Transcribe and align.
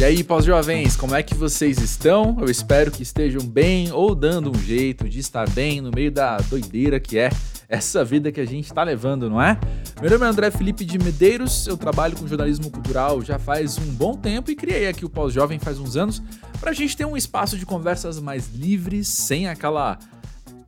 E 0.00 0.04
aí, 0.04 0.24
pós-jovens, 0.24 0.96
como 0.96 1.14
é 1.14 1.22
que 1.22 1.34
vocês 1.34 1.78
estão? 1.78 2.38
Eu 2.40 2.46
espero 2.46 2.90
que 2.90 3.02
estejam 3.02 3.42
bem 3.42 3.92
ou 3.92 4.14
dando 4.14 4.50
um 4.50 4.58
jeito 4.58 5.06
de 5.06 5.18
estar 5.18 5.46
bem 5.50 5.82
no 5.82 5.90
meio 5.90 6.10
da 6.10 6.38
doideira 6.38 6.98
que 6.98 7.18
é 7.18 7.28
essa 7.68 8.02
vida 8.02 8.32
que 8.32 8.40
a 8.40 8.46
gente 8.46 8.64
está 8.64 8.82
levando, 8.82 9.28
não 9.28 9.42
é? 9.42 9.60
Meu 10.00 10.10
nome 10.10 10.24
é 10.24 10.28
André 10.30 10.50
Felipe 10.50 10.86
de 10.86 10.98
Medeiros, 10.98 11.66
eu 11.66 11.76
trabalho 11.76 12.16
com 12.16 12.26
jornalismo 12.26 12.70
cultural 12.70 13.20
já 13.20 13.38
faz 13.38 13.76
um 13.76 13.92
bom 13.92 14.14
tempo 14.14 14.50
e 14.50 14.56
criei 14.56 14.88
aqui 14.88 15.04
o 15.04 15.10
Pós-Jovem 15.10 15.58
faz 15.58 15.78
uns 15.78 15.98
anos 15.98 16.22
para 16.58 16.70
a 16.70 16.74
gente 16.74 16.96
ter 16.96 17.04
um 17.04 17.14
espaço 17.14 17.58
de 17.58 17.66
conversas 17.66 18.18
mais 18.18 18.48
livres, 18.54 19.06
sem 19.06 19.48
aquela 19.48 19.98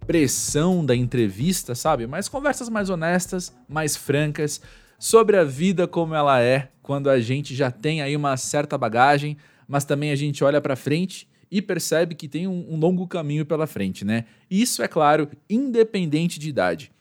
pressão 0.07 0.85
da 0.85 0.95
entrevista, 0.95 1.75
sabe? 1.75 2.07
Mas 2.07 2.29
conversas 2.29 2.69
mais 2.69 2.91
honestas, 2.91 3.51
mais 3.67 3.97
francas, 3.97 4.61
sobre 5.03 5.37
a 5.37 5.43
vida 5.43 5.89
como 5.89 6.15
ela 6.15 6.41
é 6.41 6.69
quando 6.81 7.11
a 7.11 7.19
gente 7.19 7.57
já 7.57 7.73
tem 7.73 8.01
aí 8.01 8.15
uma 8.15 8.37
certa 8.37 8.79
bagagem, 8.79 9.37
mas 9.67 9.85
também 9.85 10.13
a 10.13 10.15
gente 10.15 10.45
olha 10.45 10.61
para 10.61 10.77
frente 10.77 11.29
e 11.51 11.61
percebe 11.61 12.15
que 12.15 12.29
tem 12.29 12.47
um, 12.47 12.73
um, 12.73 12.79
longo 12.79 13.09
caminho 13.09 13.45
pela 13.45 13.67
frente, 13.67 14.05
né? 14.05 14.27
Isso 14.49 14.81
é 14.81 14.87
claro, 14.87 15.29
independente 15.51 16.39
de 16.39 16.49
idade. 16.49 16.93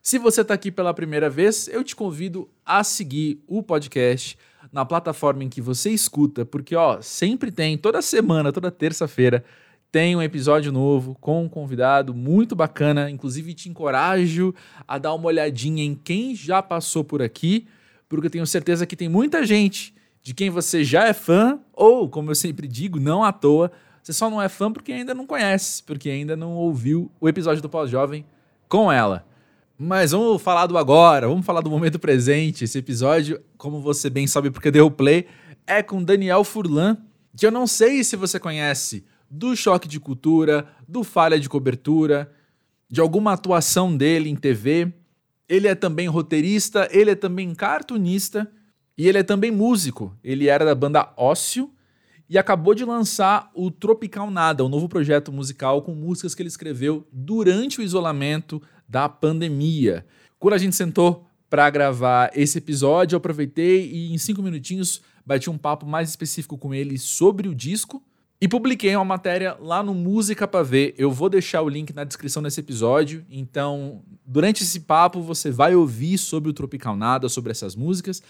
Se 0.00 0.16
você 0.16 0.42
está 0.42 0.54
aqui 0.54 0.70
pela 0.70 0.94
primeira 0.94 1.28
vez, 1.28 1.66
eu 1.66 1.82
te 1.82 1.96
convido 1.96 2.48
a 2.64 2.84
seguir 2.84 3.42
o 3.48 3.64
podcast 3.64 4.38
na 4.72 4.84
plataforma 4.84 5.42
em 5.42 5.48
que 5.48 5.60
você 5.60 5.90
escuta, 5.90 6.46
porque 6.46 6.76
ó, 6.76 7.00
sempre 7.02 7.50
tem, 7.50 7.76
toda 7.76 8.00
semana, 8.00 8.52
toda 8.52 8.70
terça-feira, 8.70 9.44
tem 9.90 10.14
um 10.14 10.22
episódio 10.22 10.70
novo 10.70 11.16
com 11.20 11.44
um 11.44 11.48
convidado 11.48 12.14
muito 12.14 12.54
bacana. 12.54 13.10
Inclusive, 13.10 13.54
te 13.54 13.68
encorajo 13.68 14.54
a 14.86 14.98
dar 14.98 15.14
uma 15.14 15.26
olhadinha 15.26 15.82
em 15.82 15.94
quem 15.94 16.34
já 16.34 16.62
passou 16.62 17.02
por 17.02 17.20
aqui, 17.20 17.66
porque 18.08 18.26
eu 18.26 18.30
tenho 18.30 18.46
certeza 18.46 18.86
que 18.86 18.96
tem 18.96 19.08
muita 19.08 19.44
gente 19.44 19.94
de 20.22 20.34
quem 20.34 20.50
você 20.50 20.84
já 20.84 21.08
é 21.08 21.12
fã, 21.12 21.58
ou, 21.72 22.08
como 22.08 22.30
eu 22.30 22.34
sempre 22.34 22.68
digo, 22.68 23.00
não 23.00 23.24
à 23.24 23.32
toa, 23.32 23.72
você 24.02 24.12
só 24.12 24.30
não 24.30 24.40
é 24.40 24.48
fã 24.48 24.70
porque 24.70 24.92
ainda 24.92 25.14
não 25.14 25.26
conhece, 25.26 25.82
porque 25.82 26.08
ainda 26.08 26.36
não 26.36 26.52
ouviu 26.54 27.10
o 27.20 27.28
episódio 27.28 27.62
do 27.62 27.68
Pós-Jovem 27.68 28.24
com 28.68 28.92
ela. 28.92 29.26
Mas 29.78 30.12
vamos 30.12 30.42
falar 30.42 30.66
do 30.66 30.76
agora, 30.76 31.26
vamos 31.26 31.44
falar 31.44 31.62
do 31.62 31.70
momento 31.70 31.98
presente. 31.98 32.64
Esse 32.64 32.78
episódio, 32.78 33.40
como 33.56 33.80
você 33.80 34.10
bem 34.10 34.26
sabe 34.26 34.50
porque 34.50 34.70
deu 34.70 34.90
play, 34.90 35.26
é 35.66 35.82
com 35.82 36.02
Daniel 36.02 36.44
Furlan, 36.44 36.98
que 37.34 37.46
eu 37.46 37.50
não 37.50 37.66
sei 37.66 38.04
se 38.04 38.14
você 38.14 38.38
conhece 38.38 39.04
do 39.30 39.54
choque 39.54 39.86
de 39.86 40.00
cultura, 40.00 40.66
do 40.88 41.04
falha 41.04 41.38
de 41.38 41.48
cobertura, 41.48 42.32
de 42.90 43.00
alguma 43.00 43.32
atuação 43.32 43.96
dele 43.96 44.28
em 44.28 44.34
TV. 44.34 44.92
Ele 45.48 45.68
é 45.68 45.74
também 45.74 46.08
roteirista, 46.08 46.88
ele 46.90 47.12
é 47.12 47.14
também 47.14 47.54
cartunista 47.54 48.50
e 48.98 49.08
ele 49.08 49.18
é 49.18 49.22
também 49.22 49.52
músico. 49.52 50.16
Ele 50.24 50.48
era 50.48 50.64
da 50.64 50.74
banda 50.74 51.12
Ócio 51.16 51.70
e 52.28 52.36
acabou 52.36 52.74
de 52.74 52.84
lançar 52.84 53.50
o 53.54 53.70
Tropical 53.70 54.30
Nada, 54.30 54.64
um 54.64 54.68
novo 54.68 54.88
projeto 54.88 55.32
musical 55.32 55.82
com 55.82 55.94
músicas 55.94 56.34
que 56.34 56.42
ele 56.42 56.48
escreveu 56.48 57.06
durante 57.12 57.80
o 57.80 57.82
isolamento 57.82 58.60
da 58.88 59.08
pandemia. 59.08 60.04
Quando 60.38 60.54
a 60.54 60.58
gente 60.58 60.74
sentou 60.74 61.26
para 61.48 61.68
gravar 61.70 62.30
esse 62.34 62.58
episódio, 62.58 63.14
eu 63.14 63.18
aproveitei 63.18 63.90
e 63.90 64.12
em 64.12 64.18
cinco 64.18 64.42
minutinhos 64.42 65.02
bati 65.26 65.50
um 65.50 65.58
papo 65.58 65.84
mais 65.86 66.08
específico 66.08 66.56
com 66.56 66.72
ele 66.72 66.98
sobre 66.98 67.48
o 67.48 67.54
disco 67.54 68.02
e 68.40 68.48
publiquei 68.48 68.96
uma 68.96 69.04
matéria 69.04 69.54
lá 69.60 69.82
no 69.82 69.92
Música 69.92 70.48
para 70.48 70.64
Ver. 70.64 70.94
Eu 70.96 71.10
vou 71.10 71.28
deixar 71.28 71.60
o 71.60 71.68
link 71.68 71.92
na 71.92 72.04
descrição 72.04 72.42
desse 72.42 72.58
episódio. 72.58 73.24
Então, 73.28 74.02
durante 74.24 74.62
esse 74.62 74.80
papo, 74.80 75.20
você 75.20 75.50
vai 75.50 75.74
ouvir 75.74 76.16
sobre 76.16 76.48
o 76.48 76.52
Tropical 76.52 76.96
Nada, 76.96 77.28
sobre 77.28 77.50
essas 77.50 77.76
músicas. 77.76 78.22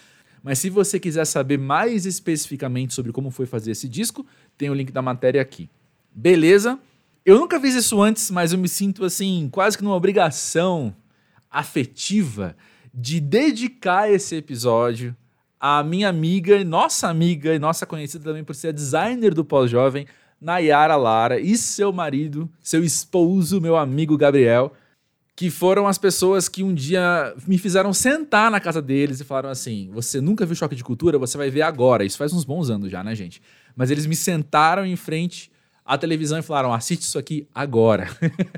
Mas 0.42 0.58
se 0.58 0.68
você 0.68 0.98
quiser 0.98 1.24
saber 1.26 1.58
mais 1.58 2.06
especificamente 2.06 2.92
sobre 2.92 3.12
como 3.12 3.30
foi 3.30 3.46
fazer 3.46 3.70
esse 3.70 3.88
disco, 3.88 4.26
tem 4.58 4.68
o 4.68 4.74
link 4.74 4.90
da 4.90 5.00
matéria 5.00 5.40
aqui. 5.40 5.70
Beleza? 6.12 6.76
Eu 7.24 7.38
nunca 7.38 7.60
fiz 7.60 7.74
isso 7.76 8.02
antes, 8.02 8.32
mas 8.32 8.52
eu 8.52 8.58
me 8.58 8.68
sinto 8.68 9.04
assim, 9.04 9.48
quase 9.52 9.78
que 9.78 9.84
numa 9.84 9.94
obrigação 9.94 10.92
afetiva 11.48 12.56
de 12.92 13.20
dedicar 13.20 14.10
esse 14.10 14.34
episódio 14.34 15.14
a 15.60 15.82
minha 15.82 16.08
amiga, 16.08 16.64
nossa 16.64 17.08
amiga 17.08 17.54
e 17.54 17.58
nossa 17.58 17.84
conhecida 17.84 18.24
também 18.24 18.42
por 18.42 18.54
ser 18.54 18.72
designer 18.72 19.34
do 19.34 19.44
pós-jovem, 19.44 20.06
Nayara 20.40 20.96
Lara, 20.96 21.38
e 21.38 21.54
seu 21.58 21.92
marido, 21.92 22.48
seu 22.62 22.82
esposo, 22.82 23.60
meu 23.60 23.76
amigo 23.76 24.16
Gabriel, 24.16 24.72
que 25.36 25.50
foram 25.50 25.86
as 25.86 25.98
pessoas 25.98 26.48
que 26.48 26.62
um 26.62 26.72
dia 26.72 27.34
me 27.46 27.58
fizeram 27.58 27.92
sentar 27.92 28.50
na 28.50 28.58
casa 28.58 28.80
deles 28.80 29.20
e 29.20 29.24
falaram 29.24 29.50
assim: 29.50 29.90
Você 29.92 30.20
nunca 30.20 30.46
viu 30.46 30.54
choque 30.54 30.74
de 30.74 30.84
cultura? 30.84 31.18
Você 31.18 31.36
vai 31.36 31.50
ver 31.50 31.62
agora. 31.62 32.04
Isso 32.04 32.18
faz 32.18 32.32
uns 32.32 32.44
bons 32.44 32.70
anos 32.70 32.90
já, 32.90 33.04
né, 33.04 33.14
gente? 33.14 33.40
Mas 33.76 33.90
eles 33.90 34.06
me 34.06 34.16
sentaram 34.16 34.84
em 34.84 34.96
frente 34.96 35.50
à 35.84 35.96
televisão 35.96 36.38
e 36.38 36.42
falaram: 36.42 36.72
assiste 36.72 37.02
isso 37.02 37.18
aqui 37.18 37.48
agora. 37.54 38.08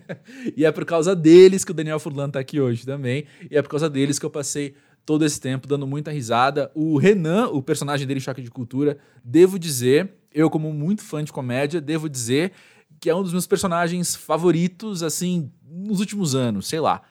e 0.57 0.65
é 0.65 0.73
por 0.73 0.85
causa 0.85 1.15
deles 1.15 1.65
que 1.65 1.71
o 1.71 1.75
Daniel 1.75 2.01
Furlan 2.01 2.31
tá 2.31 2.41
aqui 2.41 2.61
hoje 2.61 2.85
também. 2.85 3.27
E 3.51 3.57
é 3.57 3.63
por 3.63 3.69
causa 3.69 3.89
deles 3.89 4.19
que 4.19 4.27
eu 4.27 4.31
passei 4.31 4.75
todo 5.05 5.25
esse 5.25 5.41
tempo 5.41 5.67
dando 5.67 5.87
muita 5.87 6.11
risada. 6.11 6.71
O 6.75 6.99
Renan, 6.99 7.49
o 7.49 7.63
personagem 7.63 8.07
dele 8.07 8.21
Choque 8.21 8.43
de 8.43 8.51
Cultura, 8.51 8.99
devo 9.25 9.59
dizer, 9.59 10.13
eu 10.33 10.49
como 10.49 10.73
muito 10.73 11.03
fã 11.03 11.23
de 11.23 11.33
comédia, 11.33 11.81
devo 11.81 12.09
dizer 12.09 12.53
que 13.01 13.11
é 13.11 13.15
um 13.15 13.23
dos 13.23 13.33
meus 13.33 13.47
personagens 13.47 14.15
favoritos, 14.15 15.03
assim, 15.03 15.51
nos 15.69 15.99
últimos 15.99 16.35
anos, 16.35 16.69
sei 16.69 16.79
lá. 16.79 17.03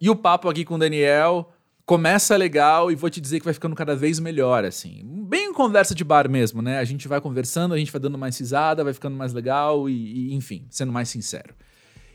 E 0.00 0.08
o 0.08 0.16
papo 0.16 0.48
aqui 0.48 0.64
com 0.64 0.74
o 0.74 0.78
Daniel 0.78 1.52
começa 1.84 2.36
legal 2.36 2.90
e 2.92 2.94
vou 2.94 3.10
te 3.10 3.20
dizer 3.20 3.40
que 3.40 3.44
vai 3.44 3.54
ficando 3.54 3.74
cada 3.74 3.96
vez 3.96 4.20
melhor, 4.20 4.64
assim. 4.64 5.02
Bem 5.28 5.52
conversa 5.52 5.94
de 5.94 6.04
bar 6.04 6.28
mesmo, 6.30 6.62
né? 6.62 6.78
A 6.78 6.84
gente 6.84 7.08
vai 7.08 7.20
conversando, 7.20 7.74
a 7.74 7.78
gente 7.78 7.90
vai 7.90 8.00
dando 8.00 8.16
mais 8.16 8.38
risada, 8.38 8.84
vai 8.84 8.92
ficando 8.92 9.16
mais 9.16 9.32
legal 9.32 9.88
e, 9.88 10.30
e 10.30 10.34
enfim, 10.34 10.66
sendo 10.70 10.92
mais 10.92 11.08
sincero. 11.08 11.54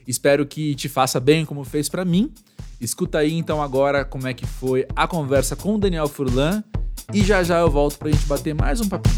Espero 0.06 0.46
que 0.46 0.74
te 0.74 0.88
faça 0.88 1.20
bem 1.20 1.44
como 1.44 1.64
fez 1.64 1.88
para 1.88 2.04
mim. 2.04 2.32
Escuta 2.80 3.18
aí 3.18 3.36
então 3.36 3.60
agora 3.60 4.04
como 4.04 4.28
é 4.28 4.34
que 4.34 4.46
foi 4.46 4.86
a 4.94 5.06
conversa 5.08 5.56
com 5.56 5.74
o 5.74 5.78
Daniel 5.78 6.06
Furlan 6.06 6.62
e 7.12 7.24
já 7.24 7.42
já 7.42 7.58
eu 7.58 7.68
volto 7.68 7.98
pra 7.98 8.08
gente 8.08 8.24
bater 8.26 8.54
mais 8.54 8.80
um 8.80 8.88
papinho. 8.88 9.16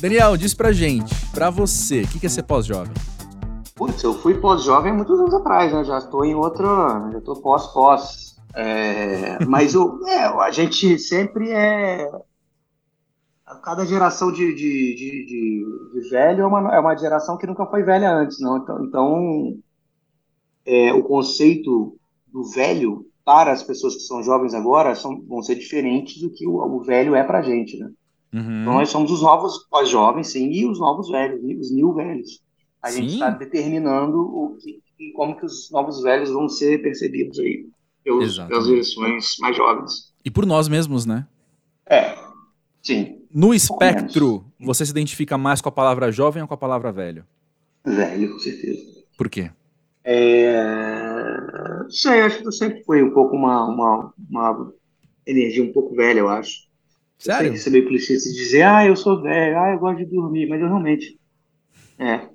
Daniel, 0.00 0.36
diz 0.36 0.52
pra 0.54 0.72
gente, 0.72 1.14
pra 1.26 1.48
você, 1.50 2.02
o 2.02 2.08
que 2.08 2.26
é 2.26 2.28
ser 2.28 2.42
pós-jovem? 2.42 2.94
Putz, 3.76 4.02
eu 4.02 4.14
fui 4.14 4.34
pós-jovem 4.34 4.92
muitos 4.92 5.20
anos 5.20 5.34
atrás, 5.34 5.72
né? 5.72 5.84
Já 5.84 5.98
estou 5.98 6.24
em 6.24 6.34
outro, 6.34 6.66
já 7.12 7.18
estou 7.18 7.36
pós-pós. 7.36 8.21
É, 8.54 9.44
mas 9.46 9.74
o, 9.74 10.06
é, 10.06 10.24
a 10.24 10.50
gente 10.50 10.98
sempre 10.98 11.50
é. 11.50 12.10
Cada 13.62 13.84
geração 13.84 14.32
de, 14.32 14.54
de, 14.54 14.94
de, 14.94 15.26
de, 15.26 16.10
velho 16.10 16.42
é 16.42 16.46
uma, 16.46 16.74
é 16.74 16.80
uma 16.80 16.96
geração 16.96 17.36
que 17.36 17.46
nunca 17.46 17.66
foi 17.66 17.82
velha 17.82 18.10
antes, 18.10 18.40
não. 18.40 18.58
Então, 18.58 18.84
então 18.84 19.58
é, 20.64 20.92
o 20.92 21.02
conceito 21.02 21.96
do 22.26 22.44
velho 22.44 23.06
para 23.24 23.52
as 23.52 23.62
pessoas 23.62 23.94
que 23.94 24.02
são 24.02 24.22
jovens 24.22 24.54
agora 24.54 24.94
são, 24.94 25.20
vão 25.22 25.42
ser 25.42 25.56
diferentes 25.56 26.20
do 26.20 26.30
que 26.30 26.46
o, 26.46 26.56
o 26.56 26.80
velho 26.82 27.14
é 27.14 27.22
para 27.22 27.40
a 27.40 27.42
gente, 27.42 27.78
né? 27.78 27.90
Uhum. 28.32 28.62
Então 28.62 28.72
nós 28.74 28.88
somos 28.88 29.10
os 29.10 29.20
novos 29.20 29.58
pós-jovens, 29.70 30.28
sim, 30.28 30.50
e 30.50 30.66
os 30.66 30.78
novos 30.78 31.10
velhos, 31.10 31.42
os 31.60 31.70
new 31.70 31.92
velhos. 31.92 32.42
A 32.80 32.88
sim. 32.88 33.02
gente 33.02 33.14
está 33.14 33.28
determinando 33.28 34.18
o 34.18 34.56
que, 34.56 35.12
como 35.14 35.36
que 35.36 35.44
os 35.44 35.70
novos 35.70 36.00
velhos 36.02 36.30
vão 36.30 36.48
ser 36.48 36.80
percebidos 36.80 37.38
aí 37.38 37.66
pelos, 38.02 38.38
pelas 38.38 38.66
gerações 38.66 39.36
mais 39.40 39.56
jovens. 39.56 40.12
E 40.24 40.30
por 40.30 40.46
nós 40.46 40.68
mesmos, 40.68 41.06
né? 41.06 41.26
É, 41.86 42.16
sim. 42.82 43.18
No 43.34 43.54
espectro, 43.54 44.44
você 44.60 44.84
se 44.84 44.90
identifica 44.90 45.38
mais 45.38 45.60
com 45.60 45.68
a 45.68 45.72
palavra 45.72 46.12
jovem 46.12 46.42
ou 46.42 46.48
com 46.48 46.54
a 46.54 46.58
palavra 46.58 46.92
velho? 46.92 47.24
Velho, 47.84 48.32
com 48.32 48.38
certeza. 48.38 48.80
Por 49.16 49.28
quê? 49.28 49.50
É... 50.04 50.52
Não 51.82 51.90
sei, 51.90 52.22
acho 52.22 52.38
que 52.40 52.46
eu 52.46 52.52
sempre 52.52 52.82
fui 52.84 53.02
um 53.02 53.10
pouco 53.10 53.34
uma, 53.36 53.66
uma, 53.66 54.14
uma 54.30 54.72
energia 55.26 55.62
um 55.62 55.72
pouco 55.72 55.94
velha, 55.94 56.20
eu 56.20 56.28
acho. 56.28 56.66
Sério? 57.18 57.52
Eu 57.52 57.56
sei 57.56 57.62
que 57.62 57.68
é 57.68 57.72
meio 57.72 57.88
clichê 57.88 58.18
se 58.18 58.34
dizer, 58.34 58.62
ah, 58.62 58.86
eu 58.86 58.96
sou 58.96 59.22
velho, 59.22 59.58
ah, 59.58 59.70
eu 59.72 59.78
gosto 59.78 59.98
de 59.98 60.06
dormir, 60.06 60.48
mas 60.48 60.60
eu 60.60 60.66
realmente. 60.66 61.18
É. 61.98 62.28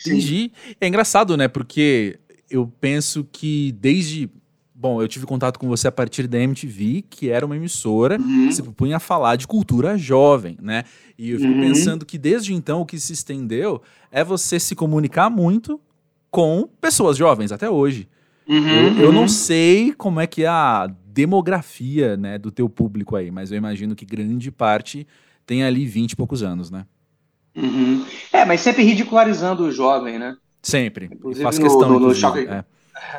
Entendi. 0.00 0.52
É 0.80 0.86
engraçado, 0.86 1.36
né? 1.36 1.48
Porque 1.48 2.18
eu 2.50 2.70
penso 2.80 3.26
que 3.32 3.72
desde 3.72 4.30
Bom, 4.78 5.00
eu 5.00 5.08
tive 5.08 5.24
contato 5.24 5.58
com 5.58 5.66
você 5.68 5.88
a 5.88 5.92
partir 5.92 6.26
da 6.26 6.38
MTV, 6.38 7.02
que 7.08 7.30
era 7.30 7.46
uma 7.46 7.56
emissora 7.56 8.20
uhum. 8.20 8.48
que 8.48 8.54
se 8.54 8.62
propunha 8.62 8.98
a 8.98 9.00
falar 9.00 9.36
de 9.36 9.46
cultura 9.46 9.96
jovem, 9.96 10.58
né? 10.60 10.84
E 11.16 11.30
eu 11.30 11.38
fico 11.38 11.50
uhum. 11.50 11.60
pensando 11.62 12.04
que 12.04 12.18
desde 12.18 12.52
então 12.52 12.82
o 12.82 12.86
que 12.86 13.00
se 13.00 13.14
estendeu 13.14 13.80
é 14.12 14.22
você 14.22 14.60
se 14.60 14.74
comunicar 14.74 15.30
muito 15.30 15.80
com 16.30 16.68
pessoas 16.78 17.16
jovens 17.16 17.52
até 17.52 17.70
hoje. 17.70 18.06
Uhum, 18.46 18.68
eu, 18.68 19.00
eu, 19.04 19.12
não 19.12 19.22
uhum. 19.22 19.28
sei 19.28 19.94
como 19.94 20.20
é 20.20 20.26
que 20.26 20.42
é 20.42 20.48
a 20.48 20.88
demografia 21.06 22.14
né, 22.14 22.36
do 22.36 22.50
teu 22.50 22.68
público 22.68 23.16
aí, 23.16 23.30
mas 23.30 23.50
eu 23.50 23.56
imagino 23.56 23.96
que 23.96 24.04
grande 24.04 24.50
parte 24.50 25.06
tem 25.46 25.64
ali 25.64 25.86
20 25.86 26.12
e 26.12 26.16
poucos 26.16 26.42
anos, 26.42 26.70
né? 26.70 26.84
Uhum. 27.56 28.04
É, 28.30 28.44
mas 28.44 28.60
sempre 28.60 28.82
ridicularizando 28.82 29.64
o 29.64 29.72
jovem, 29.72 30.18
né? 30.18 30.36
Sempre. 30.60 31.08
Inclusive, 31.10 31.42
faz 31.42 31.58
questão, 31.58 31.88
no, 31.88 31.98
no, 31.98 32.08
no 32.08 32.14
choque, 32.14 32.40
é. 32.40 32.62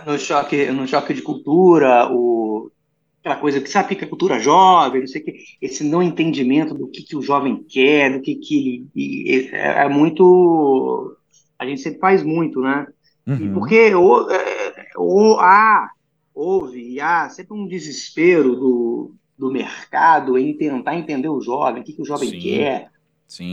No, 0.05 0.17
choque, 0.17 0.71
no 0.71 0.87
choque 0.87 1.13
de 1.13 1.21
cultura, 1.21 2.09
o, 2.11 2.71
aquela 3.19 3.35
coisa 3.35 3.59
que 3.59 3.69
sabe 3.69 3.95
que 3.95 4.03
é 4.03 4.07
cultura 4.07 4.39
jovem, 4.39 5.01
não 5.01 5.07
sei 5.07 5.21
o 5.21 5.25
que, 5.25 5.35
esse 5.61 5.83
não 5.83 6.01
entendimento 6.01 6.73
do 6.73 6.87
que, 6.87 7.03
que 7.03 7.15
o 7.15 7.21
jovem 7.21 7.63
quer, 7.63 8.13
do 8.13 8.21
que, 8.21 8.35
que 8.35 8.87
ele. 8.95 9.49
É, 9.51 9.83
é 9.83 9.89
muito. 9.89 11.17
A 11.59 11.65
gente 11.65 11.81
sempre 11.81 11.99
faz 11.99 12.23
muito, 12.23 12.61
né? 12.61 12.87
Uhum. 13.25 13.53
Porque 13.53 13.93
ou, 13.93 14.31
é, 14.31 14.85
ou, 14.95 15.39
há, 15.39 15.89
houve 16.33 16.93
e 16.93 17.01
há 17.01 17.27
sempre 17.29 17.57
um 17.57 17.67
desespero 17.67 18.55
do, 18.55 19.15
do 19.37 19.51
mercado 19.51 20.37
em 20.37 20.55
tentar 20.55 20.95
entender 20.95 21.27
o 21.27 21.41
jovem, 21.41 21.81
o 21.81 21.85
que, 21.85 21.93
que 21.93 22.01
o 22.01 22.05
jovem 22.05 22.29
Sim. 22.29 22.39
quer, 22.39 22.89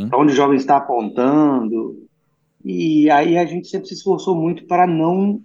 para 0.09 0.19
onde 0.19 0.33
o 0.33 0.37
jovem 0.37 0.57
está 0.57 0.77
apontando. 0.77 2.07
E 2.65 3.11
aí 3.11 3.37
a 3.37 3.45
gente 3.45 3.69
sempre 3.69 3.89
se 3.89 3.95
esforçou 3.95 4.35
muito 4.35 4.65
para 4.67 4.87
não 4.87 5.43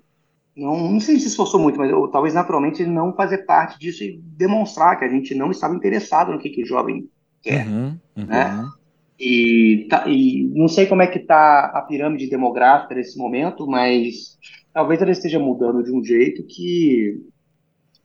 não, 0.59 0.91
não 0.91 0.99
sei 0.99 1.17
se 1.19 1.27
esforçou 1.27 1.59
muito, 1.59 1.77
mas 1.77 1.91
ou, 1.91 2.07
talvez 2.07 2.33
naturalmente 2.33 2.85
não 2.85 3.13
fazer 3.13 3.39
parte 3.39 3.79
disso 3.79 4.03
e 4.03 4.19
demonstrar 4.21 4.97
que 4.97 5.05
a 5.05 5.09
gente 5.09 5.33
não 5.33 5.51
estava 5.51 5.75
interessado 5.75 6.31
no 6.31 6.39
que, 6.39 6.49
que 6.49 6.63
o 6.63 6.67
jovem 6.67 7.09
quer, 7.41 7.65
uhum, 7.67 7.97
uhum. 8.17 8.25
né? 8.25 8.67
E, 9.19 9.87
tá, 9.89 10.07
e 10.07 10.49
não 10.53 10.67
sei 10.67 10.85
como 10.85 11.01
é 11.01 11.07
que 11.07 11.19
está 11.19 11.65
a 11.73 11.81
pirâmide 11.81 12.29
demográfica 12.29 12.95
nesse 12.95 13.17
momento, 13.17 13.67
mas 13.67 14.37
talvez 14.73 15.01
ela 15.01 15.11
esteja 15.11 15.39
mudando 15.39 15.83
de 15.83 15.91
um 15.91 16.03
jeito 16.03 16.43
que 16.45 17.21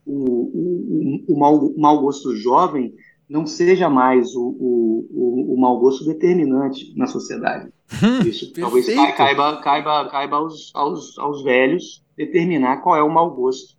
o, 0.04 0.14
o, 0.14 1.24
o, 1.28 1.38
mau, 1.38 1.56
o 1.56 1.80
mau 1.80 2.00
gosto 2.00 2.34
jovem 2.36 2.92
não 3.28 3.46
seja 3.46 3.88
mais 3.88 4.34
o, 4.34 4.56
o, 4.60 5.54
o 5.54 5.60
mau 5.60 5.78
gosto 5.78 6.04
determinante 6.04 6.92
na 6.96 7.06
sociedade. 7.06 7.70
Hum, 8.02 8.26
Isso 8.26 8.52
talvez 8.52 8.86
caiba, 9.16 9.60
caiba, 9.62 10.08
caiba 10.10 10.36
aos, 10.36 10.72
aos, 10.74 11.18
aos 11.18 11.44
velhos 11.44 12.03
determinar 12.16 12.78
qual 12.78 12.96
é 12.96 13.02
o 13.02 13.10
mau 13.10 13.30
gosto 13.30 13.74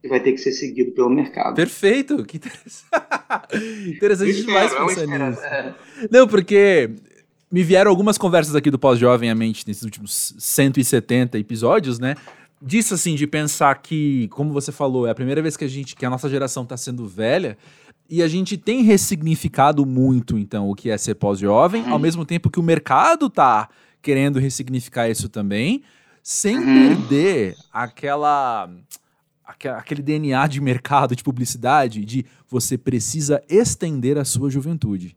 que 0.00 0.08
vai 0.08 0.20
ter 0.20 0.32
que 0.32 0.38
ser 0.38 0.52
seguido 0.52 0.90
pelo 0.92 1.08
mercado. 1.08 1.54
Perfeito, 1.54 2.24
que 2.24 2.36
interessante, 2.38 3.88
interessante 3.88 4.44
demais 4.44 4.74
pensar 4.74 5.06
nisso. 5.06 5.40
É. 5.42 5.74
Não, 6.10 6.26
porque 6.26 6.90
me 7.50 7.62
vieram 7.62 7.90
algumas 7.90 8.18
conversas 8.18 8.56
aqui 8.56 8.70
do 8.70 8.78
Pós-Jovem 8.78 9.30
à 9.30 9.34
mente 9.34 9.66
nesses 9.66 9.84
últimos 9.84 10.34
170 10.38 11.38
episódios, 11.38 11.98
né? 11.98 12.16
Disso 12.60 12.94
assim, 12.94 13.14
de 13.14 13.26
pensar 13.26 13.74
que, 13.82 14.28
como 14.28 14.52
você 14.52 14.72
falou, 14.72 15.06
é 15.06 15.10
a 15.10 15.14
primeira 15.14 15.42
vez 15.42 15.56
que 15.56 15.64
a 15.64 15.68
gente, 15.68 15.94
que 15.94 16.06
a 16.06 16.10
nossa 16.10 16.28
geração 16.28 16.62
está 16.62 16.76
sendo 16.76 17.06
velha, 17.06 17.56
e 18.08 18.22
a 18.22 18.28
gente 18.28 18.56
tem 18.56 18.82
ressignificado 18.82 19.86
muito, 19.86 20.38
então, 20.38 20.68
o 20.68 20.74
que 20.74 20.90
é 20.90 20.98
ser 20.98 21.14
pós-jovem, 21.14 21.84
ao 21.86 21.92
uhum. 21.92 21.98
mesmo 21.98 22.24
tempo 22.24 22.50
que 22.50 22.60
o 22.60 22.62
mercado 22.62 23.30
tá 23.30 23.68
querendo 24.00 24.38
ressignificar 24.38 25.08
isso 25.08 25.28
também, 25.28 25.82
sem 26.22 26.58
uhum. 26.58 26.64
perder 26.88 27.56
aquela 27.72 28.70
aquele 29.76 30.02
DNA 30.02 30.46
de 30.46 30.60
mercado, 30.60 31.14
de 31.14 31.22
publicidade, 31.22 32.04
de 32.04 32.24
você 32.48 32.78
precisa 32.78 33.42
estender 33.48 34.16
a 34.18 34.24
sua 34.24 34.50
juventude. 34.50 35.16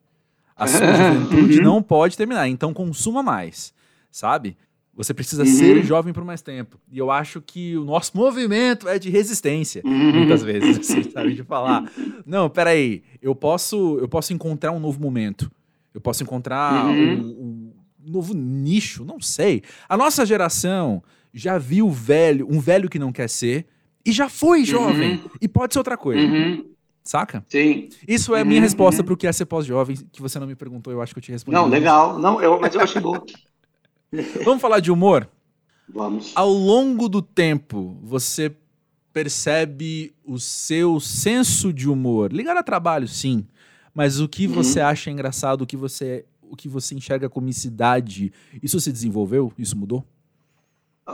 A 0.56 0.68
sua 0.68 0.86
juventude 0.96 1.60
uhum. 1.60 1.64
não 1.64 1.82
pode 1.82 2.18
terminar, 2.18 2.48
então 2.48 2.74
consuma 2.74 3.24
mais, 3.24 3.74
sabe? 4.12 4.58
Você 4.96 5.14
precisa 5.14 5.44
uhum. 5.44 5.50
ser 5.50 5.84
jovem 5.84 6.14
por 6.14 6.24
mais 6.24 6.42
tempo. 6.42 6.80
E 6.90 6.98
eu 6.98 7.12
acho 7.12 7.42
que 7.42 7.78
o 7.78 7.84
nosso 7.84 8.16
movimento 8.16 8.88
é 8.88 8.98
de 8.98 9.10
resistência, 9.10 9.82
uhum. 9.84 10.14
muitas 10.14 10.42
vezes, 10.42 10.80
assim, 10.90 11.04
sabe? 11.10 11.34
De 11.34 11.44
falar, 11.44 11.92
não, 12.26 12.50
peraí, 12.50 13.04
eu 13.22 13.36
posso, 13.36 13.98
eu 14.00 14.08
posso 14.08 14.34
encontrar 14.34 14.72
um 14.72 14.80
novo 14.80 15.02
momento. 15.02 15.52
Eu 15.94 16.00
posso 16.02 16.24
encontrar 16.24 16.86
uhum. 16.86 16.94
um, 16.94 17.26
um, 17.26 17.55
novo 18.06 18.34
nicho, 18.34 19.04
não 19.04 19.20
sei. 19.20 19.64
A 19.90 19.98
nossa 19.98 20.26
geração 20.26 21.04
já 21.34 21.58
viu 21.58 21.90
velho, 21.90 22.48
um 22.50 22.60
velho 22.60 22.90
que 22.90 23.00
não 23.00 23.12
quer 23.12 23.30
ser, 23.30 23.66
e 24.06 24.12
já 24.12 24.30
foi 24.30 24.60
uhum. 24.60 24.66
jovem. 24.66 25.24
E 25.42 25.48
pode 25.48 25.74
ser 25.74 25.80
outra 25.80 25.98
coisa. 25.98 26.22
Uhum. 26.22 26.66
Saca? 27.04 27.46
Sim. 27.48 27.90
Isso 28.08 28.36
é 28.36 28.42
a 28.42 28.46
minha 28.46 28.62
resposta 28.62 29.04
para 29.04 29.14
o 29.14 29.18
que 29.18 29.28
é 29.28 29.32
ser 29.32 29.46
pós-jovem, 29.46 29.96
que 30.12 30.22
você 30.22 30.40
não 30.40 30.48
me 30.48 30.56
perguntou, 30.56 30.92
eu 30.92 31.02
acho 31.02 31.14
que 31.14 31.20
eu 31.20 31.24
te 31.24 31.32
respondi. 31.32 31.56
Não, 31.56 31.68
legal. 31.68 32.18
Não, 32.18 32.42
eu, 32.42 32.60
mas 32.60 32.74
eu 32.74 32.82
achei 32.82 33.02
bom. 33.02 33.24
Vamos 34.44 34.62
falar 34.62 34.80
de 34.80 34.92
humor? 34.92 35.30
Vamos. 35.88 36.32
Ao 36.34 36.50
longo 36.50 37.08
do 37.08 37.22
tempo, 37.22 38.00
você 38.02 38.56
percebe 39.14 40.14
o 40.26 40.40
seu 40.40 41.00
senso 41.00 41.72
de 41.72 41.88
humor, 41.88 42.34
ligado 42.34 42.58
a 42.58 42.64
trabalho, 42.64 43.08
sim, 43.08 43.48
mas 43.94 44.20
o 44.20 44.28
que 44.28 44.48
uhum. 44.48 44.54
você 44.54 44.82
acha 44.82 45.10
engraçado, 45.10 45.62
o 45.62 45.68
que 45.68 45.78
você, 45.78 46.26
o 46.56 46.58
que 46.58 46.68
você 46.68 46.96
enxerga 46.96 47.30
comicidade, 47.30 48.34
isso 48.64 48.80
se 48.80 48.92
desenvolveu? 48.92 49.52
Isso 49.60 49.78
mudou? 49.78 50.04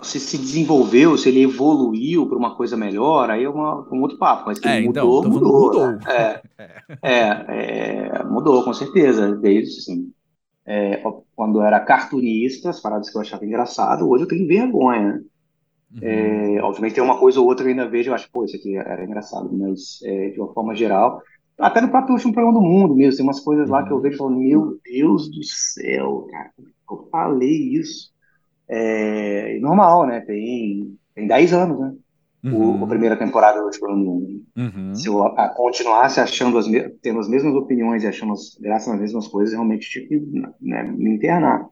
Se 0.03 0.21
se 0.21 0.37
desenvolveu, 0.37 1.17
se 1.17 1.27
ele 1.27 1.41
evoluiu 1.41 2.25
para 2.25 2.37
uma 2.37 2.55
coisa 2.55 2.77
melhor, 2.77 3.29
aí 3.29 3.43
é 3.43 3.49
uma, 3.49 3.85
um 3.91 4.01
outro 4.01 4.17
papo, 4.17 4.43
mas 4.45 4.57
que 4.57 4.65
é, 4.65 4.79
mudou, 4.79 5.19
então, 5.19 5.31
mudou. 5.31 5.65
mudou. 5.65 5.91
Né? 5.91 5.99
É, 6.07 6.41
é, 7.03 8.09
é, 8.13 8.23
mudou, 8.23 8.63
com 8.63 8.73
certeza. 8.73 9.35
Desde, 9.35 9.79
assim, 9.79 10.13
é, 10.65 11.03
quando 11.35 11.59
eu 11.59 11.63
era 11.63 11.81
cartunista, 11.81 12.69
as 12.69 12.79
paradas 12.79 13.09
que 13.09 13.17
eu 13.17 13.21
achava 13.21 13.45
engraçado, 13.45 14.09
hoje 14.09 14.23
eu 14.23 14.27
tenho 14.29 14.47
vergonha. 14.47 15.21
Né? 15.91 16.53
Uhum. 16.55 16.57
É, 16.57 16.63
obviamente 16.63 16.95
tem 16.95 17.03
uma 17.03 17.19
coisa 17.19 17.41
ou 17.41 17.47
outra 17.47 17.65
que 17.65 17.71
eu 17.71 17.75
ainda 17.75 17.89
vejo, 17.89 18.11
eu 18.11 18.15
acho, 18.15 18.31
pô, 18.31 18.45
isso 18.45 18.55
aqui 18.55 18.77
era 18.77 19.03
engraçado, 19.03 19.51
mas 19.51 19.99
é, 20.03 20.29
de 20.29 20.39
uma 20.39 20.53
forma 20.53 20.73
geral, 20.73 21.21
até 21.61 21.81
no 21.81 21.89
próprio 21.89 22.15
último 22.15 22.33
programa 22.33 22.59
do 22.59 22.65
mundo 22.65 22.95
mesmo, 22.95 23.17
tem 23.17 23.25
umas 23.25 23.39
coisas 23.39 23.69
lá 23.69 23.83
que 23.83 23.91
eu 23.91 23.97
uhum. 23.97 24.01
vejo 24.01 24.15
e 24.15 24.17
falo, 24.17 24.31
meu 24.31 24.79
Deus 24.83 25.29
do 25.29 25.43
céu, 25.43 26.27
cara, 26.29 26.51
como 26.85 27.03
eu 27.03 27.09
falei 27.09 27.75
isso? 27.75 28.11
É 28.67 29.59
normal, 29.59 30.07
né? 30.07 30.21
Tem, 30.21 30.97
tem 31.13 31.27
10 31.27 31.53
anos, 31.53 31.79
né? 31.79 31.93
uhum. 32.43 32.81
o, 32.81 32.83
a 32.83 32.87
primeira 32.87 33.17
temporada 33.17 33.61
do 33.61 33.69
Explorando 33.69 34.01
o 34.01 34.05
Mundo. 34.05 34.45
Uhum. 34.57 34.95
Se 34.95 35.07
eu 35.07 35.23
a, 35.23 35.49
continuasse 35.49 36.19
achando 36.19 36.57
as, 36.57 36.65
tendo 37.01 37.19
as 37.19 37.27
mesmas 37.27 37.53
opiniões 37.53 38.03
e 38.03 38.07
achando 38.07 38.33
as, 38.33 38.57
graças 38.59 38.93
às 38.93 38.99
mesmas 38.99 39.27
coisas, 39.27 39.53
realmente 39.53 39.89
tinha 39.89 40.07
que 40.07 40.19
né, 40.59 40.83
me 40.83 41.15
internar. 41.15 41.67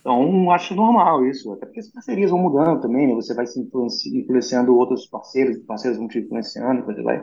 Então, 0.00 0.50
acho 0.50 0.74
normal 0.74 1.26
isso, 1.26 1.52
até 1.52 1.66
porque 1.66 1.80
as 1.80 1.88
parcerias 1.88 2.30
vão 2.30 2.40
mudando 2.40 2.80
também, 2.80 3.06
né? 3.06 3.14
Você 3.14 3.34
vai 3.34 3.46
se 3.46 3.60
influenci 3.60 4.18
influenciando 4.18 4.74
outros 4.74 5.06
parceiros, 5.06 5.58
os 5.58 5.64
parceiros 5.64 5.98
vão 5.98 6.08
te 6.08 6.18
influenciando, 6.18 6.84
você 6.84 7.02
vai. 7.02 7.22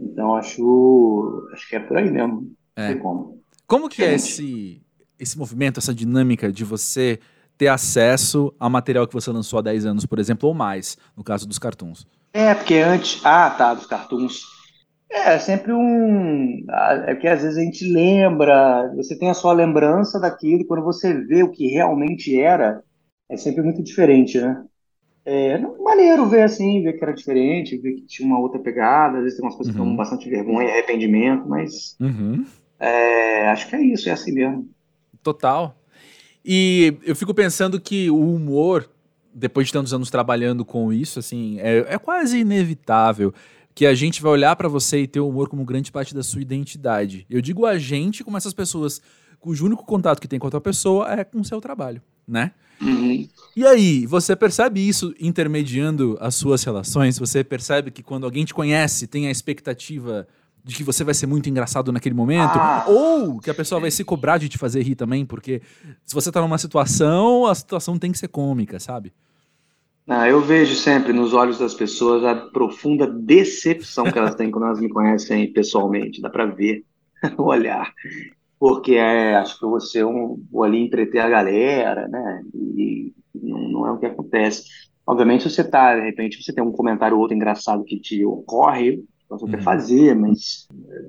Então, 0.00 0.34
acho, 0.34 1.48
acho 1.52 1.68
que 1.68 1.76
é 1.76 1.80
por 1.80 1.98
aí 1.98 2.10
mesmo. 2.10 2.52
É. 2.74 2.80
Não 2.80 2.92
sei 2.92 3.00
como. 3.00 3.40
Como 3.66 3.88
que 3.88 4.02
é 4.02 4.14
esse, 4.14 4.82
esse 5.18 5.38
movimento, 5.38 5.78
essa 5.78 5.94
dinâmica 5.94 6.50
de 6.50 6.64
você 6.64 7.20
ter 7.56 7.68
acesso 7.68 8.52
a 8.58 8.68
material 8.68 9.06
que 9.06 9.12
você 9.12 9.30
lançou 9.30 9.58
há 9.58 9.62
10 9.62 9.84
anos, 9.84 10.06
por 10.06 10.18
exemplo, 10.18 10.48
ou 10.48 10.54
mais, 10.54 10.96
no 11.16 11.22
caso 11.22 11.46
dos 11.46 11.58
cartoons. 11.58 12.06
É, 12.32 12.54
porque 12.54 12.76
antes. 12.76 13.20
Ah, 13.24 13.50
tá, 13.50 13.74
dos 13.74 13.86
cartoons. 13.86 14.42
É, 15.10 15.38
sempre 15.38 15.72
um. 15.72 16.64
Ah, 16.70 17.04
é 17.08 17.14
que 17.16 17.28
às 17.28 17.42
vezes 17.42 17.58
a 17.58 17.60
gente 17.60 17.84
lembra, 17.84 18.92
você 18.96 19.18
tem 19.18 19.28
a 19.28 19.34
sua 19.34 19.52
lembrança 19.52 20.18
daquilo, 20.18 20.64
quando 20.66 20.82
você 20.82 21.12
vê 21.12 21.42
o 21.42 21.50
que 21.50 21.66
realmente 21.66 22.40
era, 22.40 22.82
é 23.28 23.36
sempre 23.36 23.62
muito 23.62 23.82
diferente, 23.82 24.40
né? 24.40 24.64
É 25.24 25.58
maneiro 25.58 26.26
ver 26.26 26.42
assim, 26.42 26.82
ver 26.82 26.94
que 26.94 27.04
era 27.04 27.12
diferente, 27.12 27.76
ver 27.76 27.92
que 27.92 28.02
tinha 28.02 28.26
uma 28.26 28.38
outra 28.38 28.58
pegada, 28.58 29.18
às 29.18 29.24
vezes 29.24 29.38
tem 29.38 29.46
umas 29.46 29.54
coisas 29.54 29.74
uhum. 29.74 29.80
que 29.80 29.86
dão 29.86 29.96
bastante 29.96 30.28
vergonha, 30.28 30.68
arrependimento, 30.68 31.48
mas. 31.48 31.96
Uhum. 32.00 32.44
É, 32.78 33.48
acho 33.48 33.68
que 33.68 33.76
é 33.76 33.82
isso, 33.82 34.08
é 34.08 34.12
assim 34.12 34.32
mesmo. 34.32 34.68
Total. 35.22 35.76
E 36.44 36.96
eu 37.04 37.14
fico 37.14 37.34
pensando 37.34 37.78
que 37.78 38.10
o 38.10 38.34
humor, 38.34 38.88
depois 39.34 39.66
de 39.66 39.72
tantos 39.72 39.92
anos 39.92 40.10
trabalhando 40.10 40.64
com 40.64 40.92
isso, 40.92 41.18
assim, 41.18 41.58
é, 41.60 41.94
é 41.94 41.98
quase 41.98 42.38
inevitável 42.38 43.34
que 43.74 43.86
a 43.86 43.94
gente 43.94 44.22
vai 44.22 44.32
olhar 44.32 44.56
para 44.56 44.68
você 44.68 45.02
e 45.02 45.06
ter 45.06 45.20
o 45.20 45.28
humor 45.28 45.48
como 45.48 45.64
grande 45.64 45.92
parte 45.92 46.14
da 46.14 46.22
sua 46.22 46.40
identidade. 46.40 47.26
Eu 47.28 47.40
digo 47.40 47.66
a 47.66 47.78
gente 47.78 48.24
como 48.24 48.36
essas 48.36 48.54
pessoas 48.54 49.00
cujo 49.38 49.64
único 49.64 49.84
contato 49.84 50.20
que 50.20 50.28
tem 50.28 50.38
com 50.38 50.46
a 50.46 50.50
tua 50.50 50.60
pessoa 50.60 51.10
é 51.12 51.24
com 51.24 51.40
o 51.40 51.44
seu 51.44 51.60
trabalho, 51.60 52.02
né? 52.30 52.52
Uhum. 52.80 53.28
E 53.54 53.66
aí, 53.66 54.06
você 54.06 54.34
percebe 54.34 54.80
isso 54.80 55.14
intermediando 55.20 56.16
as 56.20 56.34
suas 56.34 56.64
relações? 56.64 57.18
Você 57.18 57.44
percebe 57.44 57.90
que 57.90 58.02
quando 58.02 58.24
alguém 58.24 58.44
te 58.44 58.54
conhece, 58.54 59.06
tem 59.06 59.26
a 59.26 59.30
expectativa 59.30 60.26
de 60.64 60.74
que 60.74 60.84
você 60.84 61.02
vai 61.02 61.14
ser 61.14 61.26
muito 61.26 61.48
engraçado 61.48 61.92
naquele 61.92 62.14
momento, 62.14 62.58
ah. 62.58 62.84
ou 62.86 63.38
que 63.40 63.50
a 63.50 63.54
pessoa 63.54 63.80
vai 63.80 63.90
se 63.90 64.04
cobrar 64.04 64.38
de 64.38 64.48
te 64.48 64.58
fazer 64.58 64.82
rir 64.82 64.94
também, 64.94 65.24
porque 65.24 65.62
se 66.04 66.14
você 66.14 66.30
tá 66.30 66.40
numa 66.40 66.58
situação, 66.58 67.46
a 67.46 67.54
situação 67.54 67.98
tem 67.98 68.12
que 68.12 68.18
ser 68.18 68.28
cômica, 68.28 68.78
sabe? 68.78 69.12
Ah, 70.06 70.28
eu 70.28 70.40
vejo 70.40 70.74
sempre 70.74 71.12
nos 71.12 71.32
olhos 71.32 71.58
das 71.58 71.72
pessoas 71.72 72.24
a 72.24 72.34
profunda 72.34 73.06
decepção 73.06 74.10
que 74.10 74.18
elas 74.18 74.34
têm 74.34 74.50
quando 74.50 74.66
elas 74.66 74.80
me 74.80 74.88
conhecem 74.88 75.52
pessoalmente, 75.52 76.20
dá 76.20 76.28
para 76.28 76.46
ver 76.46 76.84
o 77.38 77.44
olhar. 77.44 77.92
Porque 78.60 78.92
é, 78.92 79.36
acho 79.36 79.58
que 79.58 79.64
você 79.64 80.04
um, 80.04 80.38
vou 80.52 80.62
ali 80.62 80.84
entreter 80.84 81.18
a 81.18 81.30
galera, 81.30 82.06
né? 82.06 82.42
E 82.54 83.14
não, 83.34 83.58
não 83.70 83.86
é 83.86 83.92
o 83.92 83.98
que 83.98 84.04
acontece. 84.04 84.64
Obviamente, 85.06 85.44
se 85.44 85.50
você 85.50 85.64
tá, 85.64 85.96
de 85.96 86.02
repente, 86.02 86.40
você 86.40 86.52
tem 86.52 86.62
um 86.62 86.70
comentário 86.70 87.16
ou 87.16 87.22
outro 87.22 87.34
engraçado 87.34 87.82
que 87.84 87.98
te 87.98 88.22
ocorre, 88.22 89.02
posso 89.26 89.46
até 89.46 89.56
uhum. 89.56 89.62
fazer, 89.62 90.14
mas, 90.14 90.68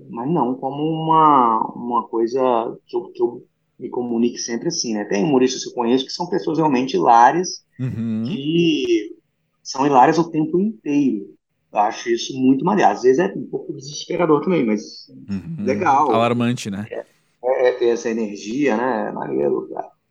mas 0.10 0.31
não 0.31 0.55
como 0.55 0.81
uma, 0.81 1.60
uma 1.75 2.08
coisa 2.08 2.39
que 2.88 2.96
eu, 2.96 3.12
que 3.12 3.22
eu 3.22 3.46
me 3.77 3.89
comunique 3.89 4.38
sempre 4.38 4.70
assim, 4.70 4.93
né? 4.93 5.03
Tem 5.03 5.25
humoristas 5.25 5.63
que 5.63 5.72
eu 5.72 5.74
conheço 5.74 6.05
que 6.05 6.13
são 6.13 6.29
pessoas 6.29 6.58
realmente 6.58 6.96
hilárias, 6.96 7.65
uhum. 7.77 8.24
que 8.25 9.17
são 9.62 9.86
hilárias 9.86 10.17
o 10.17 10.31
tempo 10.31 10.58
inteiro. 10.58 11.36
Eu 11.74 11.79
acho 11.79 12.10
isso 12.10 12.34
muito 12.39 12.63
maneiro. 12.63 12.91
Às 12.91 13.01
vezes 13.01 13.20
é 13.20 13.34
um 13.36 13.46
pouco 13.46 13.74
desesperador 13.74 14.41
também, 14.41 14.65
mas 14.65 15.10
uhum. 15.29 15.65
legal. 15.65 16.12
Alarmante, 16.12 16.70
né? 16.70 16.86
É, 16.91 17.05
é, 17.43 17.67
é, 17.67 17.71
ter 17.74 17.89
essa 17.89 18.10
energia, 18.10 18.77
né? 18.77 19.12
Maneiro. 19.12 19.69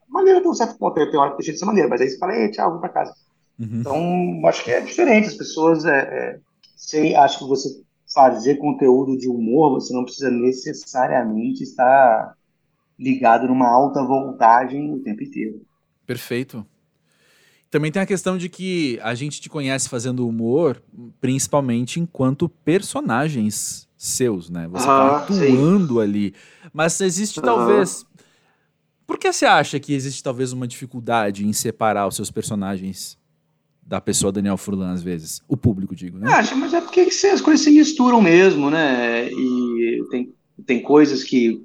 Maneiro 0.09 0.41
até 0.41 0.49
um 0.49 0.55
certo 0.55 0.79
ponto, 0.79 0.95
tem 0.95 1.19
hora 1.19 1.31
que 1.31 1.39
deixa 1.39 1.53
de 1.53 1.59
ser 1.59 1.65
maneiro, 1.65 1.89
mas 1.89 2.01
aí 2.01 2.09
você 2.09 2.19
fala, 2.19 2.37
ei, 2.37 2.51
tchau, 2.51 2.73
vou 2.73 2.81
pra 2.81 2.89
casa. 2.89 3.15
Uhum. 3.59 3.81
Então, 3.81 4.49
acho 4.49 4.65
que 4.65 4.71
é 4.73 4.81
diferente. 4.81 5.29
As 5.29 5.35
pessoas, 5.35 5.85
é, 5.85 5.99
é, 5.99 6.39
sei, 6.77 7.15
acho 7.15 7.39
que 7.39 7.45
você 7.45 7.69
fazer 8.13 8.57
conteúdo 8.57 9.17
de 9.17 9.29
humor, 9.29 9.81
você 9.81 9.95
não 9.95 10.03
precisa 10.03 10.31
necessariamente 10.31 11.63
estar 11.63 12.35
ligado 12.99 13.47
numa 13.47 13.69
alta 13.69 14.03
voltagem 14.03 14.93
o 14.93 14.99
tempo 14.99 15.23
inteiro. 15.23 15.63
Perfeito. 16.05 16.67
Também 17.71 17.93
tem 17.93 18.03
a 18.03 18.07
questão 18.07 18.37
de 18.37 18.49
que 18.49 18.99
a 19.01 19.15
gente 19.15 19.41
te 19.41 19.49
conhece 19.49 19.89
fazendo 19.89 20.27
humor, 20.27 20.83
principalmente 21.21 22.01
enquanto 22.01 22.49
personagens 22.49 23.89
seus, 24.01 24.49
né? 24.49 24.67
Você 24.69 24.87
tá 24.87 25.17
atuando 25.19 25.95
sim. 25.97 26.01
ali. 26.01 26.35
Mas 26.73 26.99
existe 27.03 27.39
talvez. 27.39 28.07
Por 29.07 29.19
que 29.19 29.31
você 29.31 29.45
acha 29.45 29.79
que 29.79 29.93
existe 29.93 30.23
talvez 30.23 30.55
uma 30.55 30.67
dificuldade 30.67 31.47
em 31.47 31.53
separar 31.53 32.07
os 32.07 32.17
seus 32.17 32.31
personagens 32.31 33.19
da 33.83 34.01
pessoa 34.01 34.33
Daniel 34.33 34.57
Furlan, 34.57 34.93
às 34.93 35.03
vezes? 35.03 35.43
O 35.47 35.55
público, 35.55 35.95
digo, 35.95 36.17
né? 36.17 36.33
Acho, 36.33 36.57
mas 36.57 36.73
é 36.73 36.81
porque 36.81 37.01
as 37.01 37.41
coisas 37.43 37.63
se 37.63 37.71
misturam 37.71 38.23
mesmo, 38.23 38.71
né? 38.71 39.31
E 39.31 40.03
tem, 40.11 40.35
tem 40.65 40.81
coisas 40.81 41.23
que 41.23 41.63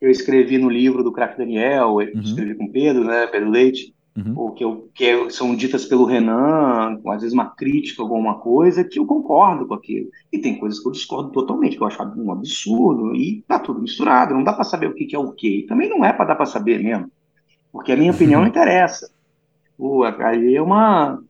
eu 0.00 0.10
escrevi 0.10 0.58
no 0.58 0.68
livro 0.68 1.04
do 1.04 1.12
Crack 1.12 1.38
Daniel, 1.38 2.00
eu 2.02 2.12
uhum. 2.12 2.22
escrevi 2.22 2.56
com 2.56 2.72
Pedro, 2.72 3.04
né? 3.04 3.28
Pedro 3.28 3.50
Leite 3.50 3.94
uhum. 4.16 4.32
ou 4.36 4.52
que, 4.52 4.64
eu, 4.64 4.88
que 4.94 5.30
são 5.30 5.54
ditas 5.54 5.84
pelo 5.84 6.04
Renan, 6.04 7.00
às 7.08 7.20
vezes 7.20 7.32
uma 7.32 7.50
crítica, 7.50 8.02
alguma 8.02 8.38
coisa, 8.38 8.84
que 8.84 8.98
eu 8.98 9.06
concordo 9.06 9.66
com 9.66 9.74
aquilo. 9.74 10.08
E 10.32 10.38
tem 10.38 10.58
coisas 10.58 10.80
que 10.80 10.88
eu 10.88 10.92
discordo 10.92 11.30
totalmente, 11.30 11.76
que 11.76 11.82
eu 11.82 11.86
acho 11.86 12.02
um 12.02 12.32
absurdo, 12.32 13.14
e 13.14 13.42
tá 13.46 13.58
tudo 13.58 13.80
misturado, 13.80 14.34
não 14.34 14.44
dá 14.44 14.52
para 14.52 14.64
saber 14.64 14.88
o 14.88 14.94
que, 14.94 15.04
que 15.04 15.16
é 15.16 15.18
o 15.18 15.32
quê. 15.32 15.66
Também 15.68 15.88
não 15.88 16.04
é 16.04 16.12
para 16.12 16.26
dar 16.26 16.36
para 16.36 16.46
saber 16.46 16.82
mesmo, 16.82 17.10
porque 17.72 17.92
a 17.92 17.96
minha 17.96 18.12
opinião 18.12 18.40
não 18.40 18.48
interessa. 18.48 19.10
Pô, 19.76 20.04
ali 20.04 20.56
é 20.56 20.62
uma 20.62 21.22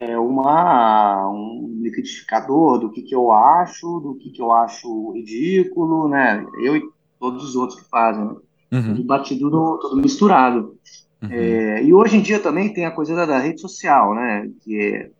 é 0.00 0.16
uma 0.16 1.28
um 1.28 1.80
liquidificador 1.80 2.78
do 2.78 2.90
que, 2.90 3.02
que 3.02 3.14
eu 3.14 3.32
acho, 3.32 3.98
do 4.00 4.14
que, 4.14 4.30
que 4.30 4.40
eu 4.40 4.52
acho 4.52 5.12
ridículo, 5.12 6.08
né? 6.08 6.46
Eu 6.60 6.76
e 6.76 6.82
todos 7.18 7.42
os 7.42 7.56
outros 7.56 7.80
que 7.80 7.88
fazem, 7.88 8.24
né? 8.24 8.36
Uhum. 8.70 8.94
Tudo 8.94 9.04
batido, 9.04 9.50
no, 9.50 9.78
tudo 9.78 9.96
misturado. 9.96 10.76
Uhum. 11.22 11.28
É, 11.32 11.82
e 11.82 11.92
hoje 11.92 12.16
em 12.16 12.20
dia 12.20 12.38
também 12.38 12.72
tem 12.72 12.84
a 12.84 12.90
coisa 12.90 13.14
da, 13.26 13.38
rede 13.38 13.60
social, 13.60 14.14
né? 14.14 14.48
Que 14.62 15.10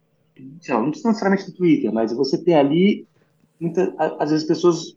é, 0.69 0.73
lá, 0.73 0.81
não 0.81 0.89
necessariamente 0.89 1.49
no 1.49 1.57
Twitter, 1.57 1.93
mas 1.93 2.13
você 2.13 2.43
tem 2.43 2.55
ali, 2.55 3.07
muita, 3.61 3.95
às 4.19 4.31
vezes 4.31 4.47
pessoas 4.47 4.97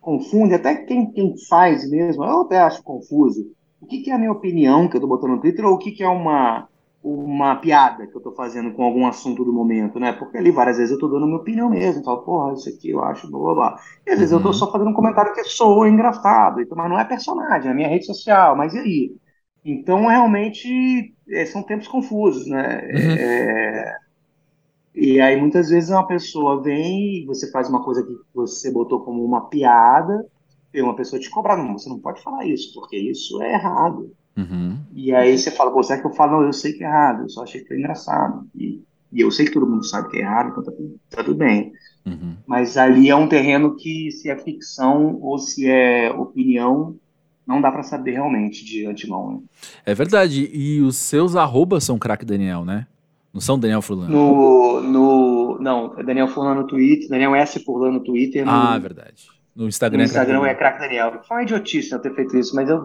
confundem, 0.00 0.56
até 0.56 0.74
quem, 0.74 1.10
quem 1.12 1.34
faz 1.48 1.88
mesmo, 1.88 2.24
eu 2.24 2.42
até 2.42 2.58
acho 2.58 2.82
confuso. 2.82 3.52
O 3.80 3.86
que, 3.86 4.02
que 4.02 4.10
é 4.10 4.14
a 4.14 4.18
minha 4.18 4.32
opinião 4.32 4.88
que 4.88 4.96
eu 4.96 4.98
estou 4.98 5.08
botando 5.08 5.32
no 5.32 5.40
Twitter 5.40 5.64
ou 5.64 5.74
o 5.74 5.78
que, 5.78 5.92
que 5.92 6.02
é 6.02 6.08
uma, 6.08 6.68
uma 7.02 7.56
piada 7.56 8.06
que 8.06 8.14
eu 8.14 8.18
estou 8.18 8.34
fazendo 8.34 8.72
com 8.72 8.82
algum 8.82 9.06
assunto 9.06 9.44
do 9.44 9.52
momento, 9.52 9.98
né? 10.00 10.12
Porque 10.12 10.36
ali 10.36 10.50
várias 10.50 10.76
vezes 10.76 10.90
eu 10.90 10.96
estou 10.96 11.10
dando 11.10 11.26
minha 11.26 11.38
opinião 11.38 11.70
mesmo, 11.70 12.04
falo, 12.04 12.22
porra, 12.22 12.52
isso 12.54 12.68
aqui 12.68 12.90
eu 12.90 13.02
acho, 13.02 13.30
blá 13.30 13.40
blá 13.40 13.54
blá. 13.54 13.80
E 14.06 14.10
às 14.10 14.18
vezes 14.18 14.32
eu 14.32 14.38
estou 14.38 14.52
uhum. 14.52 14.58
só 14.58 14.70
fazendo 14.70 14.90
um 14.90 14.94
comentário 14.94 15.32
que 15.32 15.44
soa 15.44 15.88
engraçado, 15.88 16.60
então, 16.60 16.76
mas 16.76 16.90
não 16.90 16.98
é 16.98 17.04
personagem, 17.04 17.68
é 17.68 17.72
a 17.72 17.74
minha 17.74 17.88
rede 17.88 18.06
social, 18.06 18.56
mas 18.56 18.74
e 18.74 18.78
aí? 18.78 19.16
Então, 19.64 20.06
realmente, 20.06 21.14
é, 21.28 21.44
são 21.46 21.62
tempos 21.62 21.88
confusos, 21.88 22.46
né? 22.46 22.80
Uhum. 22.92 23.12
É, 23.18 23.96
e 24.94 25.20
aí, 25.20 25.38
muitas 25.38 25.70
vezes, 25.70 25.90
uma 25.90 26.06
pessoa 26.06 26.62
vem 26.62 27.22
e 27.22 27.26
você 27.26 27.50
faz 27.50 27.68
uma 27.68 27.84
coisa 27.84 28.02
que 28.02 28.16
você 28.34 28.70
botou 28.70 29.00
como 29.00 29.24
uma 29.24 29.48
piada, 29.48 30.26
e 30.72 30.80
uma 30.80 30.94
pessoa 30.94 31.20
te 31.20 31.28
cobra, 31.28 31.56
não, 31.56 31.76
você 31.76 31.88
não 31.88 31.98
pode 31.98 32.22
falar 32.22 32.46
isso, 32.46 32.72
porque 32.74 32.96
isso 32.96 33.42
é 33.42 33.54
errado. 33.54 34.12
Uhum. 34.36 34.78
E 34.92 35.12
aí 35.12 35.36
você 35.36 35.50
fala, 35.50 35.72
pô, 35.72 35.82
será 35.82 36.00
que 36.00 36.06
eu 36.06 36.12
falo? 36.12 36.38
Não, 36.38 36.46
eu 36.46 36.52
sei 36.52 36.72
que 36.72 36.84
é 36.84 36.86
errado, 36.86 37.22
eu 37.22 37.28
só 37.28 37.42
achei 37.42 37.60
que 37.60 37.68
foi 37.68 37.78
engraçado. 37.78 38.46
E, 38.54 38.82
e 39.12 39.20
eu 39.20 39.30
sei 39.30 39.46
que 39.46 39.52
todo 39.52 39.66
mundo 39.66 39.84
sabe 39.84 40.08
que 40.08 40.18
é 40.18 40.20
errado, 40.20 40.50
então 40.50 40.62
tá, 40.62 40.72
tá 41.10 41.24
tudo 41.24 41.38
bem. 41.38 41.72
Uhum. 42.06 42.36
Mas 42.46 42.76
ali 42.76 43.10
é 43.10 43.16
um 43.16 43.28
terreno 43.28 43.76
que, 43.76 44.10
se 44.12 44.30
é 44.30 44.36
ficção 44.36 45.18
ou 45.20 45.38
se 45.38 45.68
é 45.68 46.10
opinião, 46.12 46.96
não 47.50 47.60
dá 47.60 47.72
para 47.72 47.82
saber 47.82 48.12
realmente 48.12 48.64
de 48.64 48.86
antemão. 48.86 49.32
Né? 49.32 49.38
É 49.84 49.92
verdade. 49.92 50.48
E 50.52 50.80
os 50.80 50.96
seus 50.96 51.34
arrobas 51.34 51.82
são 51.82 51.98
craque 51.98 52.24
Daniel, 52.24 52.64
né? 52.64 52.86
Não 53.34 53.40
são 53.40 53.58
Daniel 53.58 53.82
Furlan? 53.82 54.08
No, 54.08 54.80
no, 54.80 55.58
não, 55.60 55.98
é 55.98 56.02
Daniel 56.04 56.28
Furlan 56.28 56.54
no 56.54 56.66
Twitter, 56.66 57.08
Daniel 57.08 57.34
S. 57.34 57.62
Furlan 57.64 57.90
no 57.90 58.00
Twitter. 58.00 58.44
No, 58.44 58.52
ah, 58.52 58.78
verdade. 58.78 59.26
No 59.54 59.66
Instagram, 59.66 59.98
no 59.98 60.02
é 60.02 60.06
Instagram 60.06 60.46
é 60.46 60.54
craque 60.54 60.78
Daniel. 60.78 61.20
Foi 61.26 61.36
uma 61.38 61.42
idiotice 61.42 61.92
eu 61.92 61.98
ter 61.98 62.14
feito 62.14 62.36
isso, 62.36 62.54
mas 62.54 62.68
eu 62.68 62.80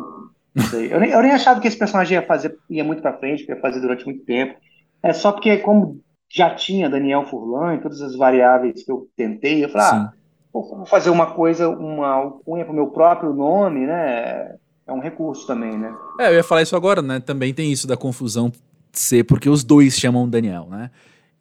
não 0.55 0.63
sei. 0.65 0.91
Eu 0.91 1.00
nem, 1.00 1.12
eu 1.12 1.22
nem 1.22 1.31
achava 1.31 1.60
que 1.60 1.67
esse 1.67 1.77
personagem 1.77 2.15
ia 2.15 2.25
fazer, 2.25 2.57
ia 2.69 2.84
muito 2.84 3.01
pra 3.03 3.17
frente, 3.17 3.45
ia 3.48 3.60
fazer 3.60 3.79
durante 3.79 4.05
muito 4.05 4.25
tempo. 4.25 4.55
É 5.03 5.13
só 5.13 5.31
porque, 5.31 5.57
como 5.57 6.01
já 6.27 6.55
tinha 6.55 6.89
Daniel 6.89 7.25
Furlan 7.25 7.75
e 7.75 7.81
todas 7.81 8.01
as 8.01 8.15
variáveis 8.15 8.84
que 8.84 8.91
eu 8.91 9.07
tentei, 9.15 9.63
eu 9.63 9.69
falei, 9.69 9.88
ah, 9.88 10.13
vou 10.62 10.85
fazer 10.85 11.09
uma 11.09 11.27
coisa, 11.27 11.67
uma 11.67 12.07
alcunha 12.07 12.63
para 12.63 12.71
o 12.71 12.75
meu 12.75 12.88
próprio 12.88 13.33
nome, 13.33 13.85
né? 13.85 14.55
É 14.88 14.93
um 14.93 15.00
recurso 15.00 15.47
também, 15.47 15.77
né? 15.77 15.93
É, 16.19 16.29
eu 16.29 16.35
ia 16.35 16.43
falar 16.43 16.62
isso 16.62 16.75
agora, 16.75 17.01
né? 17.01 17.19
Também 17.19 17.53
tem 17.53 17.71
isso 17.71 17.88
da 17.88 17.97
confusão 17.97 18.51
ser 18.93 19.24
porque 19.25 19.50
os 19.50 19.63
dois 19.63 19.97
chamam 19.97 20.29
Daniel, 20.29 20.67
né? 20.69 20.91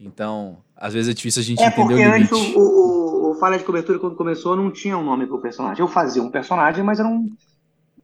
Então, 0.01 0.59
às 0.77 0.93
vezes 0.95 1.11
é 1.11 1.15
difícil 1.15 1.41
a 1.41 1.45
gente 1.45 1.63
é 1.63 1.67
entender 1.69 1.95
o 1.95 1.97
limite. 1.97 2.35
Antes 2.35 2.55
o, 2.55 2.59
o, 2.59 3.31
o 3.31 3.35
Falha 3.37 3.59
de 3.59 3.65
Cobertura, 3.65 3.99
quando 3.99 4.17
começou, 4.17 4.57
não 4.57 4.71
tinha 4.71 4.97
um 4.99 5.05
nome 5.05 5.27
para 5.27 5.37
o 5.37 5.41
personagem. 5.41 5.81
Eu 5.81 5.89
fazia 5.89 6.23
um 6.23 6.31
personagem, 6.31 6.83
mas 6.83 6.99
eu 6.99 7.05
não, 7.05 7.29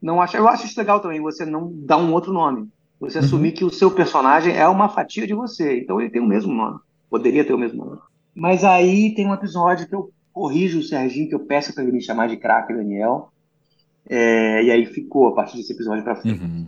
não 0.01 0.21
acho. 0.21 0.37
Eu 0.37 0.47
acho 0.47 0.65
isso 0.65 0.79
legal 0.79 0.99
também, 0.99 1.21
você 1.21 1.45
não 1.45 1.71
dar 1.73 1.97
um 1.97 2.13
outro 2.13 2.31
nome. 2.31 2.69
Você 2.99 3.17
uhum. 3.17 3.25
assumir 3.25 3.51
que 3.51 3.65
o 3.65 3.69
seu 3.69 3.91
personagem 3.91 4.55
é 4.55 4.67
uma 4.67 4.87
fatia 4.87 5.25
de 5.25 5.33
você. 5.33 5.79
Então 5.79 5.99
ele 5.99 6.09
tem 6.09 6.21
o 6.21 6.27
mesmo 6.27 6.53
nome. 6.53 6.79
Poderia 7.09 7.43
ter 7.43 7.53
o 7.53 7.57
mesmo 7.57 7.83
nome. 7.83 7.99
Mas 8.33 8.63
aí 8.63 9.13
tem 9.15 9.27
um 9.27 9.33
episódio 9.33 9.87
que 9.87 9.95
eu 9.95 10.11
corrijo 10.31 10.79
o 10.79 10.83
Serginho, 10.83 11.29
que 11.29 11.35
eu 11.35 11.45
peço 11.45 11.73
para 11.73 11.83
ele 11.83 11.91
me 11.91 12.01
chamar 12.01 12.27
de 12.27 12.37
craque 12.37 12.73
Daniel. 12.73 13.31
É, 14.09 14.63
e 14.63 14.71
aí 14.71 14.85
ficou 14.85 15.27
a 15.27 15.35
partir 15.35 15.57
desse 15.57 15.73
episódio 15.73 16.03
para 16.03 16.15
frente. 16.15 16.41
Uhum. 16.41 16.67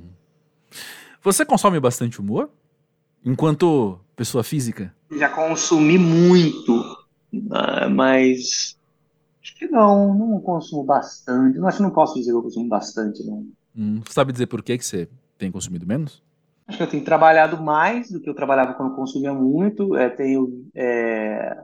Você 1.21 1.45
consome 1.45 1.79
bastante 1.79 2.19
humor? 2.19 2.49
Enquanto 3.25 3.99
pessoa 4.15 4.43
física? 4.43 4.93
Já 5.11 5.29
consumi 5.29 5.97
muito, 5.97 6.83
ah, 7.51 7.87
mas 7.89 8.77
acho 9.41 9.55
que 9.55 9.67
não, 9.67 10.13
não 10.13 10.39
consumo 10.41 10.83
bastante. 10.83 11.57
Não, 11.57 11.67
acho 11.67 11.77
que 11.77 11.83
não 11.83 11.91
posso 11.91 12.15
dizer 12.15 12.31
que 12.31 12.37
eu 12.37 12.43
consumo 12.43 12.67
bastante, 12.67 13.23
não. 13.25 13.47
Hum, 13.75 14.01
sabe 14.09 14.33
dizer 14.33 14.47
por 14.47 14.61
que, 14.61 14.77
que 14.77 14.85
você 14.85 15.07
tem 15.37 15.51
consumido 15.51 15.87
menos? 15.87 16.21
Acho 16.67 16.77
que 16.77 16.83
eu 16.83 16.89
tenho 16.89 17.03
trabalhado 17.03 17.61
mais 17.61 18.11
do 18.11 18.19
que 18.19 18.29
eu 18.29 18.35
trabalhava 18.35 18.73
quando 18.73 18.95
consumia 18.95 19.33
muito. 19.33 19.95
É, 19.95 20.09
tenho 20.09 20.65
é, 20.75 21.63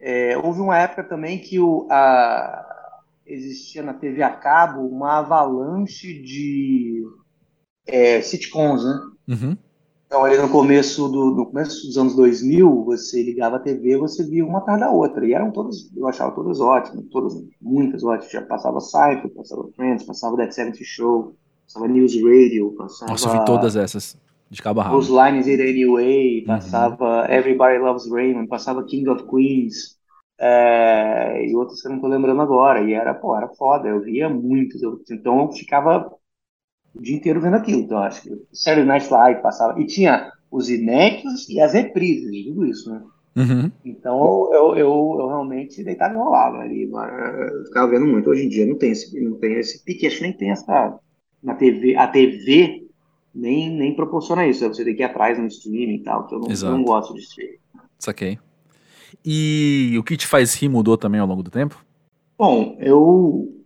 é, 0.00 0.36
houve 0.38 0.60
uma 0.60 0.78
época 0.78 1.04
também 1.04 1.38
que 1.38 1.60
o, 1.60 1.86
a, 1.90 2.66
existia 3.26 3.82
na 3.82 3.92
TV 3.92 4.22
a 4.22 4.30
cabo 4.30 4.80
uma 4.86 5.18
avalanche 5.18 6.22
de 6.22 7.04
é, 7.86 8.22
sitcoms, 8.22 8.84
né? 8.84 9.00
Uhum. 9.28 9.56
Então, 10.06 10.24
ali 10.24 10.36
no 10.38 10.48
começo, 10.48 11.08
do, 11.08 11.30
no 11.30 11.46
começo 11.46 11.86
dos 11.86 11.96
anos 11.96 12.16
2000, 12.16 12.84
você 12.84 13.22
ligava 13.22 13.56
a 13.56 13.60
TV 13.60 13.96
você 13.96 14.24
via 14.24 14.44
uma 14.44 14.58
atrás 14.58 14.80
da 14.80 14.90
outra. 14.90 15.24
E 15.24 15.32
eram 15.32 15.52
todas, 15.52 15.88
eu 15.96 16.08
achava 16.08 16.34
todas 16.34 16.60
ótimas, 16.60 17.04
todas, 17.12 17.34
muitas 17.62 18.02
ótimas. 18.02 18.32
Já 18.32 18.42
passava 18.42 18.80
Seinfeld, 18.80 19.32
passava 19.32 19.68
Friends, 19.76 20.04
passava 20.04 20.36
That 20.36 20.52
70 20.52 20.78
Show, 20.82 21.36
passava 21.64 21.86
News 21.86 22.12
Radio, 22.16 22.74
passava... 22.76 23.12
Nossa, 23.12 23.28
eu 23.28 23.38
vi 23.38 23.44
todas 23.44 23.76
essas, 23.76 24.16
de 24.50 24.60
cabo 24.60 24.80
a 24.80 24.84
rabo. 24.84 24.98
Os 24.98 25.08
Lines 25.08 25.46
It 25.46 25.62
Anyway, 25.62 26.40
uhum. 26.40 26.46
passava 26.46 27.26
uhum. 27.26 27.32
Everybody 27.32 27.78
Loves 27.78 28.10
Raymond, 28.10 28.48
passava 28.48 28.84
King 28.84 29.08
of 29.08 29.24
Queens, 29.28 29.96
é, 30.38 31.46
e 31.46 31.54
outros 31.54 31.80
que 31.80 31.86
eu 31.86 31.92
não 31.92 32.00
tô 32.00 32.08
lembrando 32.08 32.40
agora. 32.40 32.82
E 32.82 32.92
era, 32.92 33.14
pô, 33.14 33.36
era 33.36 33.48
foda, 33.48 33.88
eu 33.88 34.00
via 34.00 34.28
muitos. 34.28 34.82
Eu, 34.82 35.00
então 35.10 35.40
eu 35.42 35.52
ficava 35.52 36.10
o 36.94 37.00
dia 37.00 37.16
inteiro 37.16 37.40
vendo 37.40 37.56
aquilo. 37.56 37.82
Então 37.82 37.98
acho 37.98 38.22
que 38.22 38.30
Saturday 38.52 38.86
Night 38.86 39.10
Live 39.10 39.42
passava. 39.42 39.80
E 39.80 39.86
tinha 39.86 40.32
os 40.50 40.68
inéditos 40.68 41.48
e 41.48 41.60
as 41.60 41.72
reprises, 41.72 42.46
tudo 42.46 42.66
isso, 42.66 42.90
né? 42.90 43.02
Uhum. 43.36 43.70
Então 43.84 44.50
eu, 44.52 44.76
eu, 44.76 45.16
eu, 45.20 45.28
realmente 45.28 45.84
deitava 45.84 46.14
e 46.14 46.16
rolava 46.16 46.58
ali. 46.58 46.90
Eu 46.90 47.64
ficava 47.66 47.90
vendo 47.90 48.06
muito. 48.06 48.28
Hoje 48.28 48.46
em 48.46 48.48
dia 48.48 48.66
não 48.66 48.76
tem 48.76 48.90
esse, 48.90 49.20
não 49.20 49.38
tem 49.38 49.54
esse 49.54 49.84
pique, 49.84 50.06
acho 50.06 50.16
que 50.16 50.22
nem 50.22 50.32
tem 50.32 50.50
essa. 50.50 50.98
Na 51.42 51.54
TV, 51.54 51.96
a 51.96 52.06
TV 52.06 52.89
nem, 53.34 53.70
nem 53.70 53.94
proporciona 53.94 54.46
isso. 54.46 54.66
Você 54.66 54.84
tem 54.84 54.94
que 54.94 55.02
ir 55.02 55.04
atrás 55.04 55.38
no 55.38 55.46
streaming 55.46 55.96
e 55.96 56.02
tal, 56.02 56.26
que 56.26 56.34
eu 56.34 56.40
não, 56.40 56.48
eu 56.50 56.70
não 56.70 56.84
gosto 56.84 57.14
de 57.14 57.20
streaming. 57.20 57.58
Saquei. 57.98 58.38
E 59.24 59.96
o 59.98 60.02
que 60.02 60.16
te 60.16 60.26
faz 60.26 60.54
rir 60.54 60.68
mudou 60.68 60.96
também 60.96 61.20
ao 61.20 61.26
longo 61.26 61.42
do 61.42 61.50
tempo? 61.50 61.84
Bom, 62.38 62.76
eu 62.80 63.56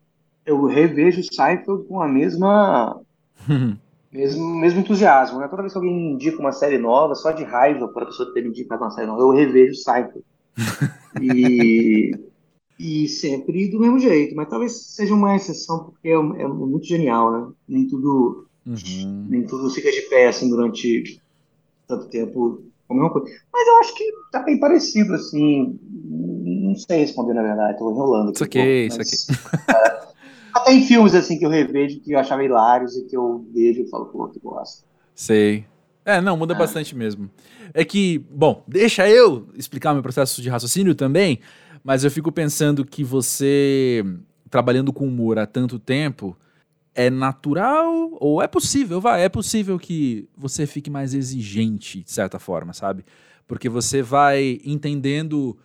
eu 0.45 0.65
revejo 0.67 1.23
Seinfeld 1.23 1.87
com 1.87 2.01
a 2.01 2.09
mesma 2.09 3.01
mesmo, 4.13 4.55
mesmo 4.57 4.81
entusiasmo, 4.81 5.39
né? 5.39 5.49
Toda 5.49 5.63
vez 5.63 5.73
que 5.73 5.79
alguém 5.79 5.95
me 5.95 6.13
indica 6.15 6.39
uma 6.39 6.53
série 6.53 6.79
nova, 6.79 7.15
só 7.15 7.33
de 7.33 7.43
raiva 7.43 7.89
por 7.89 8.03
a 8.03 8.07
pessoa 8.07 8.33
ter 8.33 8.43
me 8.43 8.49
indicado 8.49 8.83
uma 8.83 8.91
série 8.91 9.07
nova, 9.07 9.23
eu 9.23 9.31
revejo 9.31 9.75
Seinfeld. 9.75 10.25
e, 11.21 12.13
e 12.79 13.09
sempre 13.09 13.69
do 13.71 13.81
mesmo 13.81 13.99
jeito, 13.99 14.37
mas 14.37 14.49
talvez 14.49 14.73
seja 14.95 15.15
uma 15.15 15.35
exceção 15.35 15.85
porque 15.85 16.09
é, 16.09 16.13
é 16.13 16.49
muito 16.49 16.87
genial, 16.87 17.33
né? 17.33 17.53
Nem 17.69 17.89
tudo, 17.89 18.44
uhum. 18.67 19.27
nem 19.29 19.47
tudo 19.47 19.71
fica 19.71 19.91
de 19.91 20.03
pé 20.03 20.29
assim 20.29 20.49
durante 20.49 21.21
tanto 21.87 22.09
tempo 22.09 22.63
a 22.89 22.95
mesma 22.95 23.11
coisa. 23.11 23.29
Mas 23.53 23.69
eu 23.69 23.77
acho 23.79 23.95
que 23.95 24.13
tá 24.31 24.43
bem 24.43 24.59
parecido, 24.59 25.15
assim. 25.15 25.79
Não 25.83 26.75
sei 26.75 27.01
responder, 27.01 27.35
na 27.35 27.43
verdade, 27.43 27.79
tô 27.79 27.91
enrolando. 27.91 28.29
Aqui 28.29 28.35
isso 28.37 28.45
aqui, 28.45 28.59
um 28.59 28.89
pouco, 28.89 29.03
isso 29.03 29.33
aqui. 29.33 30.05
É, 30.57 30.61
até 30.61 30.73
em 30.73 30.87
filmes, 30.87 31.15
assim, 31.15 31.37
que 31.37 31.45
eu 31.45 31.51
revejo, 31.51 32.01
que 32.01 32.13
eu 32.13 32.19
achava 32.19 32.45
hilários 32.45 32.97
e 32.97 33.05
que 33.05 33.17
eu 33.17 33.45
vejo 33.53 33.83
e 33.83 33.91
falo, 33.91 34.07
pô, 34.07 34.29
que 34.29 34.39
gosto. 34.39 34.85
Sei. 35.13 35.65
É, 36.05 36.21
não, 36.21 36.37
muda 36.37 36.55
é. 36.55 36.57
bastante 36.57 36.95
mesmo. 36.95 37.29
É 37.73 37.85
que, 37.85 38.19
bom, 38.31 38.63
deixa 38.69 39.09
eu 39.09 39.49
explicar 39.57 39.93
meu 39.95 40.03
processo 40.03 40.41
de 40.41 40.49
raciocínio 40.49 40.95
também, 40.95 41.41
mas 41.83 42.05
eu 42.05 42.11
fico 42.11 42.31
pensando 42.31 42.85
que 42.85 43.03
você, 43.03 44.05
trabalhando 44.49 44.93
com 44.93 45.09
humor 45.09 45.41
há 45.41 45.47
tanto 45.47 45.77
tempo, 45.79 46.37
é 46.95 47.11
natural 47.11 48.17
ou 48.21 48.41
é 48.41 48.47
possível, 48.47 49.01
vai, 49.01 49.25
é 49.25 49.29
possível 49.29 49.79
que 49.79 50.29
você 50.37 50.67
fique 50.67 50.89
mais 50.89 51.13
exigente 51.13 52.03
de 52.03 52.11
certa 52.11 52.39
forma, 52.39 52.73
sabe? 52.73 53.05
Porque 53.47 53.69
você 53.69 54.01
vai 54.03 54.61
entendendo 54.65 55.57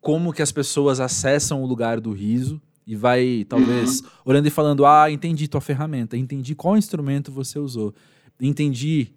como 0.00 0.32
que 0.32 0.42
as 0.42 0.52
pessoas 0.52 1.00
acessam 1.00 1.62
o 1.62 1.66
lugar 1.66 2.00
do 2.00 2.12
riso 2.12 2.60
e 2.86 2.94
vai 2.94 3.44
talvez 3.48 4.00
uhum. 4.00 4.06
olhando 4.24 4.46
e 4.46 4.50
falando: 4.50 4.86
"Ah, 4.86 5.10
entendi 5.10 5.48
tua 5.48 5.60
ferramenta, 5.60 6.16
entendi 6.16 6.54
qual 6.54 6.76
instrumento 6.76 7.32
você 7.32 7.58
usou, 7.58 7.92
entendi 8.40 9.08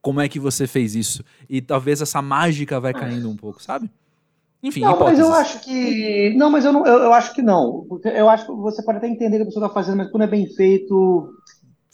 como 0.00 0.20
é 0.20 0.28
que 0.28 0.38
você 0.38 0.66
fez 0.66 0.94
isso". 0.94 1.24
E 1.50 1.60
talvez 1.60 2.00
essa 2.00 2.22
mágica 2.22 2.78
vai 2.78 2.94
caindo 2.94 3.28
um 3.28 3.36
pouco, 3.36 3.60
sabe? 3.60 3.90
Enfim, 4.62 4.80
não, 4.80 4.94
hipóteses. 4.94 5.18
mas 5.18 5.28
eu 5.28 5.34
acho 5.34 5.60
que. 5.60 6.34
Não, 6.36 6.50
mas 6.50 6.64
eu, 6.64 6.72
não, 6.72 6.86
eu, 6.86 6.98
eu, 6.98 7.12
acho 7.12 7.34
que 7.34 7.42
não. 7.42 7.86
Eu 8.04 8.28
acho 8.28 8.46
que 8.46 8.52
você 8.52 8.82
pode 8.82 8.98
até 8.98 9.08
entender 9.08 9.36
o 9.36 9.38
que 9.38 9.42
a 9.42 9.46
pessoa 9.46 9.66
está 9.66 9.74
fazendo, 9.74 9.98
mas 9.98 10.10
quando 10.10 10.22
é 10.22 10.26
bem 10.26 10.46
feito, 10.54 11.30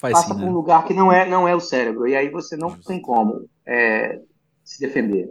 Faz 0.02 0.14
passa 0.14 0.28
sim, 0.28 0.34
por 0.34 0.40
né? 0.40 0.50
um 0.50 0.54
lugar 0.54 0.84
que 0.84 0.94
não 0.94 1.12
é, 1.12 1.28
não 1.28 1.46
é 1.46 1.54
o 1.54 1.60
cérebro. 1.60 2.08
E 2.08 2.16
aí 2.16 2.28
você 2.28 2.56
não 2.56 2.70
tem 2.70 3.00
como 3.00 3.48
é, 3.64 4.20
se 4.64 4.80
defender. 4.80 5.30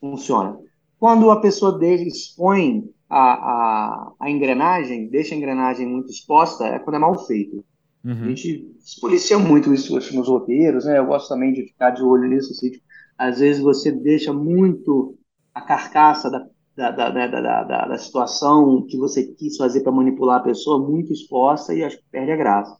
Funciona. 0.00 0.58
Quando 0.98 1.30
a 1.30 1.40
pessoa 1.40 1.78
expõe 1.82 2.84
a, 3.08 3.18
a, 3.18 4.12
a, 4.20 4.30
engrenagem, 4.30 5.08
deixa 5.08 5.34
a 5.34 5.38
engrenagem 5.38 5.86
muito 5.86 6.10
exposta, 6.10 6.66
é 6.66 6.78
quando 6.78 6.96
é 6.96 6.98
mal 6.98 7.26
feito. 7.26 7.64
Uhum. 8.04 8.24
A 8.24 8.28
gente 8.28 8.74
se 8.80 9.00
policia 9.00 9.38
muito 9.38 9.72
isso 9.72 9.94
nos 9.94 10.28
roteiros, 10.28 10.84
né? 10.84 10.98
Eu 10.98 11.06
gosto 11.06 11.28
também 11.28 11.52
de 11.52 11.62
ficar 11.62 11.90
de 11.90 12.02
olho 12.02 12.28
nisso. 12.28 12.52
Assim, 12.52 12.70
tipo, 12.70 12.84
às 13.16 13.40
vezes 13.40 13.62
você 13.62 13.90
deixa 13.90 14.32
muito 14.32 15.16
a 15.54 15.62
carcaça 15.62 16.30
da 16.30 16.46
da, 16.80 17.10
da, 17.10 17.26
da, 17.26 17.62
da, 17.64 17.86
da 17.88 17.98
situação 17.98 18.86
que 18.88 18.96
você 18.96 19.26
quis 19.34 19.56
fazer 19.56 19.82
para 19.82 19.92
manipular 19.92 20.40
a 20.40 20.44
pessoa 20.44 20.78
muito 20.78 21.12
exposta 21.12 21.74
e 21.74 21.84
acho 21.84 21.98
que 21.98 22.04
perde 22.10 22.32
a 22.32 22.36
graça. 22.36 22.74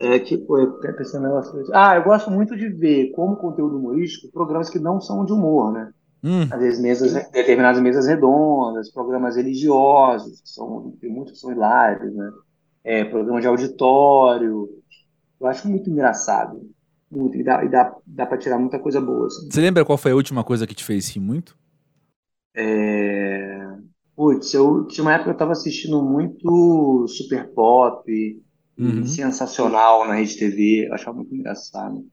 É, 0.00 0.18
tipo, 0.18 0.58
eu 0.58 0.80
pensando 0.96 1.28
Ah, 1.72 1.94
eu 1.94 2.02
gosto 2.02 2.30
muito 2.30 2.56
de 2.56 2.68
ver 2.70 3.12
como 3.12 3.36
conteúdo 3.36 3.76
humorístico 3.76 4.32
programas 4.32 4.70
que 4.70 4.78
não 4.78 5.00
são 5.00 5.24
de 5.24 5.32
humor, 5.32 5.72
né? 5.72 5.92
Hum. 6.24 6.48
Às 6.50 6.58
vezes 6.58 6.80
mesas, 6.80 7.12
determinadas 7.30 7.80
mesas 7.80 8.06
redondas, 8.06 8.90
programas 8.90 9.36
religiosos, 9.36 10.40
que 10.40 10.48
são, 10.48 10.94
tem 11.00 11.10
muitos 11.10 11.34
que 11.34 11.38
são 11.38 11.52
hilários, 11.52 12.14
né? 12.14 12.30
É, 12.82 13.04
programa 13.04 13.40
de 13.40 13.46
auditório. 13.46 14.68
Eu 15.38 15.46
acho 15.46 15.68
muito 15.68 15.88
engraçado. 15.88 16.60
Muito, 17.10 17.36
e 17.36 17.44
dá, 17.44 17.64
e 17.64 17.68
dá, 17.68 17.94
dá 18.06 18.24
para 18.24 18.38
tirar 18.38 18.58
muita 18.58 18.78
coisa 18.78 19.00
boa. 19.00 19.26
Assim. 19.26 19.50
Você 19.50 19.60
lembra 19.60 19.84
qual 19.84 19.98
foi 19.98 20.12
a 20.12 20.16
última 20.16 20.42
coisa 20.42 20.66
que 20.66 20.74
te 20.74 20.84
fez 20.84 21.08
rir 21.10 21.20
muito? 21.20 21.59
É... 22.54 23.66
Putz, 24.16 24.52
eu 24.52 24.86
tinha 24.86 25.02
uma 25.04 25.14
época 25.14 25.24
que 25.24 25.30
eu 25.30 25.34
estava 25.34 25.52
assistindo 25.52 26.02
muito 26.02 27.06
Super 27.08 27.48
Pop, 27.48 28.04
uhum. 28.78 29.06
sensacional 29.06 30.06
na 30.06 30.14
Rede 30.14 30.36
TV, 30.36 30.88
eu 30.88 30.94
achava 30.94 31.16
muito 31.16 31.34
engraçado. 31.34 32.04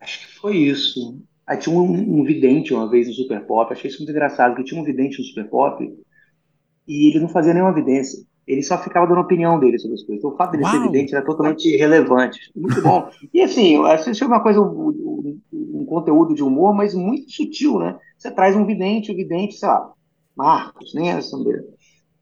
Acho 0.00 0.20
que 0.20 0.34
foi 0.38 0.56
isso. 0.56 1.20
Aí 1.46 1.58
tinha 1.58 1.76
um, 1.76 2.20
um 2.20 2.24
vidente 2.24 2.72
uma 2.72 2.88
vez 2.88 3.08
no 3.08 3.14
Super 3.14 3.44
Pop, 3.44 3.72
achei 3.72 3.90
isso 3.90 3.98
muito 3.98 4.10
engraçado, 4.10 4.54
que 4.54 4.64
tinha 4.64 4.80
um 4.80 4.84
vidente 4.84 5.18
no 5.18 5.24
Super 5.24 5.48
Pop 5.48 5.84
e 6.86 7.08
ele 7.08 7.20
não 7.20 7.28
fazia 7.28 7.52
nenhuma 7.52 7.72
evidência. 7.72 8.18
Ele 8.46 8.62
só 8.62 8.78
ficava 8.82 9.06
dando 9.06 9.20
opinião 9.20 9.60
dele 9.60 9.78
sobre 9.78 9.94
as 9.94 10.02
coisas. 10.02 10.18
Então, 10.18 10.32
o 10.32 10.36
fato 10.36 10.52
dele 10.52 10.64
Uau. 10.64 10.72
ser 10.72 10.78
evidente 10.78 11.14
era 11.14 11.24
totalmente 11.24 11.68
irrelevante. 11.68 12.50
Muito 12.56 12.82
bom. 12.82 13.08
e 13.32 13.42
assim, 13.42 13.76
eu 13.76 13.86
assisti 13.86 14.24
uma 14.24 14.40
coisa, 14.40 14.60
um 14.60 15.38
conteúdo 15.90 16.34
de 16.34 16.42
humor, 16.42 16.72
mas 16.72 16.94
muito 16.94 17.30
sutil, 17.30 17.78
né? 17.78 17.98
Você 18.16 18.30
traz 18.30 18.56
um 18.56 18.64
vidente, 18.64 19.10
o 19.10 19.16
vidente, 19.16 19.54
sei 19.54 19.68
lá, 19.68 19.92
Marcos, 20.36 20.94
nem 20.94 21.12
né, 21.12 21.20
dele. 21.44 21.64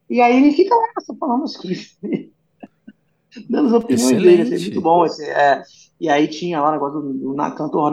E 0.09 0.19
aí 0.19 0.37
ele 0.37 0.51
fica 0.51 0.73
lá 0.75 0.87
só 1.05 1.13
falando 1.15 1.43
as 1.43 1.55
coisas. 1.55 1.97
Dando 3.47 3.67
as 3.67 3.73
opiniões 3.73 4.11
Excelente. 4.11 4.23
dele, 4.23 4.41
assim, 4.41 4.55
é 4.55 4.59
muito 4.59 4.81
bom. 4.81 5.03
Assim, 5.03 5.23
é. 5.23 5.61
E 6.01 6.09
aí 6.09 6.27
tinha 6.27 6.59
lá 6.59 6.69
o 6.69 6.71
negócio 6.71 6.99
do, 6.99 7.13
do, 7.13 7.33
do 7.33 7.55
cantor 7.55 7.91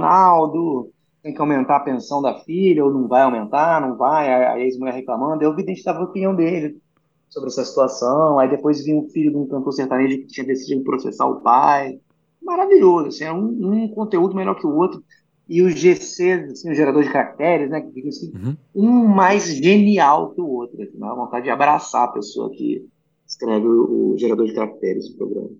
tem 1.22 1.34
que 1.34 1.40
aumentar 1.40 1.76
a 1.76 1.80
pensão 1.80 2.22
da 2.22 2.38
filha, 2.38 2.84
ou 2.84 2.90
não 2.92 3.08
vai 3.08 3.22
aumentar, 3.22 3.80
não 3.80 3.96
vai, 3.96 4.32
a, 4.32 4.60
ex-mulher 4.60 4.94
reclamando, 4.94 5.42
eu 5.42 5.56
vidente 5.56 5.82
dava 5.82 5.98
a 5.98 6.04
opinião 6.04 6.32
dele 6.32 6.80
sobre 7.28 7.48
essa 7.48 7.64
situação, 7.64 8.38
aí 8.38 8.48
depois 8.48 8.84
vinha 8.84 8.96
um 8.96 9.08
filho 9.08 9.32
de 9.32 9.36
um 9.36 9.48
cantor 9.48 9.72
sertanejo 9.72 10.18
que 10.18 10.28
tinha 10.28 10.46
decidido 10.46 10.84
processar 10.84 11.26
o 11.26 11.40
pai, 11.40 11.98
maravilhoso, 12.40 13.08
assim, 13.08 13.24
é 13.24 13.32
um, 13.32 13.48
um 13.48 13.88
conteúdo 13.88 14.36
melhor 14.36 14.54
que 14.54 14.68
o 14.68 14.76
outro, 14.76 15.02
e 15.48 15.62
o 15.62 15.70
GC, 15.70 16.32
assim, 16.50 16.70
o 16.70 16.74
gerador 16.74 17.04
de 17.04 17.12
caracteres, 17.12 17.70
né, 17.70 17.80
que 17.80 17.92
fica 17.92 18.09
assim, 18.09 18.32
uhum. 18.35 18.56
um 18.74 19.06
mais 19.06 19.46
genial 19.46 20.35
que 20.35 20.40
o 20.40 20.48
outro. 20.48 20.82
Assim, 20.82 20.98
dá 20.98 21.14
vontade 21.14 21.44
de 21.44 21.50
abraçar 21.50 22.04
a 22.04 22.12
pessoa 22.12 22.50
que 22.50 22.85
escreve 23.26 23.66
o, 23.66 24.12
o 24.12 24.18
gerador 24.18 24.46
de 24.46 24.54
caracteres 24.54 25.09
do 25.11 25.16
programa. 25.16 25.50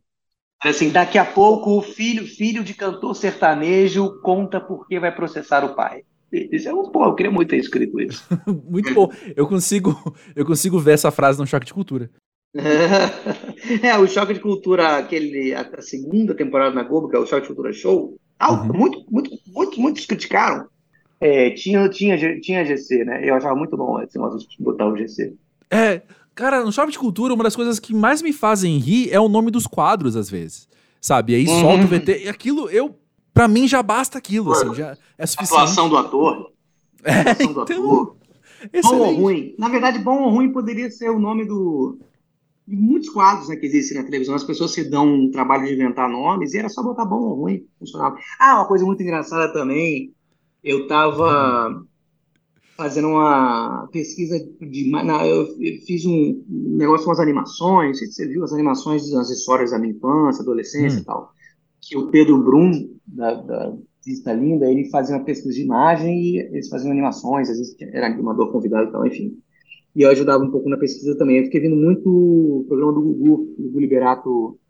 Assim, 0.63 0.91
daqui 0.91 1.19
a 1.19 1.25
pouco 1.25 1.79
o 1.79 1.83
filho, 1.83 2.27
filho 2.27 2.65
de 2.65 2.75
cantor 2.75 3.15
sertanejo 3.15 4.21
conta 4.23 4.61
por 4.61 4.89
que 4.89 4.99
vai 4.99 5.15
processar 5.15 5.65
o 5.65 5.75
pai. 5.75 6.03
Isso 6.33 6.69
é 6.69 6.75
um 6.75 6.91
pô, 6.91 7.05
eu 7.05 7.15
queria 7.15 7.31
muito 7.31 7.51
ter 7.51 7.59
escrito 7.59 8.01
isso. 8.01 8.25
muito 8.69 8.93
bom. 8.93 9.11
Eu 9.37 9.47
consigo, 9.47 9.95
eu 10.35 10.45
consigo 10.45 10.79
ver 10.79 10.93
essa 10.93 11.11
frase 11.11 11.39
no 11.39 11.47
choque 11.47 11.67
de 11.67 11.75
cultura. 11.75 12.11
é, 13.83 13.99
o 13.99 14.09
choque 14.09 14.35
de 14.35 14.41
cultura, 14.41 14.97
aquele, 14.97 15.55
a, 15.55 15.81
segunda 15.83 16.35
temporada 16.35 16.75
na 16.75 16.83
Globo, 16.83 17.09
que 17.09 17.17
é 17.17 17.19
o 17.19 17.27
choque 17.27 17.43
de 17.43 17.49
cultura 17.49 17.73
show, 17.73 18.17
Uhum. 18.43 18.67
Muito, 18.67 19.05
muito, 19.11 19.31
muito, 19.47 19.81
muitos 19.81 20.07
criticaram. 20.07 20.67
É, 21.21 21.51
tinha, 21.51 21.89
tinha, 21.89 22.41
tinha 22.41 22.65
GC, 22.65 23.05
né? 23.05 23.29
Eu 23.29 23.35
achava 23.35 23.55
muito 23.55 23.77
bom 23.77 24.01
esse 24.03 24.19
negócio 24.19 24.39
de 24.39 24.63
botar 24.63 24.87
o 24.87 24.97
GC. 24.97 25.35
É, 25.71 26.03
cara, 26.35 26.63
no 26.63 26.71
Shopping 26.71 26.93
de 26.93 26.99
Cultura, 26.99 27.33
uma 27.33 27.45
das 27.45 27.57
coisas 27.57 27.81
que 27.81 27.95
mais 27.95 28.21
me 28.21 28.33
fazem 28.33 28.79
rir 28.79 29.11
é 29.11 29.19
o 29.19 29.29
nome 29.29 29.51
dos 29.51 29.67
quadros, 29.67 30.15
às 30.15 30.29
vezes. 30.29 30.69
Sabe? 31.01 31.33
E 31.33 31.37
aí 31.37 31.47
uhum. 31.47 31.61
solta 31.61 31.85
o 31.85 31.89
VT. 31.89 32.25
E 32.25 32.29
aquilo, 32.29 32.69
eu. 32.69 32.95
Pra 33.33 33.49
mim 33.49 33.69
já 33.69 33.83
basta 33.83 34.17
aquilo, 34.17 34.53
assim, 34.53 34.75
já 34.75 34.97
é 35.19 35.27
suficiente. 35.27 35.61
A 35.61 35.63
atuação 35.65 35.89
do 35.89 35.97
ator. 35.97 36.53
É, 37.05 37.13
a 37.13 37.21
atuação 37.21 37.53
do 37.53 37.63
então, 37.63 37.63
ator. 37.63 38.17
Bom 38.83 38.99
ou 38.99 39.15
ruim. 39.15 39.55
Na 39.59 39.69
verdade, 39.69 39.99
bom 39.99 40.23
ou 40.23 40.31
ruim 40.31 40.51
poderia 40.51 40.91
ser 40.91 41.11
o 41.11 41.19
nome 41.19 41.45
do, 41.45 41.99
muitos 42.67 43.11
quadros 43.11 43.49
né, 43.49 43.57
que 43.57 43.67
existem 43.67 43.99
na 43.99 44.05
televisão, 44.05 44.35
as 44.35 44.45
pessoas 44.45 44.73
se 44.73 44.89
dão 44.89 45.07
um 45.07 45.31
trabalho 45.31 45.67
de 45.67 45.75
inventar 45.75 46.09
nomes 46.09 46.53
e 46.53 46.59
era 46.59 46.69
só 46.69 46.83
botar 46.83 47.05
bom 47.05 47.21
ou 47.21 47.35
ruim, 47.35 47.65
funcionava. 47.79 48.17
Ah, 48.39 48.57
uma 48.57 48.67
coisa 48.67 48.85
muito 48.85 49.03
engraçada 49.03 49.53
também, 49.53 50.13
eu 50.65 50.83
estava 50.83 51.85
fazendo 52.77 53.09
uma 53.09 53.89
pesquisa 53.93 54.39
de. 54.61 54.91
eu 54.91 55.47
fiz 55.87 56.05
um 56.05 56.45
negócio 56.49 57.07
com 57.07 57.13
as 57.13 57.21
animações, 57.21 58.01
você 58.01 58.27
viu 58.27 58.43
as 58.43 58.53
animações 58.53 59.09
das 59.11 59.31
histórias 59.31 59.71
da 59.71 59.79
minha 59.79 59.95
infância, 59.95 60.43
adolescência 60.43 60.99
hum. 60.99 61.03
e 61.03 61.05
tal. 61.05 61.33
Que 61.81 61.97
o 61.97 62.09
Pedro 62.09 62.43
Brum, 62.43 62.97
da, 63.07 63.35
da 63.35 63.77
Vista 64.05 64.33
Linda, 64.33 64.69
ele 64.69 64.91
fazia 64.91 65.17
uma 65.17 65.25
pesquisa 65.25 65.55
de 65.55 65.63
imagem 65.63 66.21
e 66.21 66.39
eles 66.39 66.69
faziam 66.69 66.91
animações, 66.91 67.49
às 67.49 67.59
vezes 67.59 67.77
era 67.81 68.07
animador 68.07 68.51
convidado 68.51 68.89
e 68.89 68.93
tal, 68.93 69.07
enfim 69.07 69.39
e 69.97 70.03
eu 70.03 70.11
ajudava 70.11 70.45
um 70.45 70.51
pouco 70.51 70.69
na 70.69 70.77
pesquisa 70.77 71.17
também. 71.17 71.39
Eu 71.39 71.45
fiquei 71.45 71.59
vendo 71.59 71.75
muito 71.75 72.07
o 72.07 72.65
programa 72.69 72.93
do 72.93 73.01
Gugu, 73.01 73.55
do 73.57 73.63
Gugu 73.63 73.81
Liberato 73.81 74.61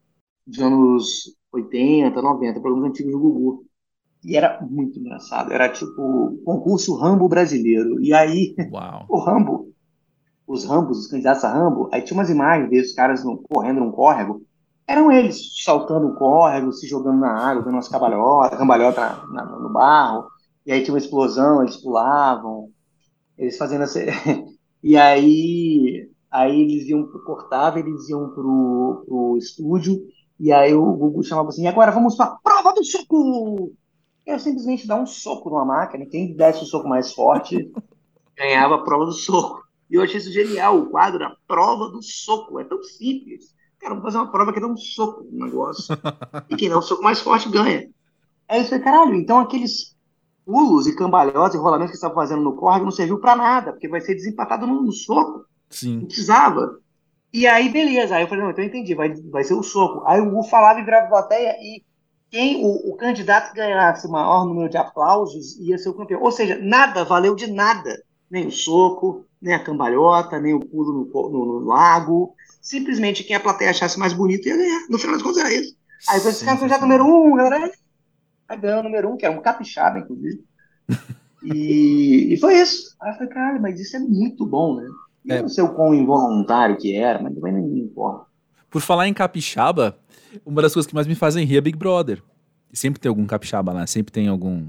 dos 0.46 0.60
anos 0.60 1.36
80, 1.52 2.22
90, 2.22 2.60
programas 2.60 2.90
antigos 2.90 3.12
do 3.12 3.18
Gugu. 3.18 3.64
E 4.24 4.36
era 4.36 4.64
muito 4.64 5.00
engraçado. 5.00 5.52
Era 5.52 5.68
tipo 5.68 6.40
concurso 6.44 6.94
Rambo 6.94 7.28
brasileiro. 7.28 8.00
E 8.00 8.14
aí, 8.14 8.54
Uau. 8.70 9.04
o 9.10 9.18
Rambo, 9.18 9.72
os 10.46 10.64
Rambos, 10.64 11.00
os 11.00 11.06
candidatos 11.08 11.42
a 11.42 11.52
Rambo, 11.52 11.90
aí 11.92 12.02
tinha 12.02 12.16
umas 12.16 12.30
imagens 12.30 12.70
desses 12.70 12.94
caras 12.94 13.24
correndo 13.48 13.80
num 13.80 13.90
córrego. 13.90 14.40
Eram 14.86 15.10
eles 15.10 15.60
saltando 15.64 16.06
o 16.06 16.14
córrego, 16.14 16.72
se 16.72 16.86
jogando 16.86 17.18
na 17.18 17.32
água, 17.32 17.64
dando 17.64 17.74
umas 17.74 17.88
cabalhotas, 17.88 18.56
cambalhota 18.56 19.24
no 19.60 19.72
barro. 19.72 20.28
E 20.64 20.70
aí 20.70 20.84
tinha 20.84 20.94
uma 20.94 21.00
explosão, 21.00 21.62
eles 21.62 21.76
pulavam. 21.78 22.70
Eles 23.36 23.58
fazendo 23.58 23.82
essa. 23.82 23.98
E 24.87 24.96
aí, 24.96 26.09
aí 26.31 26.61
eles 26.61 26.87
iam 26.87 27.09
cortava, 27.09 27.81
eles 27.81 28.09
iam 28.09 28.31
pro, 28.31 29.03
pro 29.05 29.37
estúdio 29.37 30.01
E 30.38 30.53
aí 30.53 30.72
o 30.75 30.92
Gugu 30.92 31.25
chamava 31.25 31.49
assim, 31.49 31.66
agora 31.66 31.90
vamos 31.90 32.14
para 32.14 32.27
a 32.27 32.37
prova 32.37 32.72
do 32.72 32.85
soco! 32.85 33.75
Eu 34.25 34.38
simplesmente 34.38 34.87
dar 34.87 35.01
um 35.01 35.07
soco 35.07 35.51
numa 35.51 35.64
máquina, 35.64 36.07
quem 36.07 36.37
desse 36.37 36.62
o 36.62 36.66
soco 36.66 36.88
mais 36.88 37.12
forte 37.12 37.68
ganhava 38.38 38.77
a 38.77 38.85
prova 38.85 39.07
do 39.07 39.12
soco. 39.12 39.64
E 39.90 39.96
eu 39.96 40.03
achei 40.05 40.18
isso 40.18 40.31
genial, 40.31 40.79
o 40.79 40.88
quadro 40.88 41.18
da 41.18 41.35
prova 41.49 41.88
do 41.88 42.01
soco. 42.01 42.61
É 42.61 42.64
tão 42.64 42.81
simples. 42.85 43.57
Cara, 43.81 43.94
vamos 43.94 44.05
fazer 44.05 44.18
uma 44.18 44.31
prova 44.31 44.53
que 44.53 44.61
dá 44.61 44.68
um 44.68 44.77
soco 44.77 45.27
no 45.33 45.46
negócio. 45.46 45.99
e 46.49 46.55
quem 46.55 46.68
dá 46.68 46.79
o 46.79 46.83
soco 46.83 47.03
mais 47.03 47.20
forte 47.20 47.49
ganha. 47.49 47.90
Aí 48.49 48.61
eu 48.61 48.64
falei, 48.66 48.85
caralho, 48.85 49.14
então 49.16 49.40
aqueles 49.40 49.95
pulos 50.46 50.87
e 50.87 50.94
cambalhotas 50.94 51.54
e 51.54 51.59
rolamentos 51.59 51.90
que 51.90 51.98
você 51.98 52.06
estava 52.06 52.14
fazendo 52.14 52.42
no 52.42 52.54
corre 52.54 52.80
não 52.80 52.92
serviu 52.92 53.18
para 53.18 53.35
nada, 53.35 53.72
porque 53.72 53.88
vai 53.88 54.00
ser 54.00 54.14
desempatado 54.14 54.64
no, 54.64 54.92
soco. 54.92 55.44
Sim. 55.68 55.98
Não 55.98 56.06
precisava. 56.06 56.78
E 57.32 57.48
aí, 57.48 57.68
beleza. 57.68 58.14
Aí 58.14 58.22
eu 58.22 58.28
falei, 58.28 58.44
não, 58.44 58.52
então 58.52 58.62
eu 58.62 58.68
entendi, 58.68 58.94
vai, 58.94 59.12
vai 59.30 59.42
ser 59.42 59.54
o 59.54 59.62
soco. 59.62 60.06
Aí 60.06 60.20
o 60.20 60.28
Hugo 60.28 60.44
falava 60.44 60.78
e 60.78 60.85
virava 60.85 61.09
plateia 61.09 61.56
e 61.61 61.85
quem 62.30 62.64
o, 62.64 62.92
o, 62.92 62.96
candidato 62.96 63.50
que 63.50 63.56
ganhasse 63.56 64.06
o 64.06 64.11
maior 64.11 64.46
número 64.46 64.68
de 64.68 64.76
aplausos 64.76 65.59
ia 65.59 65.76
ser 65.76 65.88
o 65.88 65.94
campeão. 65.94 66.22
Ou 66.22 66.30
seja, 66.30 66.59
nada 66.62 67.04
valeu 67.04 67.35
de 67.35 67.48
nada. 67.48 68.00
Nem 68.30 68.46
o 68.46 68.52
soco, 68.52 69.24
nem 69.42 69.54
a 69.54 69.62
cambalhota, 69.62 70.40
nem 70.40 70.54
o 70.54 70.61
pulo 70.61 71.11
no, 71.12 71.28
no, 71.28 71.61
no 71.61 71.66
lago. 71.66 72.35
Simplesmente 72.62 73.24
quem 73.24 73.37
a 73.37 73.40
plateia 73.40 73.70
achasse 73.70 73.98
mais 73.98 74.12
bonito 74.12 74.48
ia 74.48 74.56
ganhar. 74.56 74.87
No 74.88 74.98
final 74.98 75.14
das 75.14 75.22
contas 75.22 75.38
era 75.38 75.52
isso. 75.52 75.76
Aí 76.09 76.20
foi 76.20 76.30
esse 76.30 76.44
cara 76.44 76.56
candidato 76.56 76.82
número 76.82 77.04
um, 77.04 77.35
galera. 77.35 77.70
Aí 78.48 78.59
ganhou 78.59 78.80
o 78.80 78.82
número 78.82 79.12
um, 79.12 79.16
que 79.16 79.26
era 79.26 79.37
um 79.37 79.42
capixaba, 79.42 79.98
inclusive. 79.98 80.42
e, 81.42 82.35
e 82.35 82.37
foi 82.38 82.59
isso. 82.61 82.96
Aí 83.00 83.11
eu 83.11 83.14
falei, 83.14 83.28
cara, 83.28 83.59
mas 83.59 83.80
isso 83.80 83.96
é 83.96 84.00
muito 84.00 84.46
bom, 84.46 84.76
né? 84.76 84.87
Eu 85.26 85.37
é. 85.37 85.42
não 85.42 85.48
sei 85.48 85.64
o 85.64 85.74
quão 85.74 85.92
involuntário 85.94 86.76
que 86.76 86.94
era, 86.94 87.20
mas 87.20 87.35
também 87.35 87.52
não 87.52 87.76
importa. 87.76 88.26
Por 88.70 88.80
falar 88.80 89.09
em 89.09 89.14
capixaba, 89.14 89.98
uma 90.44 90.62
das 90.62 90.72
coisas 90.72 90.88
que 90.88 90.94
mais 90.94 91.06
me 91.06 91.14
fazem 91.14 91.44
rir 91.44 91.56
é 91.56 91.61
Big 91.61 91.76
Brother. 91.76 92.22
Sempre 92.72 93.00
tem 93.00 93.09
algum 93.09 93.26
capixaba 93.26 93.72
lá, 93.72 93.87
sempre 93.87 94.12
tem 94.12 94.28
algum. 94.28 94.66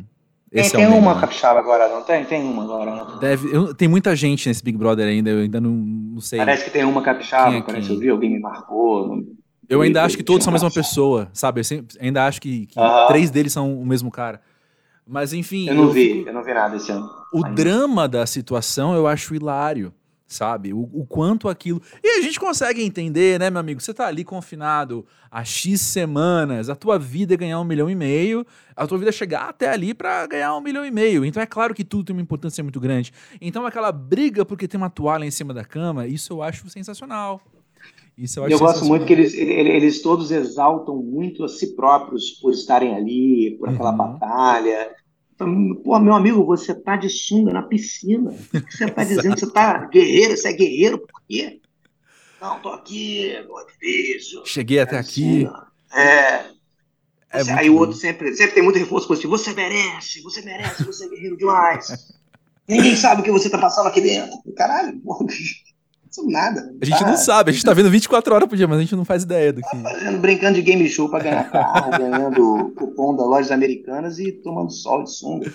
Esse 0.51 0.71
tem, 0.71 0.83
é 0.83 0.87
tem 0.87 0.97
uma 0.97 1.13
né? 1.13 1.21
capixaba 1.21 1.59
agora, 1.59 1.89
não 1.89 2.03
tem? 2.03 2.23
Tem 2.23 2.41
uma 2.41 2.63
agora, 2.63 2.95
não. 2.95 3.19
Deve, 3.19 3.53
eu, 3.53 3.73
tem 3.73 3.87
muita 3.87 4.15
gente 4.15 4.47
nesse 4.47 4.63
Big 4.63 4.77
Brother 4.77 5.07
ainda, 5.07 5.29
eu 5.29 5.39
ainda 5.39 5.59
não, 5.59 5.71
não 5.71 6.21
sei. 6.21 6.39
Parece 6.39 6.63
que 6.63 6.71
tem 6.71 6.85
uma 6.85 7.01
capixaba, 7.01 7.51
quem 7.51 7.59
é 7.59 7.61
parece 7.61 7.87
que 7.87 7.93
eu 7.93 7.99
vi, 7.99 8.09
alguém 8.09 8.31
me 8.31 8.39
marcou. 8.39 9.07
Não... 9.07 9.25
Eu 9.69 9.82
ainda 9.82 10.03
acho 10.03 10.15
que 10.15 10.23
todos 10.23 10.43
são 10.43 10.51
a 10.51 10.53
mesma 10.53 10.71
pessoa, 10.71 11.30
sabe? 11.34 11.60
Eu 11.60 11.63
sempre, 11.63 11.97
ainda 11.99 12.25
acho 12.25 12.41
que, 12.41 12.67
que 12.67 12.80
três 13.08 13.30
deles 13.30 13.51
são 13.51 13.80
o 13.80 13.86
mesmo 13.86 14.10
cara. 14.10 14.41
Mas 15.06 15.34
enfim. 15.34 15.67
Eu 15.67 15.75
não 15.75 15.84
eu 15.84 15.91
vi, 15.91 16.25
eu 16.25 16.34
não 16.34 16.43
vi 16.43 16.53
nada 16.53 16.75
esse 16.75 16.91
ano. 16.91 17.10
O 17.34 17.45
ainda. 17.45 17.56
drama 17.63 18.08
da 18.08 18.25
situação 18.25 18.93
eu 18.93 19.08
acho 19.08 19.36
hilário 19.36 19.93
sabe? 20.27 20.73
O, 20.73 20.82
o, 20.93 21.06
quanto 21.08 21.47
aquilo. 21.47 21.82
E 22.03 22.19
a 22.19 22.21
gente 22.21 22.39
consegue 22.39 22.84
entender, 22.84 23.39
né, 23.39 23.49
meu 23.49 23.60
amigo? 23.60 23.80
Você 23.80 23.93
tá 23.93 24.08
ali 24.08 24.23
confinado 24.23 25.06
há 25.32 25.43
X 25.43 25.80
semanas, 25.82 26.69
a 26.69 26.75
tua 26.75 26.99
vida 26.99 27.34
é 27.34 27.38
ganhar 27.38 27.60
um 27.60 27.63
milhão 27.63 27.89
e 27.89 27.95
meio, 27.95 28.45
a 28.75 28.86
tua 28.86 28.97
vida 28.97 29.10
é 29.10 29.13
chegar 29.13 29.47
até 29.47 29.69
ali 29.69 29.93
para 29.93 30.27
ganhar 30.27 30.56
um 30.56 30.62
milhão 30.62 30.86
e 30.86 30.91
meio. 30.91 31.23
Então 31.23 31.41
é 31.41 31.45
claro 31.45 31.73
que 31.73 31.84
tudo 31.84 32.06
tem 32.06 32.15
uma 32.15 32.21
importância 32.21 32.62
muito 32.62 32.80
grande. 32.80 33.13
Então 33.39 33.65
aquela 33.65 33.91
briga 33.91 34.45
porque 34.45 34.67
tem 34.67 34.77
uma 34.77 34.89
toalha 34.89 35.25
em 35.25 35.32
cima 35.32 35.53
da 35.53 35.63
cama, 35.63 36.06
isso 36.06 36.34
eu 36.34 36.43
acho 36.43 36.69
sensacional. 36.69 37.41
Isso 38.17 38.39
eu 38.39 38.45
acho 38.45 38.53
eu 38.53 38.60
gosto 38.60 38.86
muito 38.86 39.06
que 39.06 39.13
eles, 39.13 39.34
eles 39.36 40.01
todos 40.01 40.32
exaltam 40.32 40.95
muito 40.97 41.43
a 41.43 41.47
si 41.47 41.75
próprios 41.75 42.32
por 42.32 42.51
estarem 42.51 42.95
ali, 42.95 43.56
por 43.60 43.69
aquela 43.69 43.91
uhum. 43.91 43.97
batalha. 43.97 44.95
Pô, 45.84 45.99
meu 45.99 46.15
amigo, 46.15 46.43
você 46.43 46.73
tá 46.73 46.95
de 46.95 47.10
sunga 47.10 47.53
na 47.53 47.62
piscina. 47.62 48.34
Você 48.69 48.89
tá 48.89 49.03
dizendo 49.03 49.36
que 49.36 49.41
você 49.41 49.51
tá 49.51 49.86
guerreiro, 49.93 50.36
você 50.36 50.47
é 50.47 50.53
guerreiro, 50.53 50.97
por 50.97 51.21
quê? 51.27 51.62
Não, 52.41 52.60
tô 52.60 52.69
aqui, 52.69 53.34
tô 53.47 53.65
difícil. 53.65 54.43
Cheguei 54.45 54.80
até 54.80 54.95
é 54.95 54.99
aqui. 54.99 55.47
É. 55.93 56.58
É 57.30 57.43
você, 57.43 57.51
aí 57.51 57.69
o 57.69 57.77
outro 57.77 57.95
sempre, 57.95 58.34
sempre 58.36 58.56
tem 58.56 58.63
muito 58.63 58.80
reforço 58.80 59.08
positivo. 59.08 59.38
Você 59.38 59.53
merece, 59.53 60.21
você 60.21 60.41
merece, 60.41 60.84
você 60.84 61.06
é 61.06 61.10
guerreiro 61.10 61.38
demais. 61.38 62.15
Ninguém 62.67 62.95
sabe 62.95 63.21
o 63.21 63.23
que 63.23 63.32
você 63.32 63.49
tá 63.49 63.58
passando 63.58 63.88
aqui 63.88 64.01
dentro. 64.01 64.38
Caralho, 64.56 64.99
nada. 66.25 66.73
A 66.82 66.86
gente 66.86 67.01
não 67.03 67.13
ah. 67.13 67.17
sabe, 67.17 67.51
a 67.51 67.53
gente 67.53 67.65
tá 67.65 67.73
vendo 67.73 67.89
24 67.89 68.34
horas 68.34 68.47
por 68.47 68.56
dia, 68.56 68.67
mas 68.67 68.77
a 68.77 68.82
gente 68.82 68.95
não 68.95 69.06
faz 69.06 69.23
ideia 69.23 69.51
do 69.51 69.62
que. 69.62 69.69
Tá 69.69 69.89
fazendo, 69.89 70.19
brincando 70.19 70.56
de 70.56 70.62
game 70.62 70.88
show 70.88 71.10
pra 71.10 71.19
ganhar 71.19 71.51
carro, 71.51 71.91
ganhando 71.91 72.73
cupom 72.75 73.15
da 73.15 73.23
lojas 73.23 73.51
americanas 73.51 74.19
e 74.19 74.32
tomando 74.32 74.71
sol 74.71 75.03
de 75.03 75.12
sunga. 75.12 75.51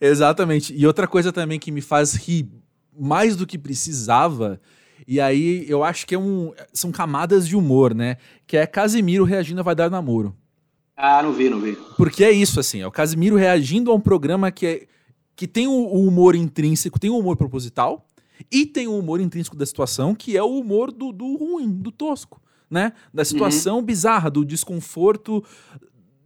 Exatamente. 0.00 0.74
E 0.74 0.86
outra 0.86 1.06
coisa 1.06 1.32
também 1.32 1.58
que 1.58 1.72
me 1.72 1.80
faz 1.80 2.14
rir 2.14 2.48
mais 2.98 3.36
do 3.36 3.46
que 3.46 3.58
precisava. 3.58 4.60
E 5.06 5.20
aí 5.20 5.64
eu 5.68 5.84
acho 5.84 6.06
que 6.06 6.14
é 6.14 6.18
um, 6.18 6.52
são 6.72 6.90
camadas 6.90 7.46
de 7.46 7.56
humor, 7.56 7.94
né? 7.94 8.16
Que 8.46 8.56
é 8.56 8.66
Casimiro 8.66 9.24
reagindo 9.24 9.60
a 9.60 9.64
Vai 9.64 9.74
Dar 9.74 9.90
Namoro. 9.90 10.34
Ah, 10.96 11.22
não 11.22 11.32
vi, 11.32 11.50
não 11.50 11.60
vi. 11.60 11.76
Porque 11.96 12.24
é 12.24 12.30
isso, 12.30 12.58
assim, 12.58 12.80
é 12.80 12.86
o 12.86 12.90
Casimiro 12.90 13.36
reagindo 13.36 13.90
a 13.90 13.94
um 13.94 14.00
programa 14.00 14.50
que, 14.50 14.66
é, 14.66 14.86
que 15.34 15.46
tem 15.46 15.66
o 15.66 15.86
humor 15.92 16.34
intrínseco, 16.34 16.98
tem 16.98 17.10
o 17.10 17.18
humor 17.18 17.36
proposital, 17.36 18.05
e 18.50 18.66
tem 18.66 18.86
o 18.86 18.98
humor 18.98 19.20
intrínseco 19.20 19.56
da 19.56 19.66
situação, 19.66 20.14
que 20.14 20.36
é 20.36 20.42
o 20.42 20.58
humor 20.58 20.90
do, 20.90 21.12
do 21.12 21.36
ruim, 21.36 21.70
do 21.70 21.90
tosco, 21.90 22.40
né? 22.70 22.92
Da 23.12 23.24
situação 23.24 23.76
uhum. 23.78 23.82
bizarra, 23.82 24.30
do 24.30 24.44
desconforto 24.44 25.42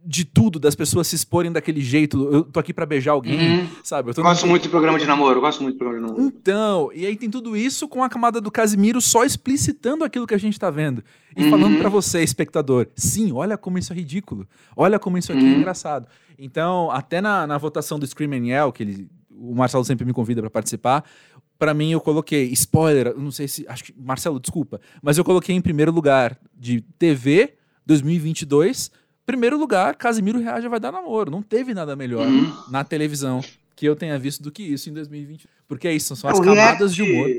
de 0.03 0.25
tudo, 0.25 0.59
das 0.59 0.73
pessoas 0.73 1.07
se 1.07 1.15
exporem 1.15 1.51
daquele 1.51 1.79
jeito. 1.79 2.27
Eu 2.31 2.43
tô 2.43 2.59
aqui 2.59 2.73
para 2.73 2.85
beijar 2.85 3.11
alguém, 3.11 3.61
uhum. 3.61 3.67
sabe? 3.83 4.11
Eu 4.15 4.23
gosto 4.23 4.47
muito 4.47 4.63
de 4.63 4.69
programa 4.69 4.97
de 4.97 5.05
namoro, 5.05 5.37
eu 5.37 5.41
gosto 5.41 5.61
muito 5.61 5.75
de 5.75 5.79
programa 5.79 6.07
de 6.07 6.11
namoro. 6.13 6.33
Então, 6.35 6.91
e 6.93 7.05
aí 7.05 7.15
tem 7.15 7.29
tudo 7.29 7.55
isso 7.55 7.87
com 7.87 8.03
a 8.03 8.09
camada 8.09 8.41
do 8.41 8.49
Casimiro 8.49 8.99
só 8.99 9.23
explicitando 9.23 10.03
aquilo 10.03 10.25
que 10.25 10.33
a 10.33 10.39
gente 10.39 10.59
tá 10.59 10.69
vendo. 10.69 11.03
E 11.37 11.43
uhum. 11.43 11.49
falando 11.51 11.77
para 11.77 11.89
você, 11.89 12.23
espectador, 12.23 12.87
sim, 12.95 13.31
olha 13.31 13.57
como 13.57 13.77
isso 13.77 13.93
é 13.93 13.95
ridículo. 13.95 14.47
Olha 14.75 14.97
como 14.97 15.17
isso 15.17 15.31
aqui 15.31 15.41
é 15.41 15.43
uhum. 15.43 15.59
engraçado. 15.59 16.07
Então, 16.37 16.89
até 16.89 17.21
na, 17.21 17.45
na 17.45 17.57
votação 17.57 17.99
do 17.99 18.07
Scream 18.07 18.33
and 18.33 18.47
Yell, 18.47 18.71
que 18.71 18.81
ele, 18.81 19.07
o 19.29 19.53
Marcelo 19.53 19.85
sempre 19.85 20.03
me 20.05 20.13
convida 20.13 20.41
para 20.41 20.49
participar, 20.49 21.03
para 21.61 21.75
mim 21.75 21.91
eu 21.91 22.01
coloquei, 22.01 22.45
spoiler, 22.53 23.15
não 23.15 23.29
sei 23.29 23.47
se, 23.47 23.67
acho 23.67 23.83
que, 23.83 23.93
Marcelo, 23.95 24.39
desculpa, 24.39 24.81
mas 24.99 25.19
eu 25.19 25.23
coloquei 25.23 25.55
em 25.55 25.61
primeiro 25.61 25.91
lugar 25.91 26.35
de 26.57 26.81
TV 26.97 27.53
2022, 27.85 28.89
primeiro 29.27 29.59
lugar, 29.59 29.95
Casimiro 29.95 30.39
Reage 30.39 30.67
vai 30.67 30.79
dar 30.79 30.91
namoro. 30.91 31.29
Não 31.29 31.43
teve 31.43 31.75
nada 31.75 31.95
melhor 31.95 32.25
uhum. 32.25 32.51
na 32.71 32.83
televisão 32.83 33.41
que 33.75 33.85
eu 33.85 33.95
tenha 33.95 34.17
visto 34.17 34.41
do 34.41 34.51
que 34.51 34.63
isso 34.63 34.89
em 34.89 34.93
2020. 34.93 35.47
Porque 35.67 35.87
é 35.87 35.93
isso, 35.93 36.15
são 36.15 36.31
as 36.31 36.39
camadas 36.39 36.95
react, 36.95 36.95
de 36.95 37.03
humor. 37.03 37.29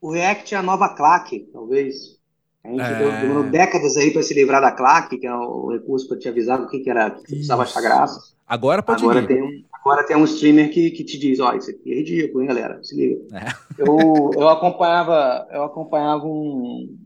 O 0.00 0.10
React 0.10 0.56
é 0.56 0.58
a 0.58 0.62
nova 0.62 0.88
claque, 0.88 1.48
talvez. 1.52 2.18
A 2.64 2.68
gente 2.68 2.80
é... 2.80 3.20
demorou 3.20 3.44
décadas 3.44 3.96
aí 3.96 4.10
para 4.10 4.24
se 4.24 4.34
livrar 4.34 4.60
da 4.60 4.72
claque, 4.72 5.18
que 5.18 5.26
é 5.28 5.32
o 5.32 5.70
recurso 5.70 6.08
para 6.08 6.18
te 6.18 6.28
avisar 6.28 6.60
o 6.60 6.66
que, 6.66 6.80
que 6.80 6.90
era, 6.90 7.12
que 7.12 7.22
precisava 7.22 7.62
achar 7.62 7.80
graça. 7.80 8.20
Agora 8.44 8.82
pode 8.82 9.04
Agora 9.04 9.24
tem 9.24 9.40
um, 9.40 9.62
Agora 9.84 10.06
tem 10.06 10.16
um 10.16 10.24
streamer 10.24 10.70
que, 10.72 10.92
que 10.92 11.04
te 11.04 11.18
diz, 11.18 11.40
ó, 11.40 11.54
isso 11.54 11.70
aqui 11.70 11.92
é 11.92 11.96
ridículo, 11.96 12.40
hein, 12.40 12.48
galera? 12.48 12.82
Se 12.82 12.96
liga. 12.96 13.20
É. 13.36 13.62
Eu, 13.78 14.30
eu 14.34 14.48
acompanhava, 14.50 15.48
eu 15.50 15.64
acompanhava 15.64 16.24
um. 16.26 16.98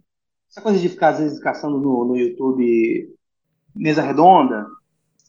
Essa 0.50 0.60
coisa 0.60 0.78
de 0.80 0.88
ficar, 0.88 1.10
às 1.10 1.20
vezes, 1.20 1.38
caçando 1.38 1.78
no, 1.78 2.04
no 2.04 2.16
YouTube 2.16 3.08
mesa 3.74 4.02
redonda 4.02 4.66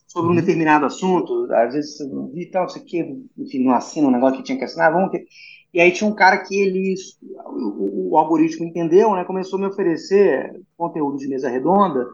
sobre 0.07 0.31
um 0.31 0.33
uhum. 0.33 0.39
determinado 0.39 0.85
assunto, 0.85 1.47
às 1.53 1.73
vezes 1.73 1.97
vi 2.33 2.47
tal, 2.47 2.65
isso 2.65 2.77
aqui, 2.77 3.23
enfim, 3.37 3.63
não 3.63 3.73
assina 3.73 4.07
um 4.07 4.11
negócio 4.11 4.37
que 4.37 4.43
tinha 4.43 4.57
que 4.57 4.63
assinar, 4.63 4.91
vamos 4.91 5.11
ter. 5.11 5.25
E 5.73 5.79
aí 5.79 5.91
tinha 5.91 6.09
um 6.09 6.15
cara 6.15 6.37
que 6.37 6.55
ele, 6.55 6.95
o, 7.45 8.11
o, 8.11 8.17
algoritmo 8.17 8.65
entendeu, 8.65 9.13
né, 9.13 9.25
começou 9.25 9.57
a 9.57 9.61
me 9.61 9.67
oferecer 9.67 10.59
conteúdo 10.75 11.17
de 11.17 11.27
mesa 11.27 11.49
redonda, 11.49 12.07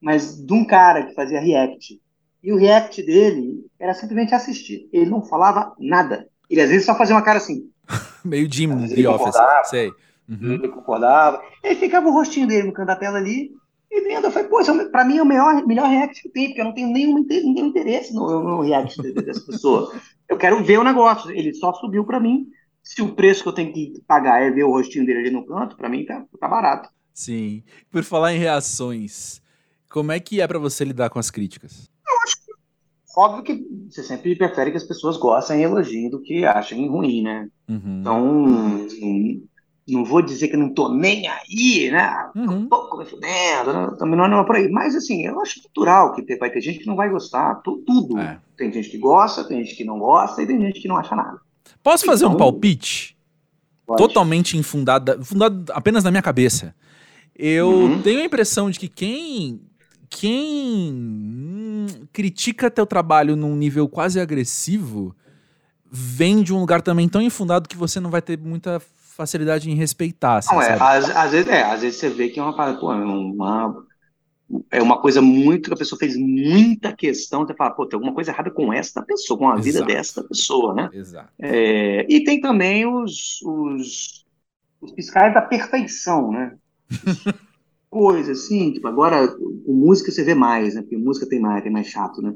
mas 0.00 0.36
de 0.36 0.52
um 0.52 0.64
cara 0.64 1.04
que 1.04 1.14
fazia 1.14 1.40
react. 1.40 2.00
E 2.42 2.52
o 2.52 2.56
react 2.56 3.02
dele 3.02 3.64
era 3.78 3.94
simplesmente 3.94 4.34
assistir. 4.34 4.88
Ele 4.92 5.08
não 5.08 5.22
falava 5.22 5.74
nada. 5.78 6.28
Ele 6.50 6.60
às 6.60 6.70
vezes 6.70 6.84
só 6.84 6.96
fazia 6.96 7.14
uma 7.14 7.22
cara 7.22 7.38
assim. 7.38 7.70
Meio 8.24 8.52
Jim 8.52 8.68
The 8.88 9.08
Office, 9.08 9.36
sei. 9.64 9.92
Uhum. 10.28 10.54
Ele 10.54 10.68
concordava. 10.68 11.42
Ele 11.62 11.76
ficava 11.76 12.08
o 12.08 12.12
rostinho 12.12 12.46
dele 12.46 12.68
no 12.68 12.72
canto 12.72 12.88
da 12.88 12.96
tela 12.96 13.18
ali. 13.18 13.52
E 13.90 14.00
vendo, 14.00 14.24
eu 14.24 14.30
falei, 14.30 14.48
pô, 14.48 14.60
é 14.60 14.84
pra 14.86 15.04
mim 15.04 15.18
é 15.18 15.22
o 15.22 15.26
melhor, 15.26 15.66
melhor 15.66 15.88
react 15.88 16.22
que 16.22 16.30
tem, 16.30 16.46
porque 16.46 16.60
eu 16.62 16.64
não 16.64 16.72
tenho 16.72 16.88
nenhum, 16.88 17.22
nenhum 17.26 17.66
interesse 17.66 18.14
no, 18.14 18.42
no 18.42 18.62
react 18.62 19.02
dessa 19.02 19.44
pessoa. 19.44 19.92
Eu 20.28 20.38
quero 20.38 20.64
ver 20.64 20.78
o 20.78 20.84
negócio. 20.84 21.30
Ele 21.30 21.52
só 21.52 21.72
subiu 21.74 22.04
pra 22.04 22.18
mim. 22.18 22.46
Se 22.82 23.02
o 23.02 23.14
preço 23.14 23.42
que 23.42 23.48
eu 23.48 23.52
tenho 23.52 23.72
que 23.72 24.02
pagar 24.06 24.42
é 24.42 24.50
ver 24.50 24.64
o 24.64 24.70
rostinho 24.70 25.04
dele 25.04 25.20
ali 25.20 25.30
no 25.30 25.44
canto, 25.44 25.76
pra 25.76 25.88
mim 25.88 26.04
tá, 26.04 26.24
tá 26.40 26.48
barato. 26.48 26.88
Sim. 27.12 27.62
Por 27.90 28.02
falar 28.02 28.32
em 28.32 28.38
reações, 28.38 29.42
como 29.90 30.10
é 30.10 30.18
que 30.18 30.40
é 30.40 30.46
para 30.46 30.58
você 30.58 30.84
lidar 30.84 31.10
com 31.10 31.18
as 31.18 31.30
críticas? 31.30 31.91
Óbvio 33.16 33.42
que 33.42 33.66
você 33.90 34.02
sempre 34.02 34.34
prefere 34.34 34.70
que 34.70 34.76
as 34.76 34.84
pessoas 34.84 35.16
gostem 35.16 35.60
e 35.60 35.64
elogiem 35.64 36.08
do 36.08 36.20
que 36.20 36.44
achem 36.44 36.88
ruim, 36.88 37.22
né? 37.22 37.48
Uhum. 37.68 38.00
Então, 38.00 38.88
não 39.88 40.04
vou 40.04 40.22
dizer 40.22 40.48
que 40.48 40.56
não 40.56 40.72
tô 40.72 40.88
nem 40.88 41.28
aí, 41.28 41.90
né? 41.90 42.30
Uhum. 42.34 42.56
Um 42.56 42.68
pouco 42.68 42.96
me 42.96 43.04
fudendo, 43.04 43.72
né? 43.72 43.96
também 43.98 44.16
não 44.16 44.40
é 44.40 44.44
por 44.44 44.56
aí. 44.56 44.70
Mas, 44.70 44.96
assim, 44.96 45.26
eu 45.26 45.40
acho 45.40 45.60
natural 45.62 46.14
que 46.14 46.36
vai 46.36 46.50
ter 46.50 46.60
gente 46.62 46.78
que 46.78 46.86
não 46.86 46.96
vai 46.96 47.10
gostar, 47.10 47.56
tudo. 47.56 48.18
É. 48.18 48.38
Tem 48.56 48.72
gente 48.72 48.88
que 48.88 48.98
gosta, 48.98 49.44
tem 49.44 49.62
gente 49.62 49.76
que 49.76 49.84
não 49.84 49.98
gosta 49.98 50.42
e 50.42 50.46
tem 50.46 50.60
gente 50.60 50.80
que 50.80 50.88
não 50.88 50.96
acha 50.96 51.14
nada. 51.14 51.38
Posso 51.82 52.06
fazer 52.06 52.24
então, 52.24 52.34
um 52.34 52.38
palpite? 52.38 53.16
Pode. 53.86 53.98
Totalmente 53.98 54.56
infundado, 54.56 55.22
fundado 55.24 55.70
apenas 55.72 56.04
na 56.04 56.10
minha 56.10 56.22
cabeça. 56.22 56.74
Eu 57.36 57.68
uhum. 57.68 58.02
tenho 58.02 58.20
a 58.20 58.24
impressão 58.24 58.70
de 58.70 58.78
que 58.78 58.88
quem 58.88 59.60
quem 60.08 60.92
critica 62.12 62.70
teu 62.70 62.86
trabalho 62.86 63.36
num 63.36 63.56
nível 63.56 63.88
quase 63.88 64.20
agressivo 64.20 65.14
vem 65.90 66.42
de 66.42 66.54
um 66.54 66.58
lugar 66.58 66.80
também 66.80 67.08
tão 67.08 67.20
infundado 67.20 67.68
que 67.68 67.76
você 67.76 68.00
não 68.00 68.10
vai 68.10 68.22
ter 68.22 68.38
muita 68.38 68.80
facilidade 68.80 69.70
em 69.70 69.74
respeitar. 69.74 70.38
Assim, 70.38 70.54
não, 70.54 70.62
é, 70.62 70.72
às, 70.72 71.10
às, 71.10 71.32
vezes, 71.32 71.48
é, 71.48 71.62
às 71.62 71.82
vezes 71.82 72.00
você 72.00 72.08
vê 72.08 72.28
que 72.30 72.40
é 72.40 72.42
uma 72.42 72.56
parada, 72.56 72.78
pô, 72.78 72.90
é 72.90 72.96
uma, 72.96 73.84
é 74.70 74.82
uma 74.82 75.00
coisa 75.00 75.20
muito 75.20 75.68
que 75.68 75.74
a 75.74 75.78
pessoa 75.78 75.98
fez 75.98 76.16
muita 76.16 76.94
questão, 76.94 77.46
você 77.46 77.54
fala, 77.54 77.72
pô, 77.72 77.86
tem 77.86 77.96
alguma 77.96 78.14
coisa 78.14 78.30
errada 78.30 78.50
com 78.50 78.72
essa 78.72 79.02
pessoa, 79.02 79.38
com 79.38 79.48
a 79.50 79.58
Exato. 79.58 79.64
vida 79.64 79.84
dessa 79.84 80.24
pessoa, 80.24 80.74
né? 80.74 80.88
Exato. 80.94 81.28
É, 81.38 82.06
e 82.08 82.24
tem 82.24 82.40
também 82.40 82.86
os, 82.86 83.40
os, 83.42 84.24
os 84.80 84.92
fiscais 84.94 85.34
da 85.34 85.42
perfeição, 85.42 86.32
né? 86.32 86.56
coisa 87.92 88.32
assim, 88.32 88.72
tipo, 88.72 88.88
agora 88.88 89.28
com 89.28 89.62
música 89.66 90.10
você 90.10 90.24
vê 90.24 90.34
mais, 90.34 90.74
né? 90.74 90.80
Porque 90.80 90.96
música 90.96 91.28
tem 91.28 91.38
mais, 91.38 91.62
tem 91.62 91.70
mais 91.70 91.88
chato, 91.88 92.22
né? 92.22 92.34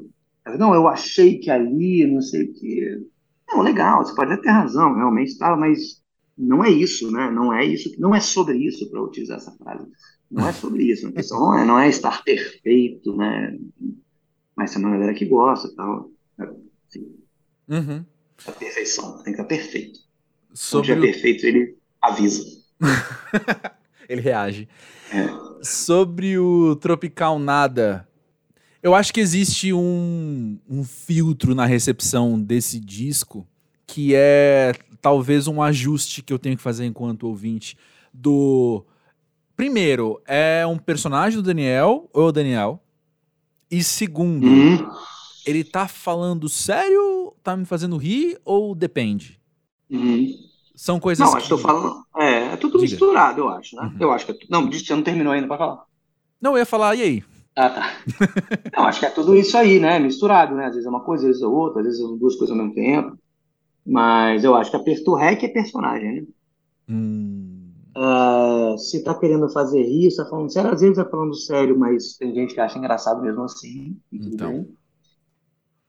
Não, 0.59 0.73
eu 0.75 0.87
achei 0.87 1.39
que 1.39 1.49
ali, 1.49 2.05
não 2.05 2.21
sei 2.21 2.43
o 2.43 2.53
que. 2.53 3.07
Não, 3.49 3.61
legal, 3.63 4.05
você 4.05 4.13
pode 4.13 4.31
até 4.31 4.43
ter 4.43 4.49
razão, 4.49 4.93
realmente, 4.93 5.35
tá, 5.35 5.57
mas 5.57 5.99
não 6.37 6.63
é 6.63 6.69
isso, 6.69 7.11
né? 7.11 7.31
Não 7.31 7.51
é 7.51 7.65
isso, 7.65 7.91
não 7.97 8.13
é 8.13 8.19
sobre 8.19 8.59
isso 8.59 8.87
para 8.91 9.01
utilizar 9.01 9.37
essa 9.37 9.51
frase. 9.53 9.87
Não 10.29 10.47
é 10.47 10.53
sobre 10.53 10.83
isso. 10.83 11.07
A 11.07 11.11
questão 11.11 11.39
não 11.39 11.57
é, 11.57 11.65
não 11.65 11.79
é 11.79 11.89
estar 11.89 12.23
perfeito, 12.23 13.15
né? 13.15 13.57
Mas 14.55 14.71
tem 14.71 14.83
uma 14.83 14.91
galera 14.91 15.15
que 15.15 15.25
gosta, 15.25 15.73
tal. 15.75 16.11
Assim, 16.37 17.15
uhum. 17.67 18.05
A 18.45 18.51
perfeição, 18.51 19.15
tem 19.23 19.33
que 19.33 19.41
estar 19.41 19.45
perfeito. 19.45 19.99
Sobre 20.53 20.87
Se 20.87 20.91
é 20.93 21.01
perfeito, 21.01 21.45
ele 21.47 21.77
avisa. 21.99 22.43
ele 24.07 24.21
reage. 24.21 24.67
Sobre 25.61 26.37
o 26.37 26.75
Tropical 26.75 27.39
Nada, 27.39 28.07
eu 28.81 28.93
acho 28.93 29.13
que 29.13 29.19
existe 29.19 29.73
um, 29.73 30.59
um 30.69 30.83
filtro 30.83 31.53
na 31.55 31.65
recepção 31.65 32.39
desse 32.39 32.79
disco 32.79 33.47
que 33.87 34.13
é 34.13 34.73
talvez 35.01 35.47
um 35.47 35.61
ajuste 35.61 36.21
que 36.21 36.33
eu 36.33 36.37
tenho 36.37 36.57
que 36.57 36.61
fazer 36.61 36.85
enquanto 36.85 37.27
ouvinte 37.27 37.77
do 38.13 38.85
primeiro 39.55 40.21
é 40.27 40.65
um 40.67 40.77
personagem 40.77 41.39
do 41.39 41.43
Daniel 41.43 42.09
ou 42.13 42.27
o 42.27 42.31
Daniel 42.31 42.83
e 43.71 43.81
segundo 43.81 44.45
uhum. 44.45 44.89
ele 45.45 45.63
tá 45.63 45.87
falando 45.87 46.49
sério 46.49 47.33
tá 47.41 47.55
me 47.55 47.65
fazendo 47.65 47.97
rir 47.97 48.39
ou 48.43 48.75
depende 48.75 49.39
uhum. 49.89 50.33
são 50.75 50.99
coisas 50.99 51.25
não 51.25 51.37
acho 51.37 51.47
que 51.47 51.53
eu 51.53 51.57
falando 51.57 52.03
é, 52.17 52.36
é 52.53 52.57
tudo 52.57 52.79
Diga. 52.79 52.91
misturado 52.91 53.41
eu 53.41 53.49
acho 53.49 53.75
né 53.75 53.83
uhum. 53.83 53.97
eu 53.99 54.11
acho 54.11 54.25
que 54.25 54.31
é, 54.31 54.35
não 54.49 54.69
você 54.69 54.95
não 54.95 55.03
terminou 55.03 55.33
ainda 55.33 55.47
para 55.47 55.57
falar 55.57 55.85
não 56.41 56.51
eu 56.53 56.59
ia 56.59 56.65
falar 56.65 56.95
e 56.95 57.01
aí 57.01 57.23
ah, 57.57 57.71
tá. 57.71 57.91
não, 58.77 58.85
acho 58.85 58.99
que 58.99 59.07
é 59.07 59.09
tudo 59.09 59.35
isso 59.35 59.57
aí, 59.57 59.79
né? 59.79 59.97
Misturado, 59.97 60.53
né? 60.53 60.65
Às 60.67 60.73
vezes 60.73 60.85
é 60.85 60.89
uma 60.91 61.03
coisa, 61.03 61.23
às 61.23 61.29
vezes 61.29 61.41
é 61.41 61.47
outra, 61.47 61.79
às 61.79 61.87
vezes 61.87 61.99
são 61.99 62.15
duas 62.15 62.35
coisas 62.35 62.55
ao 62.55 62.63
mesmo 62.63 62.75
tempo. 62.75 63.17
Mas 63.83 64.43
eu 64.43 64.53
acho 64.53 64.69
que 64.69 64.77
apertou 64.77 65.15
REC 65.15 65.43
é 65.43 65.47
personagem, 65.47 66.21
né? 66.21 66.27
Hum. 66.87 67.71
Uh, 67.97 68.77
se 68.77 69.03
tá 69.03 69.15
querendo 69.15 69.49
fazer 69.49 69.81
rir, 69.81 70.11
você 70.11 70.23
tá 70.23 70.29
falando 70.29 70.53
sério, 70.53 70.71
às 70.71 70.81
vezes 70.81 70.97
tá 70.97 71.05
falando 71.05 71.33
sério, 71.33 71.79
mas 71.79 72.15
tem 72.15 72.31
gente 72.31 72.53
que 72.53 72.59
acha 72.59 72.77
engraçado 72.77 73.23
mesmo 73.23 73.41
assim. 73.41 73.97
Então. 74.13 74.51
Bem. 74.51 74.77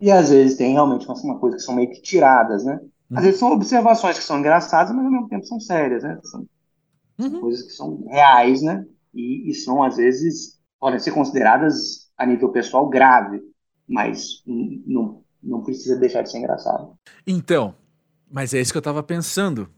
E 0.00 0.10
às 0.10 0.30
vezes 0.30 0.56
tem 0.56 0.72
realmente 0.72 1.06
uma, 1.06 1.14
uma 1.22 1.38
coisa 1.38 1.58
que 1.58 1.62
são 1.62 1.74
meio 1.74 1.90
que 1.90 2.00
tiradas, 2.00 2.64
né? 2.64 2.80
Às 3.10 3.16
uhum. 3.16 3.22
vezes 3.22 3.40
são 3.40 3.52
observações 3.52 4.18
que 4.18 4.24
são 4.24 4.38
engraçadas, 4.38 4.94
mas 4.94 5.04
ao 5.04 5.10
mesmo 5.10 5.28
tempo 5.28 5.46
são 5.46 5.58
sérias, 5.58 6.02
né? 6.02 6.18
São, 6.22 6.46
uhum. 7.18 7.40
coisas 7.40 7.62
que 7.62 7.72
são 7.72 8.04
reais, 8.08 8.62
né? 8.62 8.84
E, 9.14 9.50
e, 9.50 9.54
são, 9.54 9.82
às 9.82 9.96
vezes, 9.96 10.60
podem 10.78 10.98
ser 10.98 11.12
consideradas 11.12 12.10
a 12.16 12.26
nível 12.26 12.50
pessoal 12.50 12.88
grave, 12.88 13.40
mas 13.88 14.42
não, 14.46 15.22
não 15.42 15.62
precisa 15.62 15.96
deixar 15.96 16.22
de 16.22 16.30
ser 16.30 16.38
engraçado. 16.38 16.92
Então, 17.26 17.74
mas 18.30 18.52
é 18.52 18.60
isso 18.60 18.72
que 18.72 18.78
eu 18.78 18.82
tava 18.82 19.02
pensando. 19.02 19.68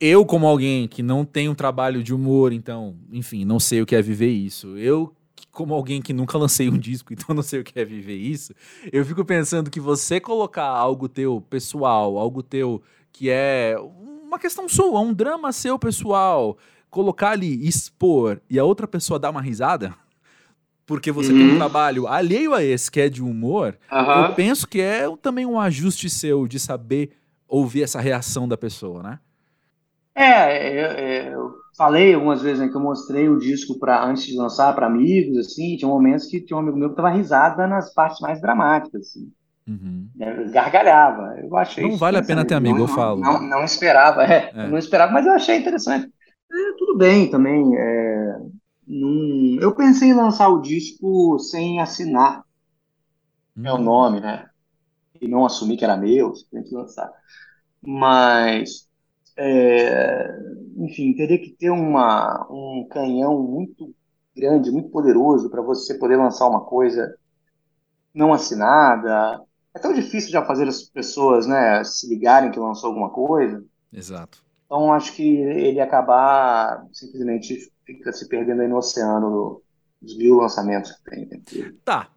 Eu, 0.00 0.24
como 0.24 0.46
alguém 0.46 0.88
que 0.88 1.02
não 1.02 1.26
tem 1.26 1.48
um 1.48 1.54
trabalho 1.54 2.02
de 2.02 2.14
humor, 2.14 2.54
então, 2.54 2.96
enfim, 3.12 3.44
não 3.44 3.60
sei 3.60 3.82
o 3.82 3.86
que 3.86 3.94
é 3.94 4.00
viver 4.00 4.30
isso. 4.30 4.78
Eu, 4.78 5.14
como 5.48 5.74
alguém 5.74 6.00
que 6.00 6.12
nunca 6.12 6.36
lancei 6.38 6.68
um 6.68 6.78
disco, 6.78 7.12
então 7.12 7.34
não 7.34 7.42
sei 7.42 7.60
o 7.60 7.64
que 7.64 7.78
é 7.78 7.84
viver 7.84 8.16
isso. 8.16 8.54
Eu 8.92 9.04
fico 9.04 9.24
pensando 9.24 9.70
que 9.70 9.80
você 9.80 10.20
colocar 10.20 10.66
algo 10.66 11.08
teu 11.08 11.40
pessoal, 11.48 12.18
algo 12.18 12.42
teu 12.42 12.82
que 13.12 13.28
é 13.30 13.76
uma 14.22 14.38
questão 14.38 14.68
sua, 14.68 15.00
um 15.00 15.12
drama 15.12 15.52
seu 15.52 15.78
pessoal, 15.78 16.56
colocar 16.88 17.30
ali, 17.30 17.66
expor 17.66 18.40
e 18.48 18.58
a 18.58 18.64
outra 18.64 18.86
pessoa 18.86 19.18
dar 19.18 19.30
uma 19.30 19.42
risada, 19.42 19.94
porque 20.86 21.10
você 21.10 21.32
uhum. 21.32 21.38
tem 21.38 21.46
um 21.46 21.50
uhum. 21.52 21.56
trabalho 21.56 22.06
alheio 22.06 22.54
a 22.54 22.62
esse, 22.62 22.90
que 22.90 23.00
é 23.00 23.08
de 23.08 23.22
humor, 23.22 23.76
uhum. 23.90 24.24
eu 24.26 24.34
penso 24.34 24.66
que 24.66 24.80
é 24.80 25.04
também 25.20 25.46
um 25.46 25.58
ajuste 25.58 26.08
seu 26.08 26.46
de 26.46 26.58
saber 26.58 27.10
ouvir 27.48 27.82
essa 27.82 28.00
reação 28.00 28.46
da 28.46 28.56
pessoa, 28.56 29.02
né? 29.02 29.18
É, 30.14 31.32
eu, 31.32 31.34
eu 31.34 31.54
falei 31.76 32.14
algumas 32.14 32.42
vezes 32.42 32.60
né, 32.60 32.68
que 32.68 32.76
eu 32.76 32.80
mostrei 32.80 33.28
o 33.28 33.38
disco 33.38 33.78
para 33.78 34.04
antes 34.04 34.26
de 34.26 34.36
lançar 34.36 34.74
para 34.74 34.86
amigos, 34.86 35.38
assim, 35.38 35.76
tinha 35.76 35.88
momentos 35.88 36.26
que 36.26 36.40
tinha 36.40 36.56
um 36.56 36.60
amigo 36.60 36.76
meu 36.76 36.90
que 36.90 36.96
tava 36.96 37.10
risada 37.10 37.66
nas 37.66 37.92
partes 37.94 38.20
mais 38.20 38.40
dramáticas, 38.40 39.02
assim. 39.08 39.32
Uhum. 39.66 40.08
Né, 40.16 40.44
gargalhava. 40.50 41.36
Eu 41.40 41.56
achei. 41.56 41.88
Não 41.88 41.96
vale 41.96 42.18
a 42.18 42.22
pena 42.22 42.44
ter 42.44 42.54
amigo, 42.54 42.78
não, 42.78 42.84
eu 42.84 42.88
falo. 42.88 43.20
Não, 43.20 43.40
não 43.40 43.64
esperava, 43.64 44.24
é, 44.24 44.50
é. 44.54 44.68
não 44.68 44.76
esperava, 44.76 45.12
mas 45.12 45.24
eu 45.24 45.32
achei 45.32 45.56
interessante. 45.56 46.06
É, 46.52 46.72
tudo 46.76 46.98
bem 46.98 47.30
também. 47.30 47.64
É, 47.76 48.38
num... 48.86 49.58
Eu 49.60 49.74
pensei 49.74 50.08
em 50.08 50.14
lançar 50.14 50.48
o 50.48 50.60
disco 50.60 51.38
sem 51.38 51.80
assinar 51.80 52.40
hum. 53.56 53.62
meu 53.62 53.78
nome, 53.78 54.20
né? 54.20 54.46
E 55.20 55.28
não 55.28 55.46
assumir 55.46 55.76
que 55.76 55.84
era 55.84 55.96
meu, 55.96 56.34
simplesmente 56.34 56.74
lançar. 56.74 57.10
Mas, 57.80 58.88
é, 59.42 60.38
enfim, 60.76 61.14
teria 61.14 61.38
que 61.38 61.50
ter 61.50 61.70
uma, 61.70 62.46
um 62.50 62.86
canhão 62.90 63.42
muito 63.42 63.94
grande, 64.36 64.70
muito 64.70 64.90
poderoso 64.90 65.48
para 65.48 65.62
você 65.62 65.94
poder 65.94 66.16
lançar 66.16 66.46
uma 66.46 66.60
coisa 66.60 67.16
não 68.12 68.34
assinada. 68.34 69.40
É 69.74 69.78
tão 69.78 69.94
difícil 69.94 70.30
já 70.30 70.44
fazer 70.44 70.68
as 70.68 70.82
pessoas 70.82 71.46
né, 71.46 71.82
se 71.84 72.06
ligarem 72.06 72.50
que 72.50 72.60
lançou 72.60 72.88
alguma 72.88 73.08
coisa. 73.08 73.64
Exato. 73.90 74.44
Então, 74.66 74.92
acho 74.92 75.14
que 75.14 75.26
ele 75.26 75.80
acabar 75.80 76.86
simplesmente 76.92 77.72
fica 77.86 78.12
se 78.12 78.28
perdendo 78.28 78.60
aí 78.60 78.68
no 78.68 78.76
oceano 78.76 79.62
dos 80.02 80.18
mil 80.18 80.36
lançamentos 80.36 80.92
que 80.92 81.10
tem. 81.10 81.26
Né? 81.26 81.72
Tá. 81.82 82.08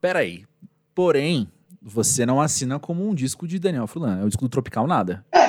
Peraí. 0.00 0.46
Porém, 0.94 1.52
você 1.82 2.24
não 2.24 2.40
assina 2.40 2.80
como 2.80 3.06
um 3.06 3.14
disco 3.14 3.46
de 3.46 3.58
Daniel 3.58 3.86
Fulano. 3.86 4.22
É 4.22 4.24
o 4.24 4.28
disco 4.28 4.42
do 4.42 4.48
Tropical 4.48 4.86
Nada. 4.86 5.24
É. 5.30 5.45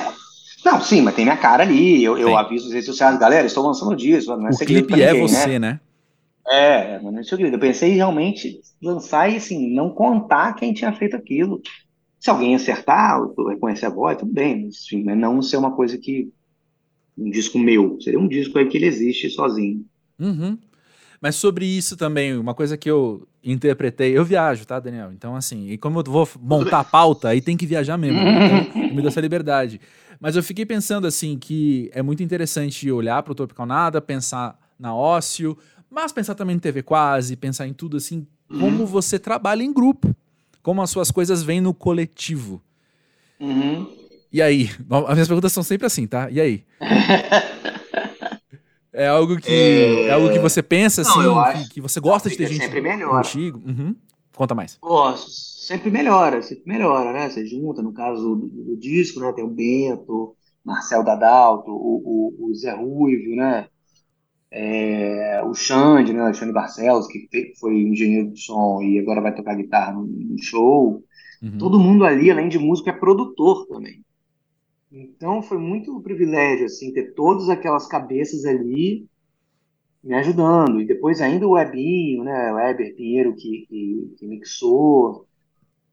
Não, 0.67 0.81
sim, 0.81 1.01
mas 1.01 1.15
tem 1.15 1.23
minha 1.23 1.37
cara 1.37 1.63
ali. 1.63 2.03
Eu, 2.03 2.17
eu 2.17 2.37
aviso 2.37 2.65
nas 2.65 2.73
redes 2.73 2.87
sociais, 2.87 3.17
galera, 3.17 3.47
estou 3.47 3.65
lançando 3.65 3.95
disco. 3.95 4.35
Não 4.35 4.47
é 4.47 4.51
o 4.51 4.57
clipe 4.57 5.01
é 5.01 5.13
ninguém, 5.13 5.21
você, 5.21 5.57
né? 5.57 5.59
né? 5.59 5.79
É, 6.45 6.99
mas 6.99 7.13
não 7.13 7.19
é 7.21 7.23
segredo. 7.23 7.55
Eu 7.55 7.59
pensei 7.59 7.93
realmente 7.93 8.59
lançar 8.83 9.31
e, 9.31 9.37
assim, 9.37 9.73
não 9.73 9.89
contar 9.89 10.55
quem 10.55 10.73
tinha 10.73 10.91
feito 10.91 11.15
aquilo. 11.15 11.61
Se 12.19 12.29
alguém 12.29 12.53
acertar, 12.53 13.17
reconhecer 13.47 13.85
a 13.85 13.89
voz, 13.89 14.17
tudo 14.17 14.33
bem, 14.33 14.65
mas, 14.65 14.83
enfim, 14.83 15.03
não 15.03 15.41
ser 15.41 15.55
uma 15.55 15.73
coisa 15.73 15.97
que. 15.97 16.29
Um 17.17 17.29
disco 17.29 17.57
meu. 17.57 17.99
Seria 18.01 18.19
um 18.19 18.27
disco 18.27 18.59
aí 18.59 18.67
que 18.67 18.75
ele 18.75 18.87
existe 18.87 19.29
sozinho. 19.29 19.85
Uhum. 20.19 20.57
Mas 21.21 21.35
sobre 21.35 21.65
isso 21.65 21.97
também, 21.97 22.37
uma 22.37 22.53
coisa 22.53 22.77
que 22.77 22.89
eu 22.89 23.27
interpretei, 23.43 24.17
eu 24.17 24.23
viajo, 24.23 24.65
tá, 24.65 24.79
Daniel? 24.79 25.11
Então, 25.11 25.35
assim, 25.35 25.69
e 25.69 25.77
como 25.77 25.99
eu 25.99 26.03
vou 26.03 26.27
montar 26.39 26.81
a 26.81 26.83
pauta, 26.83 27.29
aí 27.29 27.41
tem 27.41 27.57
que 27.57 27.65
viajar 27.65 27.97
mesmo. 27.97 28.19
Né? 28.19 28.67
Então, 28.69 28.95
me 28.95 29.01
dá 29.01 29.07
essa 29.07 29.21
liberdade. 29.21 29.81
Mas 30.19 30.35
eu 30.35 30.43
fiquei 30.43 30.65
pensando, 30.65 31.07
assim, 31.07 31.37
que 31.37 31.89
é 31.93 32.01
muito 32.01 32.21
interessante 32.21 32.91
olhar 32.91 33.21
para 33.23 33.31
o 33.31 33.35
Tropical 33.35 33.65
Nada, 33.65 34.01
pensar 34.01 34.59
na 34.79 34.93
ócio, 34.95 35.57
mas 35.89 36.11
pensar 36.11 36.35
também 36.35 36.55
em 36.55 36.59
TV 36.59 36.83
Quase, 36.83 37.35
pensar 37.35 37.67
em 37.67 37.73
tudo, 37.73 37.97
assim, 37.97 38.25
como 38.47 38.81
uhum. 38.81 38.85
você 38.85 39.17
trabalha 39.17 39.63
em 39.63 39.73
grupo 39.73 40.15
como 40.67 40.81
as 40.81 40.89
suas 40.89 41.11
coisas 41.11 41.41
vêm 41.41 41.61
no 41.61 41.73
coletivo. 41.73 42.61
Uhum. 43.39 43.89
E 44.29 44.41
aí? 44.41 44.69
As 45.07 45.13
minhas 45.13 45.27
perguntas 45.29 45.53
são 45.53 45.63
sempre 45.63 45.87
assim, 45.87 46.05
tá? 46.05 46.29
E 46.29 46.41
aí? 46.41 46.65
é 48.97 49.07
algo 49.07 49.37
que 49.37 49.51
é... 49.51 50.07
é... 50.07 50.11
algo 50.11 50.31
que 50.31 50.39
você 50.39 50.63
pensa 50.63 51.01
assim, 51.01 51.19
Não, 51.19 51.53
que, 51.53 51.69
que, 51.75 51.81
você 51.81 51.99
gosta 51.99 52.29
de 52.29 52.35
ter 52.35 52.47
gente 52.47 52.63
sempre 52.63 52.81
melhora. 52.81 53.23
contigo? 53.23 53.61
Uhum. 53.65 53.95
Conta 54.35 54.55
mais. 54.55 54.77
Gosto. 54.81 55.29
Sempre 55.29 55.91
melhora, 55.91 56.41
sempre 56.41 56.63
melhora, 56.65 57.13
né? 57.13 57.29
Você 57.29 57.45
junta, 57.45 57.81
no 57.81 57.93
caso 57.93 58.35
do, 58.35 58.47
do 58.47 58.77
disco, 58.77 59.19
né? 59.19 59.31
Tem 59.33 59.43
o 59.43 59.49
Bento, 59.49 60.35
Marcel 60.63 61.03
Dadalto, 61.03 61.71
o, 61.71 62.33
o, 62.39 62.49
o 62.49 62.55
Zé 62.55 62.73
Ruivo, 62.73 63.35
né? 63.35 63.67
É, 64.49 65.43
o 65.43 65.53
Xande, 65.53 66.13
né, 66.13 66.21
Alexandre 66.21 66.53
Barcelos, 66.53 67.05
que 67.07 67.27
foi 67.59 67.77
engenheiro 67.77 68.31
de 68.31 68.39
som 68.39 68.81
e 68.81 68.97
agora 68.97 69.21
vai 69.21 69.35
tocar 69.35 69.55
guitarra 69.55 69.91
no, 69.93 70.05
no 70.05 70.41
show. 70.41 71.03
Uhum. 71.43 71.57
Todo 71.57 71.79
mundo 71.79 72.05
ali, 72.05 72.31
além 72.31 72.47
de 72.47 72.57
músico, 72.57 72.89
é 72.89 72.93
produtor 72.93 73.67
também. 73.67 74.03
Então 74.91 75.41
foi 75.41 75.57
muito 75.57 75.95
um 75.95 76.01
privilégio 76.01 76.65
assim 76.65 76.93
ter 76.93 77.13
todas 77.13 77.49
aquelas 77.49 77.87
cabeças 77.87 78.45
ali 78.45 79.07
me 80.03 80.15
ajudando. 80.15 80.81
E 80.81 80.85
depois 80.85 81.21
ainda 81.21 81.47
o 81.47 81.57
Ebinho, 81.57 82.23
né? 82.23 82.53
O 82.53 82.59
Eber 82.59 82.95
Pinheiro 82.95 83.35
que, 83.35 83.65
que, 83.67 84.15
que 84.17 84.27
mixou. 84.27 85.27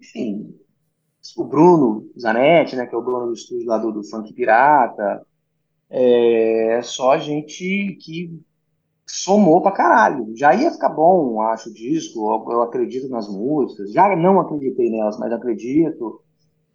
Enfim, 0.01 0.55
o 1.37 1.45
Bruno 1.45 2.09
Zanetti, 2.19 2.77
né? 2.77 2.87
Que 2.87 2.95
é 2.95 2.99
o 2.99 3.03
dono 3.03 3.27
do 3.27 3.35
estúdio 3.35 3.67
lá 3.67 3.79
do, 3.79 3.93
do 3.93 4.05
Funk 4.05 4.33
Pirata. 4.33 5.27
É 5.91 6.81
só 6.83 7.19
gente 7.19 7.97
que 8.01 8.41
somou 9.07 9.61
pra 9.61 9.73
caralho. 9.73 10.37
Já 10.37 10.55
ia 10.55 10.71
ficar 10.71 10.89
bom, 10.89 11.43
acho, 11.43 11.71
o 11.71 11.75
disco. 11.75 12.21
Eu 12.51 12.63
acredito 12.63 13.09
nas 13.09 13.29
músicas. 13.29 13.93
Já 13.93 14.15
não 14.17 14.41
acreditei 14.41 14.91
nelas, 14.91 15.19
mas 15.19 15.33
acredito. 15.33 16.24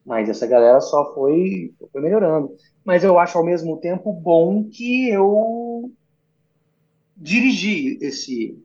Mas 0.10 0.28
essa 0.28 0.48
galera 0.48 0.82
só 0.82 1.14
foi, 1.14 1.72
foi 1.92 2.02
melhorando. 2.02 2.56
Mas 2.84 3.04
eu 3.04 3.20
acho 3.20 3.38
ao 3.38 3.46
mesmo 3.46 3.78
tempo 3.78 4.12
bom 4.12 4.64
que 4.64 5.08
eu 5.08 5.92
dirigi 7.16 8.00
esse, 8.02 8.58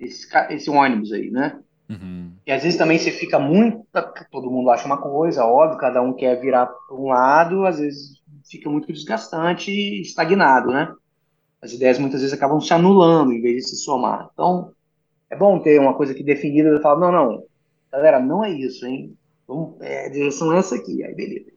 esse, 0.00 0.26
esse 0.50 0.68
ônibus 0.68 1.12
aí, 1.12 1.30
né? 1.30 1.60
Uhum. 1.88 2.32
E 2.44 2.50
às 2.50 2.64
vezes 2.64 2.76
também 2.76 2.98
você 2.98 3.12
fica 3.12 3.38
muito. 3.38 3.86
Todo 4.32 4.50
mundo 4.50 4.68
acha 4.70 4.84
uma 4.84 5.00
coisa, 5.00 5.44
óbvio, 5.44 5.78
cada 5.78 6.02
um 6.02 6.12
quer 6.12 6.40
virar 6.40 6.66
para 6.66 6.96
um 6.96 7.06
lado, 7.06 7.64
às 7.64 7.78
vezes 7.78 8.20
fica 8.50 8.68
muito 8.68 8.92
desgastante 8.92 9.70
e 9.70 10.02
estagnado, 10.02 10.72
né? 10.72 10.92
As 11.62 11.72
ideias 11.72 12.00
muitas 12.00 12.20
vezes 12.20 12.34
acabam 12.34 12.60
se 12.60 12.74
anulando 12.74 13.32
em 13.32 13.40
vez 13.40 13.58
de 13.58 13.68
se 13.70 13.76
somar. 13.76 14.28
Então, 14.32 14.72
é 15.30 15.36
bom 15.36 15.60
ter 15.60 15.78
uma 15.78 15.94
coisa 15.94 16.14
que 16.14 16.24
definida 16.24 16.76
e 16.76 16.82
falar: 16.82 16.98
não, 16.98 17.12
não, 17.12 17.44
galera, 17.92 18.18
não 18.18 18.44
é 18.44 18.50
isso, 18.50 18.84
hein? 18.84 19.16
Vamos, 19.48 19.80
é, 19.80 20.06
a 20.06 20.08
direção 20.10 20.52
é 20.52 20.58
essa 20.58 20.76
aqui. 20.76 21.02
Aí, 21.02 21.14
beleza. 21.14 21.50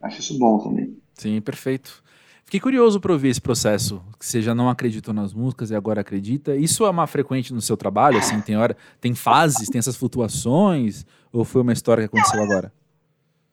Acho 0.00 0.20
isso 0.20 0.38
bom 0.38 0.58
também. 0.58 0.96
Sim, 1.14 1.40
perfeito. 1.40 2.02
Fiquei 2.44 2.60
curioso 2.60 2.98
para 2.98 3.12
ouvir 3.12 3.28
esse 3.28 3.42
processo, 3.42 4.00
que 4.18 4.24
você 4.24 4.40
já 4.40 4.54
não 4.54 4.70
acreditou 4.70 5.12
nas 5.12 5.34
músicas 5.34 5.70
e 5.70 5.74
agora 5.74 6.00
acredita. 6.00 6.56
Isso 6.56 6.86
é 6.86 6.88
uma 6.88 7.06
frequente 7.06 7.52
no 7.52 7.60
seu 7.60 7.76
trabalho, 7.76 8.16
assim, 8.16 8.40
tem 8.40 8.56
hora, 8.56 8.74
tem 9.02 9.14
fases, 9.14 9.68
tem 9.68 9.78
essas 9.78 9.96
flutuações, 9.96 11.04
ou 11.30 11.44
foi 11.44 11.60
uma 11.60 11.74
história 11.74 12.08
que 12.08 12.16
aconteceu 12.16 12.42
agora? 12.42 12.72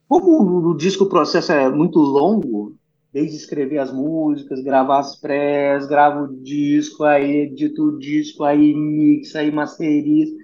Como 0.08 0.70
o 0.70 0.78
disco 0.78 1.04
o 1.04 1.10
processo 1.10 1.52
é 1.52 1.70
muito 1.70 2.00
longo, 2.00 2.78
desde 3.12 3.36
escrever 3.36 3.80
as 3.80 3.92
músicas, 3.92 4.64
gravar 4.64 5.00
as 5.00 5.18
prés, 5.18 5.86
gravo 5.88 6.26
o 6.26 6.42
disco, 6.42 7.04
aí 7.04 7.48
edito 7.48 7.84
o 7.84 8.00
disco, 8.00 8.46
aí 8.46 8.74
mixa, 8.74 9.40
aí 9.40 9.52
masteriza, 9.52 10.38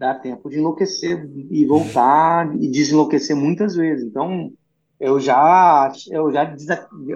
dá 0.00 0.14
tempo 0.14 0.48
de 0.48 0.58
enlouquecer 0.58 1.30
e 1.50 1.66
voltar 1.66 2.56
e 2.58 2.70
desenlouquecer 2.70 3.36
muitas 3.36 3.76
vezes. 3.76 4.06
Então, 4.06 4.50
eu 4.98 5.20
já, 5.20 5.92
eu 6.10 6.32
já 6.32 6.56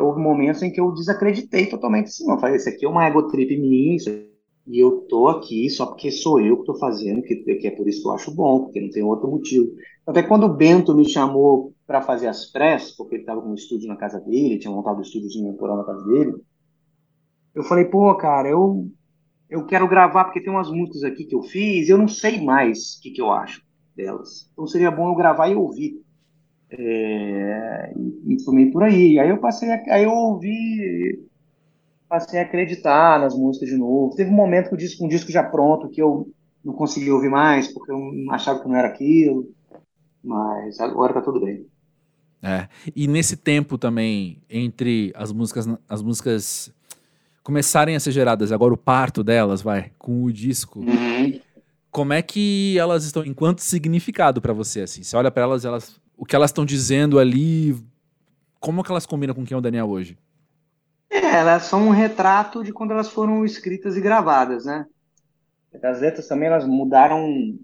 houve 0.01 0.21
momentos 0.21 0.63
em 0.63 0.71
que 0.71 0.79
eu 0.79 0.93
desacreditei 0.93 1.67
totalmente 1.67 2.09
assim, 2.09 2.31
eu 2.31 2.39
falei, 2.39 2.57
isso 2.57 2.69
aqui 2.69 2.85
é 2.85 2.89
uma 2.89 3.07
ego 3.07 3.23
trip 3.29 3.57
minha, 3.57 3.97
e 4.67 4.79
eu 4.79 5.01
tô 5.09 5.29
aqui 5.29 5.71
só 5.71 5.87
porque 5.87 6.11
sou 6.11 6.39
eu 6.43 6.59
que 6.59 6.67
tô 6.67 6.75
fazendo, 6.75 7.23
que, 7.23 7.37
que 7.37 7.67
é 7.67 7.71
por 7.71 7.89
isso 7.89 8.03
que 8.03 8.09
eu 8.09 8.13
acho 8.13 8.35
bom, 8.35 8.65
porque 8.65 8.83
não 8.83 8.91
tem 8.91 9.03
outro 9.03 9.31
motivo. 9.31 9.73
Até 10.07 10.23
quando 10.23 10.45
o 10.45 10.55
Bento 10.55 10.95
me 10.95 11.09
chamou 11.09 11.73
para 11.87 12.03
fazer 12.03 12.27
as 12.27 12.45
press, 12.45 12.95
porque 12.95 13.15
ele 13.15 13.23
estava 13.23 13.41
com 13.41 13.49
um 13.49 13.55
estúdio 13.55 13.89
na 13.89 13.97
casa 13.97 14.21
dele, 14.21 14.59
tinha 14.59 14.71
montado 14.71 14.99
um 14.99 15.03
estúdiozinho 15.03 15.51
temporal 15.51 15.79
na 15.79 15.85
casa 15.85 16.05
dele, 16.05 16.35
eu 17.55 17.63
falei, 17.63 17.87
pô, 17.87 18.15
cara, 18.15 18.49
eu, 18.49 18.91
eu 19.49 19.67
quero 19.67 19.89
gravar 19.89 20.25
porque 20.25 20.41
tem 20.41 20.53
umas 20.53 20.71
músicas 20.71 21.05
aqui 21.05 21.25
que 21.25 21.35
eu 21.35 21.43
fiz, 21.43 21.89
e 21.89 21.91
eu 21.91 21.99
não 21.99 22.09
sei 22.09 22.43
mais 22.43 22.97
o 22.97 23.03
que, 23.03 23.11
que 23.11 23.21
eu 23.21 23.31
acho 23.33 23.63
delas. 23.97 24.49
Então 24.53 24.67
seria 24.67 24.91
bom 24.91 25.09
eu 25.09 25.15
gravar 25.15 25.49
e 25.49 25.55
ouvir. 25.55 26.03
É, 26.71 27.93
e, 27.97 28.35
e 28.35 28.45
fui 28.45 28.71
por 28.71 28.83
aí. 28.83 29.19
Aí 29.19 29.29
eu 29.29 29.39
passei, 29.39 29.71
a, 29.71 29.83
aí 29.95 30.05
eu 30.05 30.11
ouvi, 30.11 31.25
passei 32.09 32.41
a 32.41 32.43
acreditar 32.43 33.21
nas 33.21 33.37
músicas 33.37 33.69
de 33.69 33.77
novo. 33.77 34.17
Teve 34.17 34.31
um 34.31 34.35
momento 34.35 34.69
que 34.69 34.75
o 34.75 34.79
disco, 34.79 35.05
um 35.05 35.09
disco 35.09 35.31
já 35.31 35.43
pronto 35.43 35.89
que 35.89 36.03
eu 36.03 36.29
não 36.65 36.73
consegui 36.73 37.11
ouvir 37.11 37.31
mais 37.31 37.73
porque 37.73 37.93
eu 37.93 38.01
achava 38.31 38.61
que 38.61 38.69
não 38.69 38.77
era 38.77 38.89
aquilo. 38.89 39.49
Mas 40.23 40.81
agora 40.81 41.13
tá 41.13 41.21
tudo 41.21 41.41
bem. 41.41 41.67
É. 42.43 42.69
E 42.95 43.07
nesse 43.07 43.37
tempo 43.37 43.79
também 43.79 44.43
entre 44.51 45.13
as 45.17 45.33
músicas, 45.33 45.67
as 45.89 46.03
músicas 46.03 46.75
começarem 47.45 47.95
a 47.95 48.01
ser 48.01 48.11
geradas, 48.11 48.51
agora 48.51 48.73
o 48.73 48.77
parto 48.77 49.23
delas, 49.23 49.61
vai, 49.61 49.93
com 49.99 50.25
o 50.25 50.33
disco. 50.33 50.81
Uhum. 50.81 51.39
Como 51.91 52.13
é 52.13 52.23
que 52.23 52.77
elas 52.79 53.05
estão, 53.05 53.25
enquanto 53.25 53.61
significado 53.61 54.41
para 54.41 54.55
você 54.55 54.81
assim? 54.81 55.05
Você 55.05 55.15
olha 55.15 55.31
para 55.31 55.45
elas, 55.45 55.65
elas 55.65 56.01
o 56.17 56.25
que 56.25 56.35
elas 56.35 56.51
estão 56.51 56.65
dizendo 56.65 57.19
ali, 57.19 57.77
como 58.59 58.83
que 58.83 58.91
elas 58.91 59.05
combinam 59.05 59.35
com 59.35 59.45
quem 59.45 59.55
é 59.55 59.59
o 59.59 59.61
Daniel 59.61 59.89
hoje? 59.89 60.19
É, 61.11 61.37
elas 61.37 61.65
são 61.65 61.87
um 61.87 61.91
retrato 61.91 62.65
de 62.65 62.73
quando 62.73 62.93
elas 62.93 63.11
foram 63.11 63.45
escritas 63.45 63.97
e 63.97 64.01
gravadas, 64.01 64.65
né? 64.65 64.87
As 65.83 66.01
letras 66.01 66.27
também 66.27 66.49
elas 66.49 66.67
mudaram 66.67 67.59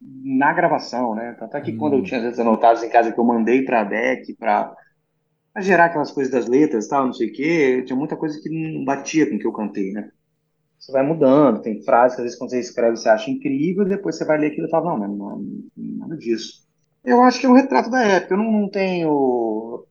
na 0.00 0.52
gravação, 0.52 1.14
né? 1.14 1.36
Tanto 1.38 1.56
é 1.56 1.60
que 1.60 1.72
hum. 1.72 1.76
quando 1.76 1.92
eu 1.94 1.98
hum. 1.98 2.02
tinha 2.02 2.18
as 2.18 2.24
letras 2.24 2.40
anotadas 2.40 2.82
em 2.82 2.88
casa 2.88 3.12
que 3.12 3.20
eu 3.20 3.24
mandei 3.24 3.62
para 3.62 3.80
a 3.80 3.84
DEC 3.84 4.34
para 5.56 5.62
gerar 5.62 5.86
aquelas 5.86 6.10
coisas 6.10 6.30
das 6.30 6.46
letras, 6.46 6.86
tal, 6.86 7.06
não 7.06 7.14
sei 7.14 7.28
o 7.28 7.32
quê, 7.32 7.82
tinha 7.86 7.96
muita 7.96 8.14
coisa 8.14 8.38
que 8.42 8.50
não 8.50 8.84
batia 8.84 9.26
com 9.26 9.36
o 9.36 9.38
que 9.38 9.46
eu 9.46 9.54
cantei, 9.54 9.90
né? 9.90 10.10
Você 10.78 10.92
vai 10.92 11.02
mudando, 11.02 11.62
tem 11.62 11.82
frases 11.82 12.14
que 12.14 12.20
às 12.20 12.24
vezes 12.24 12.38
quando 12.38 12.50
você 12.50 12.60
escreve 12.60 12.98
você 12.98 13.08
acha 13.08 13.30
incrível, 13.30 13.86
depois 13.86 14.18
você 14.18 14.26
vai 14.26 14.36
ler 14.36 14.48
aquilo 14.48 14.66
e 14.66 14.70
fala, 14.70 14.90
não, 14.90 14.98
mas 14.98 15.08
não, 15.08 15.38
não, 15.38 15.98
nada 15.98 16.14
disso. 16.18 16.62
Eu 17.02 17.22
acho 17.22 17.40
que 17.40 17.46
é 17.46 17.48
um 17.48 17.54
retrato 17.54 17.88
da 17.88 18.02
época. 18.02 18.34
Eu 18.34 18.38
não, 18.38 18.52
não 18.52 18.68
tenho 18.68 19.86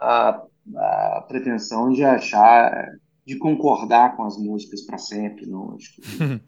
a, 0.00 0.42
a, 0.74 1.24
pretensão 1.28 1.92
de 1.92 2.02
achar, 2.02 2.96
de 3.26 3.36
concordar 3.36 4.16
com 4.16 4.24
as 4.24 4.38
músicas 4.38 4.80
para 4.86 4.96
sempre. 4.96 5.44
Não. 5.44 5.74
Acho 5.74 5.96
que 5.96 6.00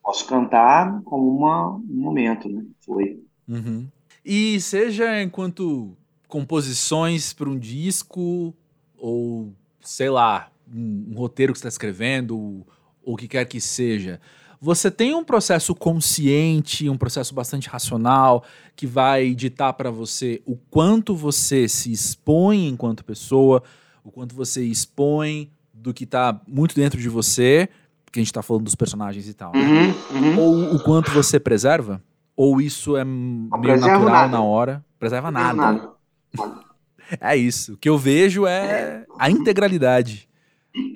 posso 0.00 0.24
cantar 0.28 1.02
como 1.02 1.36
uma, 1.36 1.74
um 1.74 2.00
momento, 2.00 2.48
né? 2.48 2.64
Foi. 2.86 3.20
Uhum. 3.48 3.88
E 4.24 4.60
seja 4.60 5.20
enquanto 5.20 5.96
composições 6.32 7.34
para 7.34 7.46
um 7.46 7.58
disco 7.58 8.54
ou 8.96 9.52
sei 9.82 10.08
lá 10.08 10.50
um, 10.74 11.08
um 11.10 11.14
roteiro 11.14 11.52
que 11.52 11.58
você 11.58 11.68
está 11.68 11.68
escrevendo 11.68 12.38
ou 12.38 12.66
o 13.04 13.18
que 13.18 13.28
quer 13.28 13.44
que 13.44 13.60
seja 13.60 14.18
você 14.58 14.92
tem 14.92 15.12
um 15.12 15.24
processo 15.24 15.74
consciente, 15.74 16.88
um 16.88 16.96
processo 16.96 17.34
bastante 17.34 17.68
racional, 17.68 18.44
que 18.76 18.86
vai 18.86 19.34
ditar 19.34 19.72
para 19.72 19.90
você 19.90 20.40
o 20.46 20.56
quanto 20.56 21.16
você 21.16 21.66
se 21.66 21.90
expõe 21.90 22.68
enquanto 22.68 23.04
pessoa, 23.04 23.60
o 24.04 24.10
quanto 24.12 24.36
você 24.36 24.64
expõe 24.64 25.50
do 25.74 25.92
que 25.92 26.04
está 26.04 26.40
muito 26.46 26.76
dentro 26.76 27.00
de 27.00 27.08
você, 27.08 27.68
porque 28.04 28.20
a 28.20 28.22
gente 28.22 28.30
está 28.30 28.40
falando 28.40 28.62
dos 28.62 28.76
personagens 28.76 29.28
e 29.28 29.34
tal, 29.34 29.50
né? 29.52 29.60
uhum, 29.60 30.16
uhum. 30.16 30.38
Ou 30.38 30.76
o 30.76 30.80
quanto 30.84 31.10
você 31.10 31.40
preserva? 31.40 32.00
Ou 32.36 32.60
isso 32.60 32.96
é 32.96 33.04
meio 33.04 33.80
natural 33.80 34.04
nada. 34.04 34.28
na 34.28 34.42
hora? 34.42 34.84
Preserva 34.96 35.32
nada. 35.32 35.54
nada. 35.54 36.01
É 37.20 37.36
isso. 37.36 37.74
O 37.74 37.76
que 37.76 37.88
eu 37.88 37.98
vejo 37.98 38.46
é 38.46 39.04
a 39.18 39.30
integralidade 39.30 40.28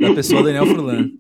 da 0.01 0.15
pessoa 0.15 0.43
Daniel 0.43 0.67
Furlan. 0.67 1.11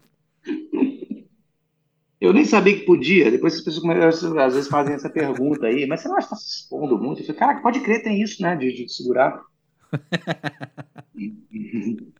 Eu 2.20 2.32
nem 2.32 2.44
sabia 2.44 2.76
que 2.76 2.84
podia. 2.84 3.30
Depois 3.30 3.54
as 3.54 3.60
pessoas 3.60 4.24
às 4.38 4.54
vezes 4.54 4.68
fazem 4.68 4.94
essa 4.94 5.10
pergunta 5.10 5.66
aí, 5.66 5.86
mas 5.86 6.00
você 6.00 6.08
não 6.08 6.16
acha 6.16 6.28
que 6.28 6.34
está 6.34 6.44
se 6.44 6.62
expondo 6.62 6.98
muito? 6.98 7.20
Eu 7.20 7.26
falei, 7.26 7.38
cara, 7.38 7.60
pode 7.60 7.80
crer, 7.80 8.02
tem 8.02 8.22
isso, 8.22 8.42
né? 8.42 8.56
De, 8.56 8.72
de 8.72 8.92
segurar. 8.92 9.40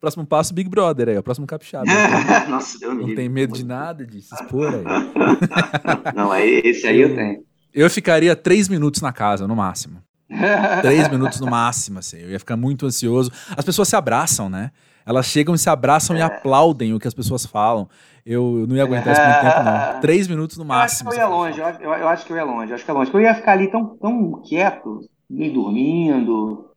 próximo 0.00 0.26
passo, 0.26 0.52
Big 0.52 0.68
Brother 0.68 1.08
aí, 1.08 1.16
o 1.16 1.22
próximo 1.22 1.46
capixaba. 1.46 1.86
Nossa, 2.48 2.78
Deus 2.78 2.94
Não 2.94 3.14
tem 3.14 3.28
medo 3.28 3.54
de 3.54 3.64
nada 3.64 4.06
de 4.06 4.20
se 4.20 4.34
expor 4.34 4.74
aí. 4.74 4.84
não, 6.14 6.34
esse 6.36 6.86
aí 6.86 7.00
eu, 7.00 7.08
eu 7.08 7.16
tenho. 7.16 7.44
Eu 7.72 7.88
ficaria 7.88 8.36
três 8.36 8.68
minutos 8.68 9.00
na 9.00 9.12
casa, 9.12 9.48
no 9.48 9.56
máximo. 9.56 10.02
três 10.82 11.08
minutos 11.08 11.40
no 11.40 11.50
máximo, 11.50 11.98
assim. 11.98 12.18
Eu 12.18 12.30
ia 12.30 12.38
ficar 12.38 12.56
muito 12.56 12.86
ansioso. 12.86 13.30
As 13.56 13.64
pessoas 13.64 13.88
se 13.88 13.96
abraçam, 13.96 14.48
né? 14.48 14.70
Elas 15.06 15.26
chegam 15.26 15.54
e 15.54 15.58
se 15.58 15.68
abraçam 15.68 16.16
é. 16.16 16.20
e 16.20 16.22
aplaudem 16.22 16.94
o 16.94 16.98
que 16.98 17.06
as 17.06 17.14
pessoas 17.14 17.44
falam. 17.44 17.88
Eu, 18.24 18.60
eu 18.60 18.66
não 18.66 18.74
ia 18.74 18.82
aguentar 18.82 19.12
isso 19.12 19.22
muito 19.22 19.40
tempo, 19.40 19.64
não. 19.64 20.00
Três 20.00 20.28
minutos 20.28 20.56
no 20.56 20.64
máximo. 20.64 21.12
Eu 21.12 21.12
acho 21.12 21.18
que 21.18 21.22
eu 21.22 21.28
ia 21.28 21.36
longe, 21.36 21.60
eu, 21.60 21.92
eu, 21.92 22.08
acho 22.08 22.26
que 22.26 22.32
eu 22.32 22.36
ia 22.36 22.44
longe, 22.44 22.70
eu 22.70 22.74
acho 22.74 22.84
que 22.84 22.90
é 22.90 22.94
longe. 22.94 23.10
Eu 23.12 23.20
ia 23.20 23.34
ficar 23.34 23.52
ali 23.52 23.70
tão, 23.70 23.96
tão 23.98 24.42
quieto, 24.42 25.00
meio 25.28 25.52
dormindo, 25.52 26.70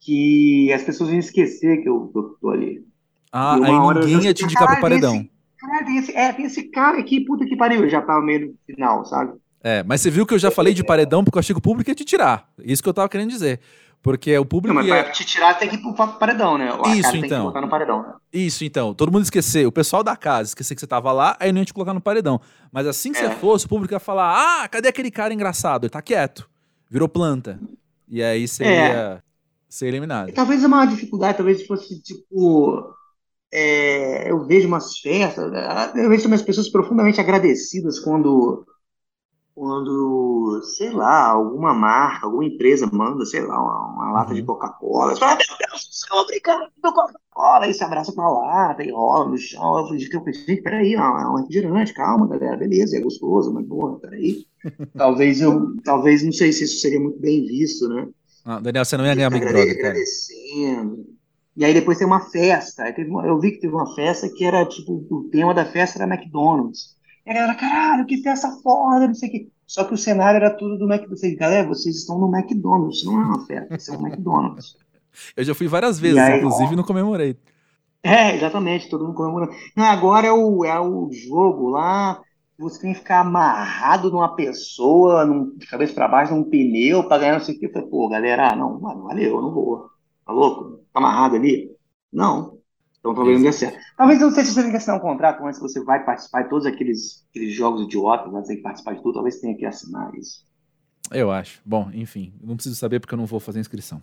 que 0.00 0.72
as 0.72 0.82
pessoas 0.82 1.10
iam 1.10 1.18
esquecer 1.20 1.82
que 1.82 1.88
eu, 1.88 2.10
eu 2.14 2.22
tô 2.40 2.50
ali. 2.50 2.84
Ah, 3.32 3.54
aí 3.54 4.00
ninguém 4.00 4.24
ia 4.24 4.34
te 4.34 4.44
indicar 4.44 4.66
pro 4.66 4.80
paredão. 4.80 5.24
Cara, 5.58 5.84
tem 5.84 5.98
esse, 5.98 6.16
é, 6.16 6.32
tem 6.32 6.46
esse 6.46 6.64
cara 6.70 6.98
aqui, 6.98 7.20
puta 7.20 7.46
que 7.46 7.56
pariu, 7.56 7.88
já 7.88 8.00
tava 8.02 8.22
meio 8.22 8.48
no 8.48 8.54
final, 8.66 9.04
sabe? 9.04 9.38
É, 9.62 9.82
mas 9.82 10.00
você 10.00 10.10
viu 10.10 10.26
que 10.26 10.34
eu 10.34 10.38
já 10.38 10.50
falei 10.50 10.72
de 10.72 10.82
paredão 10.82 11.22
porque 11.22 11.36
eu 11.36 11.40
achei 11.40 11.54
que 11.54 11.58
o 11.58 11.62
público 11.62 11.90
ia 11.90 11.94
te 11.94 12.04
tirar. 12.04 12.48
Isso 12.58 12.82
que 12.82 12.88
eu 12.88 12.94
tava 12.94 13.08
querendo 13.08 13.28
dizer. 13.30 13.60
Porque 14.02 14.36
o 14.38 14.46
público. 14.46 14.74
Não, 14.74 14.82
mas 14.82 14.90
ia... 14.90 15.04
pra 15.04 15.12
te 15.12 15.24
tirar 15.24 15.54
tem 15.58 15.68
que 15.68 15.76
ir 15.76 15.82
pro 15.82 15.94
paredão, 15.94 16.56
né? 16.56 16.72
O 16.72 16.88
Isso, 16.88 17.14
então. 17.16 17.52
paredão, 17.68 18.02
né? 18.02 18.14
Isso, 18.32 18.64
então. 18.64 18.94
Todo 18.94 19.12
mundo 19.12 19.24
esquecer. 19.24 19.66
O 19.66 19.72
pessoal 19.72 20.02
da 20.02 20.16
casa 20.16 20.48
esquecer 20.48 20.74
que 20.74 20.80
você 20.80 20.86
tava 20.86 21.12
lá, 21.12 21.36
aí 21.38 21.52
não 21.52 21.60
ia 21.60 21.66
te 21.66 21.74
colocar 21.74 21.92
no 21.92 22.00
paredão. 22.00 22.40
Mas 22.72 22.86
assim 22.86 23.12
que 23.12 23.18
é. 23.18 23.28
você 23.28 23.34
fosse, 23.36 23.66
o 23.66 23.68
público 23.68 23.92
ia 23.92 24.00
falar: 24.00 24.62
ah, 24.62 24.68
cadê 24.68 24.88
aquele 24.88 25.10
cara 25.10 25.34
engraçado? 25.34 25.84
Ele 25.84 25.90
tá 25.90 26.00
quieto. 26.00 26.48
Virou 26.88 27.08
planta. 27.08 27.60
E 28.08 28.22
aí 28.22 28.48
você 28.48 28.64
é. 28.64 28.88
ia 28.88 29.24
ser 29.68 29.86
eliminado. 29.88 30.32
Talvez 30.32 30.64
a 30.64 30.68
maior 30.68 30.86
dificuldade, 30.86 31.36
talvez 31.36 31.66
fosse, 31.66 32.00
tipo. 32.02 32.94
é, 33.52 34.30
eu 34.30 34.46
vejo 34.46 34.66
umas 34.66 34.98
festas, 34.98 35.52
eu 35.94 36.08
vejo 36.08 36.26
umas 36.26 36.42
pessoas 36.42 36.70
profundamente 36.70 37.20
agradecidas 37.20 37.98
quando, 37.98 38.64
quando, 39.60 40.62
sei 40.62 40.88
lá, 40.90 41.32
alguma 41.32 41.74
marca, 41.74 42.24
alguma 42.24 42.46
empresa 42.46 42.88
manda, 42.90 43.26
sei 43.26 43.42
lá, 43.42 43.62
uma, 43.62 43.92
uma 43.92 44.12
lata 44.12 44.32
de 44.32 44.40
uhum. 44.40 44.46
Coca-Cola. 44.46 45.12
Você 45.12 45.20
fala, 45.20 45.36
meu 45.36 45.58
Deus 45.68 45.86
do 45.86 45.92
céu, 45.92 46.64
Coca-Cola. 46.80 47.64
Aí 47.66 47.74
você 47.74 47.84
abraça 47.84 48.10
com 48.10 48.22
a 48.22 48.30
lata 48.30 48.82
e 48.82 48.90
rola 48.90 49.28
no 49.28 49.36
chão. 49.36 49.80
Eu 49.80 49.84
falei, 49.84 49.98
gente, 49.98 50.62
peraí, 50.62 50.94
é 50.94 50.98
um 50.98 51.34
refrigerante, 51.34 51.92
calma, 51.92 52.26
galera, 52.26 52.56
beleza, 52.56 52.96
é 52.96 53.00
gostoso, 53.00 53.52
mas 53.52 53.66
porra, 53.66 53.98
peraí. 53.98 54.46
talvez 54.96 55.42
eu, 55.42 55.76
talvez, 55.84 56.22
não 56.22 56.32
sei 56.32 56.54
se 56.54 56.64
isso 56.64 56.80
seria 56.80 56.98
muito 56.98 57.20
bem 57.20 57.44
visto, 57.44 57.86
né? 57.86 58.08
Ah, 58.46 58.60
Daniel, 58.60 58.86
você 58.86 58.96
não 58.96 59.04
ia 59.04 59.14
ganhar 59.14 59.28
Big 59.28 59.44
Brother, 59.44 59.76
cara. 59.76 59.88
Agradecendo. 59.88 61.04
E 61.54 61.66
aí 61.66 61.74
depois 61.74 61.98
tem 61.98 62.06
uma 62.06 62.30
festa. 62.30 62.94
Eu 63.26 63.38
vi 63.38 63.50
que 63.50 63.60
teve 63.60 63.74
uma 63.74 63.94
festa 63.94 64.26
que 64.26 64.42
era 64.42 64.64
tipo, 64.64 65.06
o 65.10 65.28
tema 65.30 65.52
da 65.52 65.66
festa 65.66 66.02
era 66.02 66.10
McDonald's. 66.10 66.98
E 67.26 67.30
a 67.30 67.34
galera, 67.34 67.54
caralho, 67.54 68.06
que 68.06 68.22
festa 68.22 68.50
foda, 68.62 69.06
não 69.06 69.14
sei 69.14 69.28
o 69.28 69.32
quê. 69.32 69.48
Só 69.66 69.84
que 69.84 69.94
o 69.94 69.98
cenário 69.98 70.36
era 70.36 70.50
tudo 70.50 70.78
do 70.78 70.92
McDonald's. 70.92 71.36
Galera, 71.36 71.68
vocês 71.68 71.96
estão 71.96 72.18
no 72.18 72.34
McDonald's, 72.34 73.04
não 73.04 73.20
é 73.20 73.24
uma 73.24 73.46
festa, 73.46 73.76
isso 73.76 73.94
é 73.94 73.98
um 73.98 74.06
McDonald's. 74.06 74.76
Eu 75.36 75.44
já 75.44 75.54
fui 75.54 75.68
várias 75.68 75.98
vezes, 75.98 76.18
aí, 76.18 76.38
inclusive 76.38 76.72
ó, 76.72 76.76
não 76.76 76.84
comemorei. 76.84 77.36
É, 78.02 78.34
exatamente, 78.34 78.88
todo 78.88 79.04
mundo 79.04 79.14
comemorando. 79.14 79.52
Agora 79.76 80.26
é 80.26 80.32
o, 80.32 80.64
é 80.64 80.80
o 80.80 81.10
jogo 81.12 81.68
lá, 81.68 82.20
você 82.60 82.80
tem 82.80 82.92
que 82.92 82.98
ficar 82.98 83.20
amarrado 83.20 84.10
numa 84.10 84.34
pessoa, 84.36 85.24
num, 85.24 85.56
de 85.56 85.66
cabeça 85.66 85.94
para 85.94 86.08
baixo, 86.08 86.34
num 86.34 86.44
pneu, 86.44 87.04
para 87.04 87.18
ganhar 87.18 87.32
não 87.34 87.40
sei 87.40 87.56
o 87.56 87.58
que. 87.58 87.66
Eu 87.66 87.72
falei, 87.72 87.88
pô, 87.88 88.08
galera, 88.08 88.54
não, 88.54 88.78
valeu, 88.78 89.40
não 89.40 89.52
vou. 89.52 89.90
Tá 90.26 90.32
louco? 90.32 90.78
Tá 90.92 91.00
amarrado 91.00 91.36
ali? 91.36 91.70
Não. 92.12 92.59
Então 93.00 93.14
talvez 93.14 93.38
não 93.38 93.44
dê 93.44 93.52
certo. 93.52 93.78
Talvez 93.96 94.20
não 94.20 94.30
sei 94.30 94.44
se 94.44 94.52
você 94.52 94.62
tem 94.62 94.70
que 94.70 94.76
assinar 94.76 94.98
um 94.98 95.00
contrato 95.00 95.44
antes 95.44 95.58
você 95.58 95.82
vai 95.82 96.04
participar 96.04 96.42
de 96.42 96.50
todos 96.50 96.66
aqueles, 96.66 97.26
aqueles 97.30 97.54
jogos 97.54 97.82
idiotas, 97.82 98.30
vai 98.30 98.42
ter 98.42 98.56
que 98.56 98.62
participar 98.62 98.94
de 98.94 99.02
tudo, 99.02 99.14
talvez 99.14 99.40
tenha 99.40 99.56
que 99.56 99.64
assinar 99.64 100.14
isso. 100.14 100.44
Eu 101.10 101.30
acho. 101.30 101.60
Bom, 101.64 101.90
enfim, 101.92 102.32
não 102.40 102.54
preciso 102.54 102.76
saber 102.76 103.00
porque 103.00 103.14
eu 103.14 103.18
não 103.18 103.26
vou 103.26 103.40
fazer 103.40 103.58
inscrição. 103.58 104.02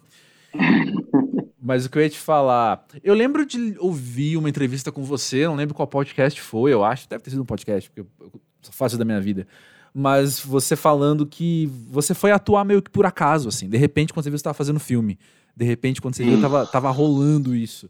Mas 1.61 1.85
o 1.85 1.89
que 1.89 1.97
eu 1.97 2.01
ia 2.01 2.09
te 2.09 2.19
falar. 2.19 2.85
Eu 3.03 3.13
lembro 3.13 3.45
de 3.45 3.75
ouvir 3.79 4.37
uma 4.37 4.49
entrevista 4.49 4.91
com 4.91 5.03
você, 5.03 5.45
não 5.45 5.55
lembro 5.55 5.75
qual 5.75 5.87
podcast 5.87 6.39
foi, 6.41 6.73
eu 6.73 6.83
acho. 6.83 7.09
Deve 7.09 7.23
ter 7.23 7.29
sido 7.31 7.41
um 7.41 7.45
podcast, 7.45 7.89
porque 7.89 8.01
eu, 8.01 8.31
fácil 8.71 8.97
da 8.97 9.05
minha 9.05 9.19
vida. 9.19 9.47
Mas 9.93 10.39
você 10.39 10.75
falando 10.75 11.25
que 11.25 11.69
você 11.89 12.13
foi 12.13 12.31
atuar 12.31 12.63
meio 12.63 12.81
que 12.81 12.89
por 12.89 13.05
acaso, 13.05 13.49
assim. 13.49 13.67
De 13.67 13.77
repente, 13.77 14.13
quando 14.13 14.23
você 14.23 14.29
viu, 14.29 14.37
você 14.37 14.41
estava 14.41 14.53
fazendo 14.53 14.79
filme. 14.79 15.17
De 15.55 15.65
repente, 15.65 16.01
quando 16.01 16.15
você 16.15 16.23
viu, 16.23 16.39
tava, 16.39 16.65
tava 16.65 16.89
rolando 16.91 17.55
isso. 17.55 17.89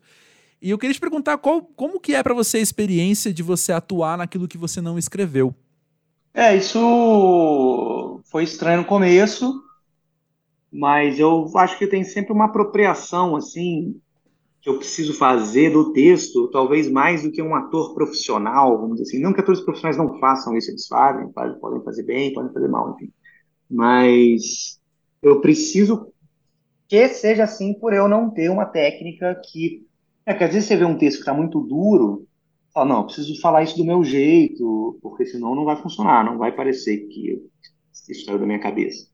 E 0.62 0.70
eu 0.70 0.78
queria 0.78 0.94
te 0.94 1.00
perguntar 1.00 1.38
qual, 1.38 1.62
como 1.62 2.00
que 2.00 2.16
é 2.16 2.24
para 2.24 2.34
você 2.34 2.58
a 2.58 2.62
experiência 2.62 3.34
de 3.34 3.44
você 3.44 3.72
atuar 3.72 4.18
naquilo 4.18 4.48
que 4.48 4.58
você 4.58 4.82
não 4.82 4.98
escreveu. 4.98 5.54
É, 6.34 6.56
isso 6.56 8.22
foi 8.26 8.44
estranho 8.44 8.82
no 8.82 8.86
começo, 8.86 9.64
mas 10.72 11.20
eu 11.20 11.50
acho 11.58 11.78
que 11.78 11.88
tem 11.88 12.04
sempre 12.04 12.34
uma 12.34 12.46
apropriação, 12.46 13.36
assim, 13.36 14.00
que 14.62 14.70
eu 14.70 14.78
preciso 14.78 15.14
fazer 15.14 15.72
do 15.72 15.94
texto, 15.94 16.50
talvez 16.50 16.92
mais 16.92 17.24
do 17.24 17.32
que 17.32 17.42
um 17.42 17.56
ator 17.56 17.94
profissional, 17.94 18.78
vamos 18.78 18.98
dizer 18.98 19.10
assim. 19.10 19.20
Não 19.20 19.34
que 19.34 19.40
atores 19.40 19.62
profissionais 19.62 19.98
não 19.98 20.20
façam 20.20 20.56
isso, 20.58 20.70
eles 20.70 20.86
fazem, 20.88 21.32
podem 21.32 21.84
fazer 21.84 22.04
bem, 22.04 22.34
podem 22.34 22.54
fazer 22.54 22.68
mal, 22.68 22.94
enfim. 22.94 23.12
Mas 23.70 24.80
eu 25.22 25.42
preciso 25.42 26.12
que 26.88 27.08
seja 27.10 27.46
assim 27.46 27.74
por 27.74 27.94
eu 27.94 28.08
não 28.08 28.30
ter 28.30 28.50
uma 28.50 28.66
técnica 28.66 29.34
que. 29.36 29.87
É 30.28 30.34
que 30.34 30.44
às 30.44 30.54
vezes 30.54 30.68
você 30.68 30.76
vê 30.76 30.84
um 30.84 30.98
texto 30.98 31.20
que 31.20 31.22
está 31.22 31.34
muito 31.34 31.62
duro, 31.62 32.28
fala, 32.74 32.90
não, 32.90 33.06
preciso 33.06 33.40
falar 33.40 33.64
isso 33.64 33.78
do 33.78 33.86
meu 33.86 34.04
jeito, 34.04 35.00
porque 35.02 35.26
senão 35.26 35.56
não 35.56 35.64
vai 35.64 35.82
funcionar, 35.82 36.26
não 36.26 36.38
vai 36.38 36.52
parecer 36.52 37.08
que 37.08 37.42
isso 38.10 38.26
saiu 38.26 38.38
da 38.38 38.46
minha 38.46 38.60
cabeça. 38.60 39.08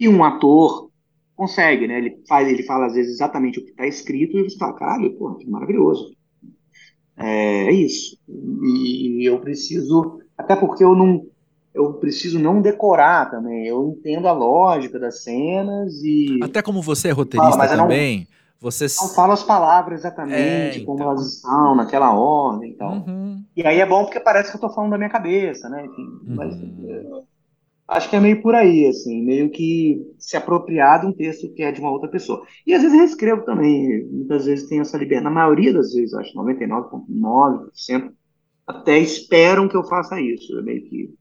E 0.00 0.08
um 0.08 0.24
ator 0.24 0.90
consegue, 1.36 1.86
né? 1.86 1.98
Ele 1.98 2.18
faz, 2.26 2.48
ele 2.48 2.62
fala 2.62 2.86
às 2.86 2.94
vezes 2.94 3.12
exatamente 3.12 3.58
o 3.58 3.62
que 3.62 3.72
está 3.72 3.86
escrito 3.86 4.38
e 4.38 4.44
você 4.44 4.56
fala, 4.56 4.72
caralho, 4.72 5.12
pô, 5.18 5.34
que 5.34 5.46
maravilhoso. 5.46 6.16
É, 7.14 7.66
é 7.66 7.72
isso. 7.72 8.18
E, 8.26 9.20
e 9.20 9.24
eu 9.26 9.38
preciso, 9.38 10.18
até 10.36 10.56
porque 10.56 10.82
eu 10.82 10.96
não, 10.96 11.26
eu 11.74 11.92
preciso 11.94 12.38
não 12.38 12.62
decorar 12.62 13.30
também. 13.30 13.66
Eu 13.66 13.96
entendo 13.98 14.28
a 14.28 14.32
lógica 14.32 14.98
das 14.98 15.22
cenas 15.22 16.02
e. 16.02 16.38
Até 16.42 16.62
como 16.62 16.80
você 16.80 17.08
é 17.08 17.12
roteirista 17.12 17.58
fala, 17.58 17.76
também. 17.76 18.20
Não, 18.20 18.41
você 18.62 18.86
não 19.00 19.08
falo 19.08 19.32
as 19.32 19.42
palavras 19.42 20.00
exatamente, 20.00 20.80
é, 20.80 20.84
como 20.84 20.98
então. 20.98 21.10
elas 21.10 21.34
estão, 21.34 21.74
naquela 21.74 22.14
ordem 22.14 22.70
e 22.70 22.74
tal. 22.74 22.92
Uhum. 22.92 23.44
E 23.56 23.66
aí 23.66 23.80
é 23.80 23.86
bom 23.86 24.04
porque 24.04 24.20
parece 24.20 24.50
que 24.50 24.54
eu 24.54 24.58
estou 24.58 24.72
falando 24.72 24.92
da 24.92 24.98
minha 24.98 25.10
cabeça, 25.10 25.68
né? 25.68 25.84
Enfim, 25.84 26.02
uhum. 26.02 26.36
mas, 26.36 26.54
é, 26.54 27.22
acho 27.88 28.08
que 28.08 28.14
é 28.14 28.20
meio 28.20 28.40
por 28.40 28.54
aí, 28.54 28.86
assim, 28.86 29.20
meio 29.20 29.50
que 29.50 30.00
se 30.16 30.36
apropriar 30.36 31.00
de 31.00 31.06
um 31.06 31.12
texto 31.12 31.52
que 31.52 31.60
é 31.60 31.72
de 31.72 31.80
uma 31.80 31.90
outra 31.90 32.08
pessoa. 32.08 32.46
E 32.64 32.72
às 32.72 32.82
vezes 32.82 32.96
eu 32.96 33.04
escrevo 33.04 33.44
também, 33.44 34.06
muitas 34.06 34.44
vezes 34.44 34.68
tem 34.68 34.78
essa 34.78 34.96
liberdade, 34.96 35.24
na 35.24 35.40
maioria 35.40 35.72
das 35.72 35.92
vezes, 35.92 36.14
acho 36.14 36.32
99,9%, 36.32 38.12
até 38.64 38.96
esperam 38.96 39.68
que 39.68 39.76
eu 39.76 39.82
faça 39.82 40.20
isso. 40.20 40.56
É 40.56 40.62
meio 40.62 40.82
que 40.82 41.12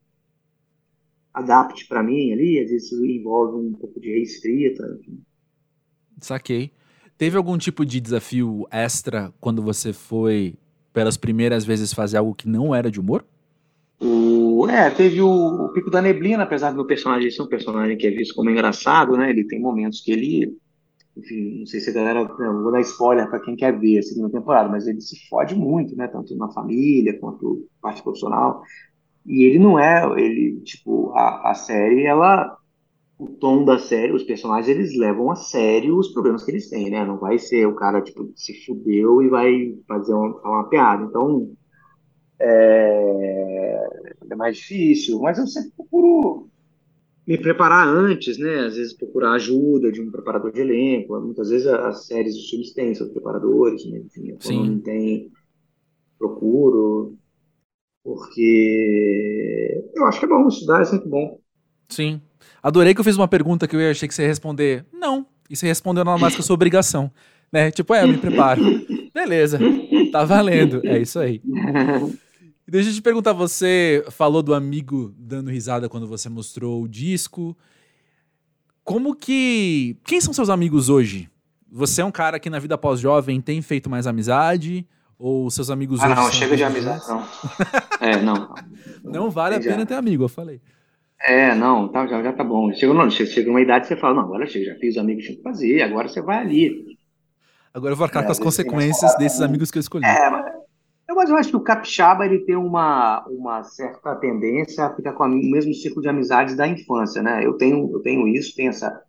adapte 1.34 1.88
para 1.88 2.04
mim 2.04 2.34
ali, 2.34 2.60
às 2.60 2.70
vezes 2.70 2.92
envolve 2.92 3.58
um 3.58 3.74
pouco 3.74 4.00
de 4.00 4.12
reescrita. 4.12 4.86
Enfim. 5.00 5.24
Saquei. 6.20 6.72
Teve 7.22 7.38
algum 7.38 7.56
tipo 7.56 7.86
de 7.86 8.02
desafio 8.02 8.68
extra 8.72 9.32
quando 9.40 9.62
você 9.62 9.94
foi 9.94 10.56
pelas 10.92 11.18
primeiras 11.18 11.64
vezes 11.64 11.94
fazer 11.94 12.18
algo 12.18 12.34
que 12.34 12.50
não 12.50 12.74
era 12.74 12.90
de 12.90 13.00
humor? 13.00 13.24
O, 14.00 14.68
é, 14.68 14.90
teve 14.90 15.22
o, 15.22 15.30
o 15.30 15.70
Pico 15.72 15.92
da 15.92 16.02
Neblina, 16.02 16.42
apesar 16.42 16.72
do 16.72 16.78
meu 16.78 16.86
personagem 16.88 17.30
ser 17.30 17.44
um 17.44 17.48
personagem 17.48 17.96
que 17.96 18.08
é 18.08 18.10
visto 18.10 18.34
como 18.34 18.50
engraçado, 18.50 19.16
né? 19.16 19.30
Ele 19.30 19.44
tem 19.44 19.62
momentos 19.62 20.02
que 20.02 20.12
ele. 20.12 20.58
Enfim, 21.16 21.60
não 21.60 21.68
sei 21.68 21.80
se 21.80 21.92
a 21.92 21.94
galera. 21.94 22.24
Não 22.24 22.64
vou 22.64 22.72
dar 22.72 22.82
spoiler 22.82 23.30
para 23.30 23.40
quem 23.40 23.56
quer 23.56 23.80
ver 23.80 24.00
a 24.00 24.02
segunda 24.02 24.32
temporada, 24.32 24.68
mas 24.68 24.88
ele 24.88 25.00
se 25.00 25.16
fode 25.30 25.54
muito, 25.54 25.96
né? 25.96 26.08
Tanto 26.08 26.36
na 26.36 26.50
família 26.50 27.20
quanto 27.20 27.70
parte 27.80 28.02
profissional. 28.02 28.64
E 29.28 29.44
ele 29.44 29.60
não 29.60 29.78
é, 29.78 30.04
ele, 30.20 30.60
tipo, 30.62 31.12
a, 31.12 31.52
a 31.52 31.54
série, 31.54 32.04
ela, 32.04 32.58
o 33.22 33.28
tom 33.28 33.64
da 33.64 33.78
série, 33.78 34.12
os 34.12 34.24
personagens, 34.24 34.68
eles 34.68 34.98
levam 34.98 35.30
a 35.30 35.36
sério 35.36 35.96
os 35.96 36.08
problemas 36.12 36.44
que 36.44 36.50
eles 36.50 36.68
têm, 36.68 36.90
né? 36.90 37.06
Não 37.06 37.20
vai 37.20 37.38
ser 37.38 37.68
o 37.68 37.76
cara, 37.76 38.02
tipo, 38.02 38.34
se 38.36 38.66
fudeu 38.66 39.22
e 39.22 39.30
vai 39.30 39.78
fazer 39.88 40.12
uma, 40.12 40.42
uma 40.42 40.70
piada. 40.70 41.04
Então, 41.04 41.54
é, 42.40 43.90
é 44.32 44.36
mais 44.36 44.58
difícil, 44.58 45.20
mas 45.20 45.38
eu 45.38 45.46
sempre 45.46 45.70
procuro 45.76 46.50
me 47.28 47.38
preparar 47.38 47.88
antes, 47.88 48.40
né? 48.40 48.66
Às 48.66 48.76
vezes 48.76 48.98
procurar 48.98 49.34
ajuda 49.34 49.92
de 49.92 50.02
um 50.02 50.10
preparador 50.10 50.52
de 50.52 50.62
elenco. 50.62 51.22
Muitas 51.22 51.52
vezes 51.52 51.68
as 51.68 52.08
séries 52.08 52.36
de 52.36 52.50
filmes 52.50 52.74
têm 52.74 52.96
seus 52.96 53.12
preparadores, 53.12 53.86
né? 53.86 54.00
Enfim, 54.00 54.36
quando 54.42 54.66
não 54.66 54.80
tem, 54.80 55.32
procuro 56.18 57.16
porque 58.04 59.92
eu 59.96 60.06
acho 60.06 60.20
que 60.20 60.26
é 60.26 60.30
bom 60.30 60.48
estudar, 60.48 60.82
é 60.82 60.86
sempre 60.86 61.08
bom. 61.08 61.40
Sim. 61.92 62.22
Adorei 62.64 62.94
que 62.94 63.00
eu 63.00 63.04
fiz 63.04 63.16
uma 63.16 63.28
pergunta 63.28 63.68
que 63.68 63.76
eu 63.76 63.92
achei 63.92 64.08
que 64.08 64.16
você 64.16 64.24
ia 64.24 64.28
responder. 64.28 64.86
Não. 64.92 65.26
E 65.50 65.56
você 65.56 65.68
respondeu 65.68 66.04
nada 66.04 66.18
mais 66.18 66.34
que 66.34 66.42
a 66.42 66.44
sua 66.44 66.54
obrigação. 66.54 67.12
Né? 67.52 67.70
Tipo, 67.70 67.94
é, 67.94 68.04
eu 68.04 68.08
me 68.08 68.18
preparo. 68.18 68.62
Beleza. 69.14 69.60
Tá 70.12 70.24
valendo. 70.24 70.82
É 70.86 71.00
isso 71.00 71.20
aí. 71.20 71.42
Deixa 72.68 72.90
eu 72.90 72.94
te 72.94 73.02
perguntar, 73.02 73.34
você 73.34 74.06
falou 74.12 74.42
do 74.42 74.54
amigo 74.54 75.14
dando 75.18 75.52
risada 75.52 75.90
quando 75.90 76.08
você 76.08 76.30
mostrou 76.30 76.84
o 76.84 76.88
disco. 76.88 77.58
Como 78.84 79.14
que. 79.14 79.98
Quem 80.06 80.22
são 80.22 80.34
seus 80.34 80.50
amigos 80.50 80.88
hoje? 80.88 81.30
Você 81.70 82.02
é 82.02 82.06
um 82.06 82.12
cara 82.12 82.40
que 82.40 82.50
na 82.50 82.60
vida 82.60 82.78
pós-jovem 82.78 83.42
tem 83.42 83.62
feito 83.62 83.90
mais 83.90 84.08
amizade? 84.08 84.88
Ou 85.18 85.52
seus 85.52 85.70
amigos 85.70 86.02
ah, 86.02 86.10
não, 86.10 86.32
chega 86.32 86.58
de 86.58 86.64
amizade, 86.64 87.04
não. 87.08 87.28
é, 88.02 88.22
não. 88.22 88.56
Não 89.04 89.30
vale 89.30 89.56
a 89.56 89.60
pena 89.60 89.86
ter 89.86 89.94
amigo, 89.94 90.24
eu 90.24 90.30
falei. 90.30 90.60
É, 91.26 91.54
não, 91.54 91.88
tá, 91.88 92.08
já, 92.08 92.22
já 92.24 92.34
tá 92.34 92.44
bom. 92.44 92.74
Chega, 92.74 92.94
não, 92.94 93.10
chega 93.10 93.50
uma 93.50 93.62
idade 93.62 93.88
que 93.88 93.94
você 93.94 94.00
fala, 94.00 94.16
não, 94.16 94.24
agora 94.24 94.48
chega, 94.48 94.74
já 94.74 94.76
fiz 94.80 94.96
os 94.96 95.02
amigos 95.02 95.24
que 95.24 95.30
tinha 95.30 95.38
que 95.38 95.44
fazer, 95.44 95.82
agora 95.82 96.08
você 96.08 96.22
vai 96.22 96.38
ali. 96.38 96.98
Agora 97.74 97.94
eu 97.94 97.98
vou 97.98 98.06
arcar 98.06 98.24
é, 98.24 98.26
com 98.26 98.32
as 98.32 98.40
consequências 98.40 99.16
desses 99.18 99.42
amigos 99.42 99.72
que 99.72 99.78
eu 99.78 99.82
escolhi. 99.82 100.06
É, 100.06 100.30
mas 101.22 101.30
eu 101.30 101.36
acho 101.36 101.50
que 101.50 101.56
o 101.56 101.62
capixaba 101.62 102.26
ele 102.26 102.40
tem 102.40 102.56
uma, 102.56 103.24
uma 103.28 103.64
certa 103.64 104.16
tendência 104.16 104.86
a 104.86 104.96
ficar 104.96 105.14
com 105.14 105.26
o 105.26 105.30
mesmo 105.30 105.72
ciclo 105.74 106.02
de 106.02 106.10
amizades 106.10 106.56
da 106.56 106.68
infância, 106.68 107.22
né? 107.22 107.46
Eu 107.46 107.54
tenho, 107.54 107.92
eu 107.94 108.00
tenho 108.02 108.28
isso, 108.28 108.56
tenho 108.56 108.70
essa, 108.70 109.04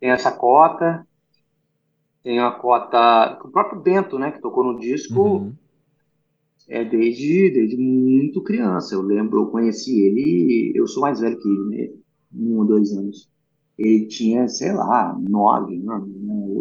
tenho 0.00 0.14
essa 0.14 0.32
cota, 0.32 1.06
tem 2.22 2.40
a 2.40 2.50
cota. 2.50 3.38
O 3.44 3.48
próprio 3.50 3.78
Bento, 3.78 4.18
né, 4.18 4.30
que 4.30 4.40
tocou 4.40 4.64
no 4.64 4.78
disco, 4.78 5.20
uhum. 5.20 5.52
É 6.68 6.84
desde, 6.84 7.50
desde 7.50 7.76
muito 7.76 8.42
criança. 8.42 8.94
Eu 8.94 9.02
lembro, 9.02 9.40
eu 9.40 9.46
conheci 9.46 10.00
ele, 10.00 10.72
eu 10.74 10.86
sou 10.86 11.02
mais 11.02 11.20
velho 11.20 11.38
que 11.38 11.48
ele, 11.48 11.64
né? 11.70 11.92
Um 12.34 12.58
ou 12.58 12.64
dois 12.66 12.92
anos. 12.92 13.28
Ele 13.78 14.06
tinha, 14.06 14.46
sei 14.48 14.72
lá, 14.72 15.16
nove, 15.18 15.78
né? 15.78 16.02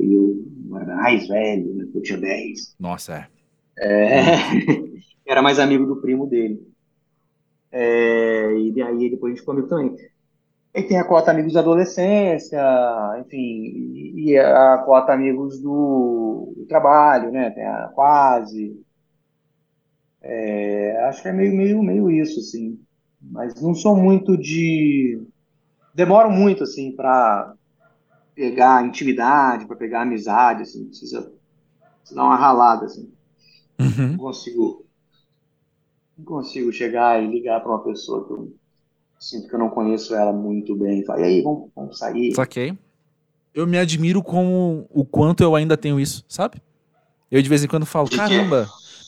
e 0.04 0.14
eu 0.14 0.78
era 0.80 0.96
mais 0.96 1.28
velho, 1.28 1.74
né? 1.76 1.88
eu 1.94 2.02
tinha 2.02 2.20
dez. 2.20 2.76
Nossa, 2.80 3.14
é. 3.16 3.28
É, 3.80 4.22
era 5.28 5.42
mais 5.42 5.60
amigo 5.60 5.86
do 5.86 6.00
primo 6.02 6.28
dele. 6.28 6.66
É, 7.72 8.54
e 8.58 8.82
aí 8.82 9.10
depois 9.10 9.32
a 9.32 9.36
gente 9.36 9.40
ficou 9.42 9.54
amigo 9.54 9.68
também. 9.68 9.96
E 10.74 10.84
tem 10.84 11.00
a 11.00 11.04
cota 11.04 11.32
amigos 11.32 11.54
da 11.54 11.60
adolescência, 11.60 12.62
enfim, 13.20 14.14
e 14.16 14.38
a 14.38 14.78
cota 14.86 15.12
amigos 15.12 15.60
do, 15.60 16.54
do 16.56 16.66
trabalho, 16.68 17.32
né? 17.32 17.50
Tem 17.50 17.66
a 17.66 17.90
quase. 17.94 18.80
É, 20.30 21.06
acho 21.06 21.22
que 21.22 21.30
é 21.30 21.32
meio, 21.32 21.56
meio, 21.56 21.82
meio 21.82 22.12
isso, 22.12 22.42
assim. 22.42 22.78
Mas 23.22 23.60
não 23.62 23.74
sou 23.74 23.96
muito 23.96 24.38
de. 24.38 25.22
Demoro 25.94 26.30
muito, 26.30 26.64
assim, 26.64 26.92
para 26.92 27.54
pegar 28.36 28.86
intimidade, 28.86 29.66
para 29.66 29.78
pegar 29.78 30.02
amizade, 30.02 30.64
assim. 30.64 30.86
Precisa, 30.86 31.32
precisa 32.02 32.16
dar 32.16 32.26
uma 32.26 32.36
ralada, 32.36 32.86
assim. 32.86 33.10
Uhum. 33.80 34.10
Não 34.10 34.18
consigo. 34.18 34.86
Não 36.18 36.26
consigo 36.26 36.74
chegar 36.74 37.24
e 37.24 37.28
ligar 37.28 37.62
para 37.62 37.72
uma 37.72 37.84
pessoa 37.84 38.26
que 38.26 38.34
eu 38.34 38.54
sinto 39.18 39.48
que 39.48 39.56
eu 39.56 39.60
não 39.60 39.70
conheço 39.70 40.14
ela 40.14 40.34
muito 40.34 40.76
bem. 40.76 41.06
Fala, 41.06 41.22
e 41.22 41.24
aí, 41.24 41.42
vamos, 41.42 41.70
vamos 41.74 41.98
sair. 41.98 42.36
Saquei. 42.36 42.78
Eu 43.54 43.66
me 43.66 43.78
admiro 43.78 44.22
com 44.22 44.86
o 44.90 45.06
quanto 45.06 45.42
eu 45.42 45.56
ainda 45.56 45.78
tenho 45.78 46.00
isso, 46.00 46.26
sabe? 46.28 46.62
Eu 47.32 47.42
de 47.42 47.48
vez 47.48 47.64
em 47.64 47.68
quando 47.68 47.86
falo, 47.86 48.10
caramba, 48.10 48.68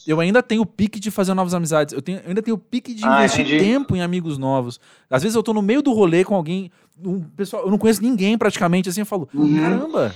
eu 0.09 0.19
ainda 0.19 0.41
tenho 0.41 0.63
o 0.63 0.65
pique 0.65 0.99
de 0.99 1.11
fazer 1.11 1.35
novas 1.35 1.53
amizades. 1.53 1.93
Eu, 1.93 2.01
tenho, 2.01 2.17
eu 2.19 2.29
ainda 2.29 2.41
tenho 2.41 2.55
o 2.55 2.59
pique 2.59 2.95
de 2.95 3.05
ah, 3.05 3.19
investir 3.19 3.45
entendi. 3.45 3.59
tempo 3.59 3.95
em 3.95 4.01
amigos 4.01 4.39
novos. 4.39 4.79
Às 5.07 5.21
vezes 5.21 5.35
eu 5.35 5.43
tô 5.43 5.53
no 5.53 5.61
meio 5.61 5.83
do 5.83 5.93
rolê 5.93 6.25
com 6.25 6.33
alguém, 6.33 6.71
um 7.05 7.21
pessoal, 7.21 7.63
eu 7.63 7.69
não 7.69 7.77
conheço 7.77 8.01
ninguém 8.01 8.35
praticamente, 8.35 8.89
assim, 8.89 9.01
eu 9.01 9.05
falo, 9.05 9.29
uhum. 9.33 9.55
caramba, 9.55 10.15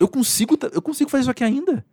eu 0.00 0.08
consigo, 0.08 0.58
eu 0.72 0.82
consigo 0.82 1.08
fazer 1.08 1.22
isso 1.22 1.30
aqui 1.30 1.44
ainda. 1.44 1.84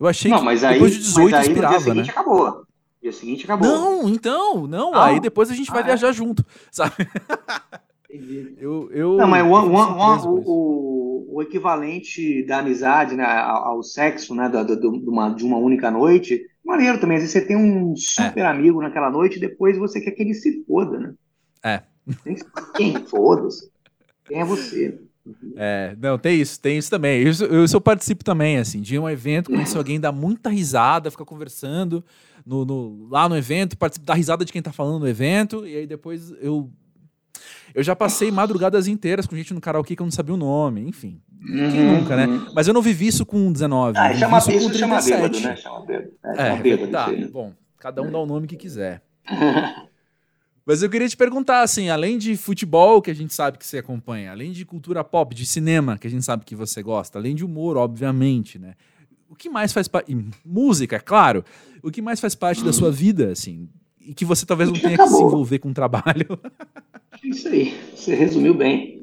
Eu 0.00 0.08
achei 0.08 0.32
não, 0.32 0.42
que 0.42 0.48
aí, 0.48 0.72
depois 0.72 0.92
de 0.92 0.98
18 0.98 1.30
mas 1.30 1.34
aí, 1.34 1.52
inspirava, 1.52 1.74
no 1.74 1.78
dia 1.78 1.84
seguinte 1.92 2.06
né? 2.06 2.12
acabou. 2.12 2.66
Dia 3.00 3.12
seguinte 3.12 3.44
acabou. 3.44 3.68
Não, 3.68 4.08
então, 4.08 4.66
não. 4.66 4.92
Ah, 4.92 5.06
aí 5.06 5.20
depois 5.20 5.48
a 5.48 5.54
gente 5.54 5.70
vai 5.70 5.82
ah, 5.82 5.84
é? 5.84 5.86
viajar 5.86 6.08
é? 6.08 6.12
junto, 6.12 6.44
sabe? 6.72 6.94
eu, 8.58 8.90
eu, 8.90 9.16
não, 9.16 9.28
mas 9.28 9.46
o, 9.46 10.28
o, 10.28 10.42
o, 10.44 11.36
o, 11.36 11.42
equivalente 11.42 12.42
da 12.42 12.58
amizade 12.58 13.14
né, 13.14 13.24
ao, 13.24 13.64
ao 13.64 13.82
sexo, 13.84 14.34
né, 14.34 14.48
da, 14.48 14.64
de, 14.64 14.86
uma, 14.86 15.30
de 15.30 15.44
uma 15.44 15.58
única 15.58 15.88
noite, 15.92 16.44
maneiro 16.70 16.98
também. 16.98 17.16
Às 17.16 17.22
vezes 17.24 17.32
você 17.32 17.46
tem 17.46 17.56
um 17.56 17.94
super 17.96 18.40
é. 18.40 18.46
amigo 18.46 18.80
naquela 18.80 19.10
noite 19.10 19.36
e 19.36 19.40
depois 19.40 19.76
você 19.76 20.00
quer 20.00 20.12
que 20.12 20.22
ele 20.22 20.34
se 20.34 20.64
foda, 20.64 20.98
né? 20.98 21.14
É. 21.62 21.82
Quem 22.74 22.94
foda-se? 23.06 23.70
Quem 24.24 24.40
é 24.40 24.44
você? 24.44 24.98
É, 25.56 25.94
não, 26.00 26.18
tem 26.18 26.40
isso, 26.40 26.60
tem 26.60 26.78
isso 26.78 26.90
também. 26.90 27.22
Eu, 27.22 27.32
eu, 27.46 27.64
eu 27.70 27.80
participo 27.80 28.24
também, 28.24 28.56
assim, 28.56 28.80
de 28.80 28.98
um 28.98 29.08
evento, 29.08 29.50
conheço 29.50 29.76
alguém, 29.76 30.00
dá 30.00 30.10
muita 30.10 30.48
risada, 30.48 31.10
fica 31.10 31.24
conversando 31.24 32.04
no, 32.44 32.64
no, 32.64 33.08
lá 33.08 33.28
no 33.28 33.36
evento, 33.36 33.76
participo 33.76 34.06
da 34.06 34.14
risada 34.14 34.44
de 34.44 34.52
quem 34.52 34.62
tá 34.62 34.72
falando 34.72 35.00
no 35.00 35.08
evento, 35.08 35.66
e 35.66 35.76
aí 35.76 35.86
depois 35.86 36.32
eu. 36.40 36.70
Eu 37.72 37.84
já 37.84 37.94
passei 37.94 38.32
madrugadas 38.32 38.88
inteiras 38.88 39.26
com 39.26 39.36
gente 39.36 39.54
no 39.54 39.60
karaokê 39.60 39.94
que 39.94 40.02
eu 40.02 40.06
não 40.06 40.10
sabia 40.10 40.34
o 40.34 40.38
nome, 40.38 40.80
enfim. 40.82 41.20
Uhum, 41.40 41.70
quem 41.70 41.86
nunca, 41.86 42.16
né? 42.16 42.26
Uhum. 42.26 42.52
Mas 42.54 42.68
eu 42.68 42.74
não 42.74 42.82
vivi 42.82 43.06
isso 43.06 43.24
com 43.24 43.50
19. 43.50 43.96
Ah, 43.98 44.14
chama 44.14 44.38
isso, 44.38 44.74
chama 44.74 45.00
bêbado, 45.00 45.40
né? 45.40 45.56
Chama 45.56 45.86
bêbado. 45.86 46.10
É, 46.24 46.36
chama 46.36 46.58
é, 46.58 46.62
bêbado, 46.62 46.92
tá. 46.92 47.08
Bom, 47.32 47.52
cada 47.78 48.02
um 48.02 48.10
dá 48.10 48.18
o 48.18 48.26
nome 48.26 48.46
que 48.46 48.56
quiser. 48.56 49.02
Mas 50.66 50.82
eu 50.82 50.90
queria 50.90 51.08
te 51.08 51.16
perguntar, 51.16 51.62
assim, 51.62 51.88
além 51.88 52.18
de 52.18 52.36
futebol, 52.36 53.00
que 53.00 53.10
a 53.10 53.14
gente 53.14 53.34
sabe 53.34 53.58
que 53.58 53.66
você 53.66 53.78
acompanha, 53.78 54.30
além 54.30 54.52
de 54.52 54.64
cultura 54.64 55.02
pop, 55.02 55.34
de 55.34 55.46
cinema, 55.46 55.98
que 55.98 56.06
a 56.06 56.10
gente 56.10 56.24
sabe 56.24 56.44
que 56.44 56.54
você 56.54 56.82
gosta, 56.82 57.18
além 57.18 57.34
de 57.34 57.44
humor, 57.44 57.76
obviamente, 57.76 58.58
né? 58.58 58.74
O 59.28 59.34
que 59.34 59.48
mais 59.48 59.72
faz 59.72 59.88
parte. 59.88 60.14
Música, 60.44 60.96
é 60.96 61.00
claro. 61.00 61.44
O 61.82 61.90
que 61.90 62.02
mais 62.02 62.20
faz 62.20 62.34
parte 62.34 62.62
da 62.62 62.72
sua 62.72 62.92
vida, 62.92 63.32
assim? 63.32 63.68
E 64.00 64.12
que 64.12 64.24
você 64.24 64.44
talvez 64.44 64.70
não 64.70 64.78
tenha 64.78 64.94
acabou. 64.94 65.12
que 65.12 65.16
se 65.18 65.24
envolver 65.24 65.58
com 65.58 65.70
o 65.70 65.74
trabalho. 65.74 66.38
Isso 67.24 67.48
aí. 67.48 67.78
Você 67.94 68.14
resumiu 68.14 68.54
bem. 68.54 68.99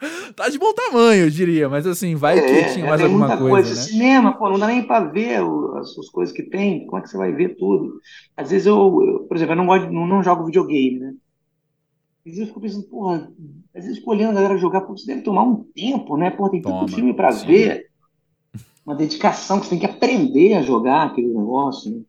tá 0.34 0.48
de 0.48 0.58
bom 0.58 0.72
tamanho, 0.72 1.24
eu 1.24 1.30
diria, 1.30 1.68
mas 1.68 1.86
assim, 1.86 2.14
vai 2.14 2.38
é, 2.38 2.64
que 2.64 2.74
tinha 2.74 2.86
mais 2.86 3.00
alguma 3.00 3.28
coisa. 3.28 3.48
coisa. 3.48 3.68
Né? 3.70 3.76
Cinema, 3.76 4.32
pô, 4.32 4.48
não 4.48 4.58
dá 4.58 4.66
nem 4.66 4.82
para 4.82 5.06
ver 5.06 5.42
as, 5.76 5.98
as, 5.98 6.08
coisas 6.08 6.34
que 6.34 6.42
tem, 6.42 6.86
como 6.86 6.98
é 6.98 7.02
que 7.02 7.10
você 7.10 7.18
vai 7.18 7.32
ver 7.32 7.56
tudo? 7.56 8.00
Às 8.36 8.50
vezes 8.50 8.66
eu, 8.66 8.76
eu 8.76 9.20
por 9.20 9.36
exemplo, 9.36 9.52
eu 9.52 9.56
não, 9.56 9.66
gosto, 9.66 9.90
não, 9.90 10.06
não 10.06 10.22
jogo 10.22 10.46
videogame, 10.46 10.98
né? 10.98 11.14
Às 12.20 12.24
vezes 12.24 12.40
eu 12.40 12.46
fico 12.46 12.60
pensando, 12.60 12.84
porra, 12.84 13.30
às 13.74 13.84
vezes 13.84 13.98
fico 13.98 14.10
olhando 14.10 14.30
a 14.30 14.42
galera 14.42 14.58
jogar, 14.58 14.82
pô, 14.82 14.96
você 14.96 15.06
deve 15.06 15.22
tomar 15.22 15.42
um 15.42 15.64
tempo, 15.74 16.16
né? 16.16 16.30
Pô, 16.30 16.48
tem 16.48 16.62
tanto 16.62 16.88
filme 16.88 17.14
para 17.14 17.30
ver 17.30 17.90
uma 18.84 18.94
dedicação 18.94 19.60
que 19.60 19.66
você 19.66 19.70
tem 19.70 19.78
que 19.78 19.86
aprender 19.86 20.54
a 20.54 20.62
jogar 20.62 21.04
aquele 21.04 21.28
negócio, 21.28 21.90
né? 21.90 22.02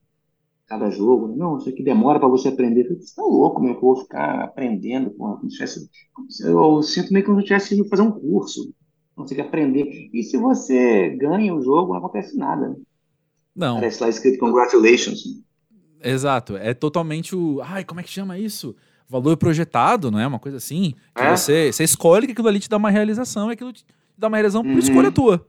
Cada 0.72 0.90
jogo. 0.90 1.28
Né? 1.28 1.36
Não, 1.38 1.58
isso 1.58 1.68
aqui 1.68 1.84
demora 1.84 2.20
para 2.20 2.30
você 2.30 2.48
aprender. 2.48 2.88
Você 2.88 3.04
está 3.04 3.22
louco, 3.22 3.62
meu, 3.62 3.74
que 3.74 3.84
eu 3.84 3.94
vou 3.94 3.96
ficar 3.98 4.46
aprendendo. 4.46 5.12
Como 5.12 5.42
se 5.42 5.50
tivesse, 5.50 5.90
eu 6.46 6.82
sinto 6.82 7.12
meio 7.12 7.26
que 7.26 7.32
eu 7.32 7.36
não 7.36 7.44
tivesse 7.44 7.74
ido 7.74 7.88
fazer 7.90 8.04
um 8.04 8.12
curso. 8.12 8.74
Não 9.18 9.28
sei 9.28 9.42
aprender. 9.42 10.10
E 10.14 10.24
se 10.24 10.38
você 10.38 11.10
ganha 11.18 11.54
o 11.54 11.62
jogo, 11.62 11.92
não 11.92 12.00
acontece 12.00 12.38
nada. 12.38 12.70
Né? 12.70 12.76
Não. 13.54 13.76
Parece 13.76 14.02
lá 14.02 14.10
escrito 14.10 14.40
congratulations. 14.40 15.44
Exato. 16.02 16.56
É 16.56 16.74
totalmente 16.74 17.36
o. 17.36 17.62
Ai, 17.62 17.84
como 17.84 18.00
é 18.00 18.04
que 18.04 18.10
chama 18.10 18.40
isso? 18.40 18.74
Valor 19.10 19.36
projetado, 19.36 20.10
não 20.10 20.20
é? 20.20 20.26
Uma 20.26 20.40
coisa 20.40 20.58
assim. 20.58 20.96
Que 21.14 21.22
é? 21.22 21.36
você, 21.36 21.72
você 21.72 21.84
escolhe 21.84 22.26
que 22.26 22.32
aquilo 22.32 22.48
ali 22.48 22.60
te 22.60 22.70
dá 22.70 22.78
uma 22.78 22.90
realização 22.90 23.50
e 23.50 23.54
aquilo 23.54 23.74
te 23.74 23.86
dá 24.18 24.30
uma 24.30 24.38
realização 24.38 24.64
por 24.64 24.72
uhum. 24.72 24.80
escolha 24.80 25.12
tua. 25.12 25.46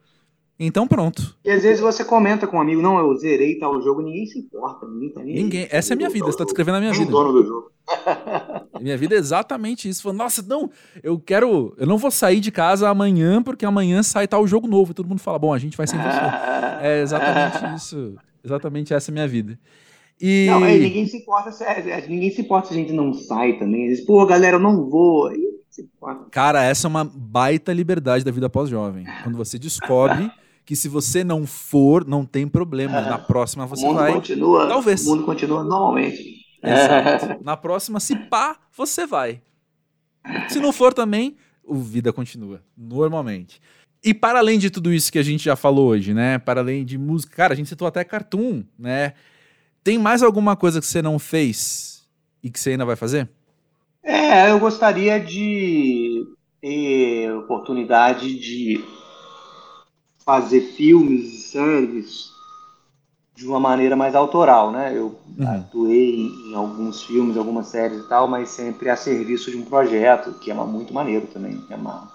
Então 0.64 0.86
pronto. 0.86 1.36
E 1.44 1.50
às 1.50 1.64
vezes 1.64 1.80
você 1.80 2.04
comenta 2.04 2.46
com 2.46 2.56
um 2.56 2.60
amigo, 2.60 2.80
não, 2.80 2.96
eu 2.96 3.16
zerei 3.16 3.58
tal 3.58 3.82
jogo, 3.82 4.00
ninguém 4.00 4.26
se 4.26 4.38
importa, 4.38 4.86
ninguém 4.86 5.10
tá 5.10 5.20
nem 5.20 5.34
Ninguém. 5.34 5.66
Essa 5.68 5.92
é 5.92 5.94
a 5.94 5.96
minha 5.96 6.08
vida, 6.08 6.26
você 6.26 6.38
tá 6.38 6.44
descrevendo 6.44 6.76
a 6.76 6.80
minha 6.80 6.92
vida. 6.92 7.10
dono 7.10 7.32
do 7.32 7.44
jogo. 7.44 7.72
minha 8.80 8.96
vida 8.96 9.16
é 9.16 9.18
exatamente 9.18 9.88
isso. 9.88 10.04
Falando, 10.04 10.18
nossa, 10.18 10.40
não, 10.42 10.70
eu 11.02 11.18
quero. 11.18 11.74
Eu 11.76 11.86
não 11.86 11.98
vou 11.98 12.12
sair 12.12 12.38
de 12.38 12.52
casa 12.52 12.88
amanhã, 12.88 13.42
porque 13.42 13.66
amanhã 13.66 14.04
sai 14.04 14.28
tal 14.28 14.46
jogo 14.46 14.68
novo. 14.68 14.92
E 14.92 14.94
todo 14.94 15.08
mundo 15.08 15.18
fala, 15.18 15.36
bom, 15.36 15.52
a 15.52 15.58
gente 15.58 15.76
vai 15.76 15.88
sem 15.88 15.98
você. 16.00 16.20
é 16.80 17.02
exatamente 17.02 17.76
isso. 17.76 18.14
Exatamente 18.44 18.94
essa 18.94 19.10
é 19.10 19.12
a 19.12 19.14
minha 19.14 19.28
vida. 19.28 19.58
E... 20.20 20.46
Não, 20.48 20.60
mas 20.60 20.80
ninguém 20.80 21.06
se 21.08 21.16
importa 21.16 21.50
se, 21.50 21.64
ninguém 22.08 22.30
se 22.30 22.40
importa 22.40 22.68
se 22.68 22.74
a 22.74 22.76
gente 22.76 22.92
não 22.92 23.12
sai 23.12 23.54
também. 23.58 23.88
Diz, 23.88 24.00
pô, 24.02 24.24
galera, 24.24 24.56
eu 24.56 24.60
não 24.60 24.88
vou. 24.88 25.28
Cara, 26.30 26.62
essa 26.62 26.86
é 26.86 26.88
uma 26.88 27.02
baita 27.04 27.72
liberdade 27.72 28.24
da 28.24 28.30
vida 28.30 28.48
pós-jovem. 28.48 29.06
Quando 29.24 29.36
você 29.36 29.58
descobre 29.58 30.30
que 30.64 30.76
se 30.76 30.88
você 30.88 31.24
não 31.24 31.46
for, 31.46 32.06
não 32.06 32.24
tem 32.24 32.46
problema. 32.46 33.00
Na 33.00 33.18
próxima 33.18 33.66
você 33.66 33.90
vai. 33.92 34.12
Continua, 34.12 34.68
Talvez. 34.68 35.06
O 35.06 35.10
mundo 35.10 35.24
continua 35.24 35.64
normalmente. 35.64 36.42
Exato. 36.62 37.44
Na 37.44 37.56
próxima, 37.56 37.98
se 37.98 38.14
pá, 38.14 38.56
você 38.76 39.06
vai. 39.06 39.42
Se 40.48 40.60
não 40.60 40.72
for 40.72 40.94
também, 40.94 41.36
o 41.64 41.74
vida 41.76 42.12
continua, 42.12 42.62
normalmente. 42.76 43.60
E 44.04 44.12
para 44.12 44.38
além 44.38 44.58
de 44.58 44.70
tudo 44.70 44.92
isso 44.92 45.12
que 45.12 45.18
a 45.18 45.22
gente 45.22 45.44
já 45.44 45.56
falou 45.56 45.88
hoje, 45.88 46.12
né? 46.12 46.38
Para 46.38 46.60
além 46.60 46.84
de 46.84 46.98
música, 46.98 47.36
cara, 47.36 47.54
a 47.54 47.56
gente 47.56 47.68
citou 47.68 47.86
até 47.86 48.04
cartoon, 48.04 48.64
né? 48.78 49.14
Tem 49.82 49.98
mais 49.98 50.22
alguma 50.22 50.56
coisa 50.56 50.80
que 50.80 50.86
você 50.86 51.02
não 51.02 51.18
fez 51.18 52.02
e 52.42 52.50
que 52.50 52.58
você 52.58 52.70
ainda 52.70 52.84
vai 52.84 52.96
fazer? 52.96 53.28
É, 54.02 54.50
eu 54.50 54.58
gostaria 54.58 55.18
de 55.20 56.24
ter 56.60 57.32
oportunidade 57.32 58.38
de 58.38 58.84
fazer 60.24 60.60
filmes 60.76 61.32
e 61.32 61.38
séries 61.48 62.32
de 63.34 63.46
uma 63.46 63.58
maneira 63.58 63.96
mais 63.96 64.14
autoral, 64.14 64.70
né? 64.70 64.96
Eu 64.96 65.18
uhum. 65.38 65.48
atuei 65.48 66.26
em 66.26 66.54
alguns 66.54 67.02
filmes, 67.02 67.36
algumas 67.36 67.66
séries 67.66 67.98
e 67.98 68.08
tal, 68.08 68.28
mas 68.28 68.50
sempre 68.50 68.90
a 68.90 68.96
serviço 68.96 69.50
de 69.50 69.56
um 69.56 69.64
projeto, 69.64 70.32
que 70.34 70.50
é 70.50 70.54
muito 70.54 70.92
maneiro 70.92 71.26
também, 71.26 71.62
é 71.70 71.74
uma... 71.74 72.10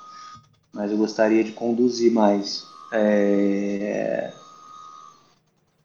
mas 0.73 0.91
eu 0.91 0.97
gostaria 0.97 1.43
de 1.43 1.51
conduzir 1.51 2.11
mais. 2.11 2.65
É... 2.91 4.31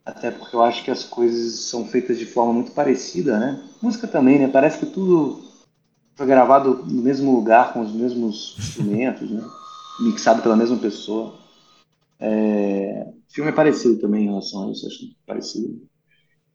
Até 0.04 0.30
porque 0.30 0.54
eu 0.54 0.62
acho 0.62 0.84
que 0.84 0.90
as 0.90 1.04
coisas 1.04 1.60
são 1.60 1.86
feitas 1.86 2.18
de 2.18 2.26
forma 2.26 2.52
muito 2.52 2.72
parecida, 2.72 3.38
né? 3.38 3.62
Música 3.80 4.06
também, 4.06 4.38
né? 4.38 4.48
Parece 4.48 4.78
que 4.78 4.86
tudo 4.86 5.42
foi 6.14 6.26
gravado 6.26 6.84
no 6.86 7.02
mesmo 7.02 7.34
lugar, 7.34 7.72
com 7.72 7.80
os 7.80 7.92
mesmos 7.92 8.56
instrumentos, 8.58 9.30
né? 9.30 9.42
Mixado 10.00 10.42
pela 10.42 10.56
mesma 10.56 10.76
pessoa. 10.76 11.41
É, 12.24 13.04
o 13.08 13.34
filme 13.34 13.50
é 13.50 13.54
parecido 13.54 14.00
também 14.00 14.22
em 14.22 14.28
relação 14.28 14.68
a 14.68 14.72
isso, 14.72 14.86
acho 14.86 15.16
parecido. 15.26 15.82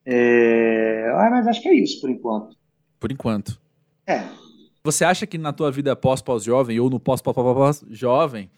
É, 0.05 1.11
ah, 1.13 1.29
mas 1.29 1.45
acho 1.47 1.61
que 1.61 1.67
é 1.67 1.73
isso 1.73 1.99
por 1.99 2.09
enquanto. 2.09 2.55
Por 2.97 3.11
enquanto. 3.11 3.59
É. 4.05 4.23
Você 4.81 5.03
acha 5.03 5.27
que 5.27 5.37
na 5.37 5.51
tua 5.51 5.69
vida 5.69 5.93
pós-pós-jovem 5.93 6.79
ou 6.79 6.89
no 6.89 6.97
pós-pós-pós-jovem, 6.97 8.49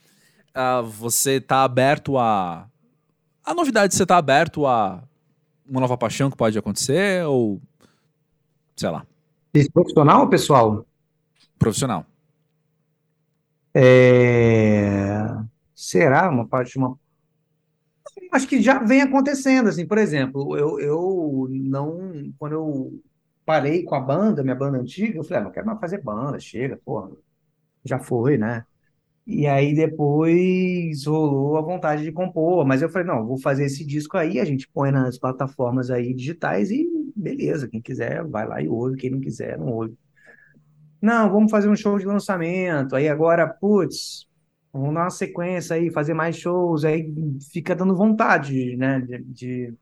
uh, 0.50 0.84
você 0.84 1.32
está 1.32 1.64
aberto 1.64 2.16
a. 2.16 2.68
A 3.44 3.54
novidade, 3.54 3.92
você 3.94 4.04
está 4.04 4.16
aberto 4.16 4.64
a 4.64 5.02
uma 5.66 5.80
nova 5.80 5.98
paixão 5.98 6.30
que 6.30 6.36
pode 6.36 6.56
acontecer 6.56 7.26
ou. 7.26 7.60
Sei 8.76 8.88
lá. 8.88 9.04
Profissional 9.72 10.20
ou 10.20 10.28
pessoal? 10.28 10.86
Profissional. 11.58 12.06
É... 13.74 14.29
Será 15.80 16.28
uma 16.28 16.46
parte 16.46 16.72
de 16.72 16.78
uma. 16.78 16.94
Acho 18.30 18.46
que 18.46 18.60
já 18.60 18.78
vem 18.80 19.00
acontecendo, 19.00 19.70
assim, 19.70 19.86
por 19.86 19.96
exemplo, 19.96 20.54
eu, 20.54 20.78
eu 20.78 21.48
não, 21.50 22.30
quando 22.38 22.52
eu 22.52 23.02
parei 23.46 23.82
com 23.82 23.94
a 23.94 24.00
banda, 24.00 24.42
minha 24.42 24.54
banda 24.54 24.76
antiga, 24.76 25.16
eu 25.16 25.24
falei, 25.24 25.40
ah, 25.40 25.44
não 25.44 25.50
quero 25.50 25.66
mais 25.66 25.80
fazer 25.80 26.02
banda, 26.02 26.38
chega, 26.38 26.78
porra, 26.84 27.10
já 27.82 27.98
foi, 27.98 28.36
né? 28.36 28.66
E 29.26 29.46
aí 29.46 29.74
depois 29.74 31.06
rolou 31.06 31.56
a 31.56 31.62
vontade 31.62 32.02
de 32.02 32.12
compor, 32.12 32.66
mas 32.66 32.82
eu 32.82 32.90
falei, 32.90 33.08
não, 33.08 33.26
vou 33.26 33.38
fazer 33.40 33.64
esse 33.64 33.82
disco 33.82 34.18
aí, 34.18 34.38
a 34.38 34.44
gente 34.44 34.68
põe 34.68 34.90
nas 34.90 35.18
plataformas 35.18 35.90
aí 35.90 36.12
digitais 36.12 36.70
e 36.70 36.86
beleza, 37.16 37.68
quem 37.68 37.80
quiser 37.80 38.22
vai 38.26 38.46
lá 38.46 38.60
e 38.60 38.68
ouve, 38.68 38.98
quem 38.98 39.10
não 39.10 39.20
quiser 39.20 39.58
não 39.58 39.68
ouve. 39.68 39.96
Não, 41.00 41.30
vamos 41.32 41.50
fazer 41.50 41.70
um 41.70 41.76
show 41.76 41.98
de 41.98 42.04
lançamento, 42.04 42.94
aí 42.94 43.08
agora, 43.08 43.48
putz, 43.48 44.28
vamos 44.72 44.94
dar 44.94 45.02
uma 45.02 45.10
sequência 45.10 45.76
aí, 45.76 45.90
fazer 45.90 46.14
mais 46.14 46.36
shows, 46.36 46.84
aí 46.84 47.12
fica 47.52 47.74
dando 47.74 47.96
vontade, 47.96 48.76
né, 48.76 49.00
de, 49.00 49.18
de, 49.24 49.74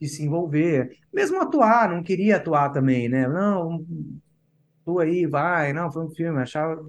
de 0.00 0.08
se 0.08 0.22
envolver. 0.24 0.96
Mesmo 1.12 1.40
atuar, 1.40 1.90
não 1.90 2.02
queria 2.02 2.36
atuar 2.36 2.70
também, 2.70 3.08
né? 3.08 3.26
Não, 3.26 3.84
tu 4.84 4.98
aí, 5.00 5.26
vai, 5.26 5.72
não, 5.72 5.90
foi 5.92 6.04
um 6.04 6.10
filme, 6.10 6.40
achava, 6.40 6.80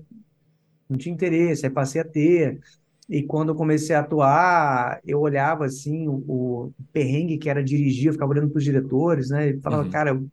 não 0.90 0.98
tinha 0.98 1.14
interesse, 1.14 1.66
aí 1.66 1.72
passei 1.72 2.02
a 2.02 2.06
ter. 2.06 2.60
E 3.10 3.24
quando 3.24 3.50
eu 3.50 3.56
comecei 3.56 3.96
a 3.96 4.02
atuar, 4.02 5.00
eu 5.04 5.20
olhava 5.20 5.66
assim 5.66 6.08
o, 6.08 6.24
o 6.28 6.74
perrengue 6.94 7.40
que 7.40 7.50
era 7.50 7.64
dirigir, 7.64 8.08
eu 8.08 8.14
ficava 8.14 8.32
olhando 8.32 8.50
para 8.50 8.60
os 8.60 8.64
diretores, 8.64 9.30
né? 9.32 9.50
E 9.50 9.60
falava, 9.62 9.84
uhum. 9.84 9.90
cara, 9.90 10.12
eu 10.12 10.28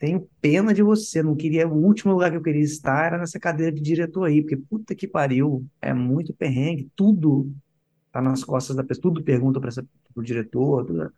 tenho 0.00 0.26
pena 0.40 0.72
de 0.72 0.82
você, 0.82 1.22
não 1.22 1.36
queria, 1.36 1.68
o 1.68 1.84
último 1.84 2.14
lugar 2.14 2.30
que 2.30 2.36
eu 2.38 2.42
queria 2.42 2.62
estar 2.62 3.04
era 3.04 3.18
nessa 3.18 3.38
cadeira 3.38 3.70
de 3.70 3.82
diretor 3.82 4.24
aí, 4.24 4.40
porque 4.40 4.56
puta 4.56 4.94
que 4.94 5.06
pariu, 5.06 5.62
é 5.80 5.92
muito 5.92 6.32
perrengue, 6.32 6.90
tudo 6.96 7.52
tá 8.10 8.22
nas 8.22 8.42
costas 8.42 8.74
da 8.74 8.82
pessoa, 8.82 9.02
tudo 9.02 9.22
pergunta 9.22 9.60
para 9.60 9.70
o 10.16 10.22
diretor, 10.22 10.86
tudo. 10.86 11.12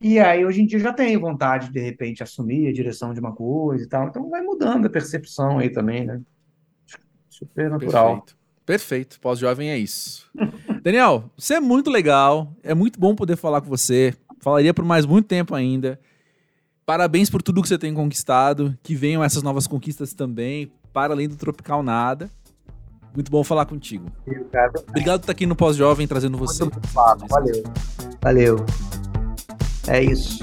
E 0.00 0.18
aí, 0.18 0.44
hoje 0.44 0.62
em 0.62 0.66
dia, 0.66 0.80
já 0.80 0.92
tenho 0.92 1.20
vontade 1.20 1.68
de, 1.68 1.74
de 1.74 1.80
repente, 1.80 2.24
assumir 2.24 2.68
a 2.68 2.72
direção 2.72 3.14
de 3.14 3.20
uma 3.20 3.32
coisa 3.32 3.84
e 3.84 3.88
tal. 3.88 4.08
Então, 4.08 4.28
vai 4.28 4.42
mudando 4.42 4.86
a 4.86 4.90
percepção 4.90 5.58
aí 5.58 5.70
também, 5.70 6.04
né? 6.04 6.20
Super 7.28 7.70
natural. 7.70 8.16
Perfeito. 8.16 8.40
Perfeito. 8.66 9.20
Pós-jovem 9.20 9.70
é 9.70 9.78
isso. 9.78 10.28
Daniel, 10.82 11.30
você 11.36 11.54
é 11.54 11.60
muito 11.60 11.88
legal. 11.88 12.52
É 12.62 12.74
muito 12.74 12.98
bom 12.98 13.14
poder 13.14 13.36
falar 13.36 13.60
com 13.60 13.68
você. 13.68 14.14
Falaria 14.40 14.74
por 14.74 14.84
mais 14.84 15.06
muito 15.06 15.26
tempo 15.26 15.54
ainda. 15.54 16.00
Parabéns 16.90 17.30
por 17.30 17.40
tudo 17.40 17.62
que 17.62 17.68
você 17.68 17.78
tem 17.78 17.94
conquistado. 17.94 18.76
Que 18.82 18.96
venham 18.96 19.22
essas 19.22 19.44
novas 19.44 19.64
conquistas 19.68 20.12
também, 20.12 20.72
para 20.92 21.14
além 21.14 21.28
do 21.28 21.36
Tropical 21.36 21.84
Nada. 21.84 22.28
Muito 23.14 23.30
bom 23.30 23.44
falar 23.44 23.64
contigo. 23.64 24.10
Obrigado, 24.26 24.82
Obrigado 24.88 25.20
por 25.20 25.22
estar 25.22 25.30
aqui 25.30 25.46
no 25.46 25.54
Pós-Jovem 25.54 26.08
trazendo 26.08 26.36
você. 26.36 26.64
Muito 26.64 26.80
Valeu. 27.28 27.62
Valeu. 28.20 28.66
É 29.86 30.02
isso. 30.02 30.40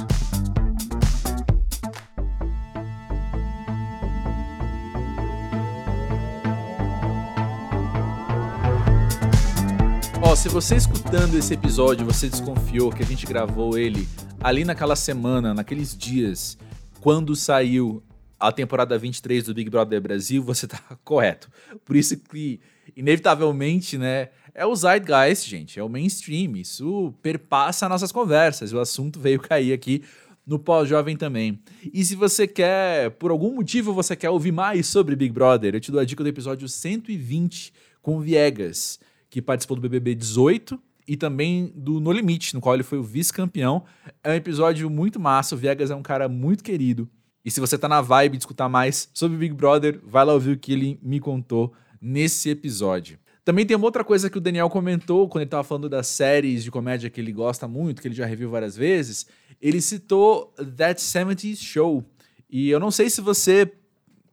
Ó, 10.22 10.34
se 10.34 10.48
você 10.48 10.78
escutando 10.78 11.38
esse 11.38 11.54
episódio, 11.54 12.06
você 12.06 12.30
desconfiou 12.30 12.90
que 12.90 13.04
a 13.04 13.06
gente 13.06 13.26
gravou 13.26 13.78
ele 13.78 14.08
ali 14.48 14.64
naquela 14.64 14.96
semana, 14.96 15.54
naqueles 15.54 15.96
dias, 15.96 16.58
quando 17.02 17.36
saiu 17.36 18.02
a 18.40 18.50
temporada 18.50 18.98
23 18.98 19.44
do 19.44 19.54
Big 19.54 19.70
Brother 19.70 20.00
Brasil, 20.00 20.42
você 20.42 20.66
tá 20.66 20.80
correto. 21.04 21.50
Por 21.84 21.98
isso 21.98 22.16
que, 22.18 22.62
inevitavelmente, 22.96 23.98
né, 23.98 24.30
é 24.56 24.66
o 24.66 24.74
Zeitgeist, 24.74 25.50
gente, 25.50 25.78
é 25.78 25.84
o 25.84 25.90
mainstream. 25.90 26.56
Isso 26.56 27.14
perpassa 27.22 27.90
nossas 27.90 28.10
conversas. 28.10 28.72
O 28.72 28.80
assunto 28.80 29.20
veio 29.20 29.38
cair 29.38 29.74
aqui 29.74 30.02
no 30.46 30.58
pós-jovem 30.58 31.18
também. 31.18 31.60
E 31.94 32.06
se 32.06 32.16
você 32.16 32.48
quer, 32.48 33.12
por 33.12 33.32
algum 33.32 33.54
motivo, 33.54 33.94
você 33.94 34.16
quer 34.16 34.30
ouvir 34.30 34.54
mais 34.54 34.88
sobre 34.88 35.14
Big 35.14 35.34
Brother, 35.34 35.76
eu 35.76 35.82
te 35.82 35.92
dou 35.92 36.00
a 36.00 36.06
dica 36.06 36.24
do 36.24 36.30
episódio 36.30 36.70
120 36.70 37.74
com 38.02 38.22
Viegas, 38.22 38.98
que 39.30 39.42
participou 39.42 39.76
do 39.76 39.82
BBB 39.82 40.16
18 40.16 40.82
e 41.08 41.16
também 41.16 41.72
do 41.76 42.00
No 42.00 42.12
Limite, 42.12 42.54
no 42.54 42.60
qual 42.60 42.76
ele 42.76 42.84
foi 42.84 42.98
o 42.98 43.04
vice-campeão. 43.04 43.84
É 44.24 44.32
um 44.32 44.36
episódio 44.36 44.90
muito 44.90 45.20
massa, 45.20 45.56
o 45.56 45.58
Viegas 45.58 45.90
é 45.90 45.96
um 45.96 46.04
cara 46.04 46.28
muito 46.28 46.64
querido. 46.64 47.10
E 47.46 47.50
se 47.50 47.62
você 47.62 47.78
tá 47.78 47.88
na 47.88 48.02
vibe 48.02 48.38
de 48.38 48.44
escutar 48.44 48.68
mais 48.68 49.10
sobre 49.14 49.38
Big 49.38 49.54
Brother, 49.54 50.02
vai 50.04 50.26
lá 50.26 50.34
ouvir 50.34 50.52
o 50.52 50.58
que 50.58 50.74
ele 50.74 51.00
me 51.02 51.20
contou 51.20 51.74
nesse 52.02 52.50
episódio. 52.50 53.18
Também 53.46 53.66
tem 53.66 53.78
uma 53.78 53.86
outra 53.86 54.04
coisa 54.04 54.30
que 54.30 54.38
o 54.38 54.42
Daniel 54.42 54.70
comentou 54.70 55.30
quando 55.30 55.44
ele 55.44 55.48
estava 55.48 55.64
falando 55.64 55.88
das 55.88 56.08
séries 56.08 56.62
de 56.66 56.70
comédia 56.70 57.10
que 57.10 57.22
ele 57.22 57.32
gosta 57.32 57.66
muito, 57.66 58.02
que 58.02 58.08
ele 58.10 58.16
já 58.16 58.26
reviu 58.26 58.50
várias 58.50 58.76
vezes. 58.76 59.26
Ele 59.62 59.80
citou 59.80 60.54
That 60.76 61.02
70 61.02 61.56
Show. 61.56 62.04
E 62.50 62.70
eu 62.70 62.78
não 62.82 62.92
sei 62.92 63.10
se 63.10 63.22
você 63.22 63.72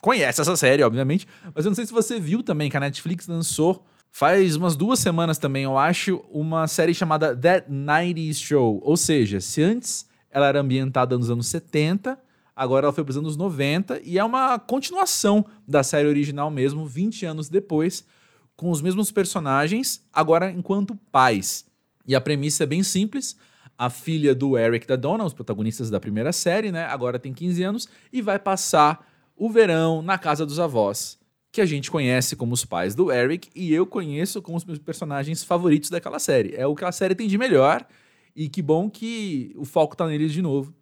conhece 0.01 0.41
essa 0.41 0.57
série, 0.57 0.83
obviamente, 0.83 1.29
mas 1.55 1.65
eu 1.65 1.71
não 1.71 1.77
sei 1.77 1.87
se 1.87 1.93
você 1.93 2.19
viu 2.19 2.43
também 2.43 2.69
que 2.69 2.77
a 2.77 2.81
Netflix 2.81 3.29
lançou 3.29 3.87
Faz 4.17 4.55
umas 4.55 4.77
duas 4.77 5.01
semanas 5.01 5.39
também, 5.39 5.65
eu 5.65 5.77
acho, 5.77 6.25
uma 6.31 6.69
série 6.69 6.95
chamada 6.95 7.37
That 7.37 7.69
90s 7.69 8.37
Show. 8.37 8.81
Ou 8.85 8.97
seja, 8.97 9.41
se 9.41 9.61
antes 9.61 10.09
ela 10.31 10.47
era 10.47 10.61
ambientada 10.61 11.19
nos 11.19 11.31
anos 11.31 11.49
70, 11.49 12.17
agora 12.55 12.87
ela 12.87 12.93
foi 12.93 13.03
para 13.03 13.11
os 13.11 13.17
anos 13.17 13.37
90 13.37 14.01
e 14.05 14.17
é 14.17 14.23
uma 14.23 14.57
continuação 14.57 15.45
da 15.67 15.83
série 15.83 16.07
original 16.07 16.49
mesmo, 16.49 16.87
20 16.87 17.27
anos 17.27 17.49
depois, 17.49 18.07
com 18.55 18.71
os 18.71 18.81
mesmos 18.81 19.11
personagens, 19.11 20.07
agora 20.13 20.49
enquanto 20.49 20.95
pais. 21.11 21.67
E 22.07 22.15
a 22.15 22.21
premissa 22.21 22.63
é 22.63 22.67
bem 22.67 22.85
simples. 22.85 23.37
A 23.77 23.91
filha 23.91 24.33
do 24.33 24.57
Eric 24.57 24.87
da 24.87 24.95
Donna, 24.95 25.25
os 25.25 25.35
protagonistas 25.35 25.91
da 25.91 25.99
primeira 25.99 26.33
série, 26.33 26.71
né? 26.71 26.85
Agora 26.85 27.19
tem 27.19 27.35
15 27.35 27.65
anos 27.65 27.89
e 28.13 28.23
vai 28.23 28.39
passar 28.39 29.09
o 29.37 29.51
verão 29.51 30.03
na 30.03 30.17
casa 30.19 30.47
dos 30.47 30.61
avós 30.61 31.19
que 31.55 31.61
a 31.61 31.67
gente 31.67 31.89
conhece 31.89 32.35
como 32.35 32.53
os 32.53 32.65
pais 32.65 32.97
do 32.97 33.13
Eric 33.13 33.49
e 33.55 33.73
eu 33.73 33.87
conheço 33.87 34.43
como 34.43 34.59
os 34.59 34.65
meus 34.65 34.81
personagens 34.81 35.45
favoritos 35.45 35.89
daquela 35.89 36.19
série. 36.19 36.53
É 36.57 36.67
o 36.67 36.75
que 36.75 36.85
a 36.85 36.91
série 36.91 37.15
tem 37.15 37.29
de 37.29 37.39
melhor 37.39 37.87
e 38.35 38.49
que 38.49 38.61
bom 38.61 38.91
que 38.91 39.55
o 39.57 39.65
foco 39.65 39.97
tá 39.97 40.05
neles 40.05 40.33
de 40.33 40.43
novo 40.43 40.75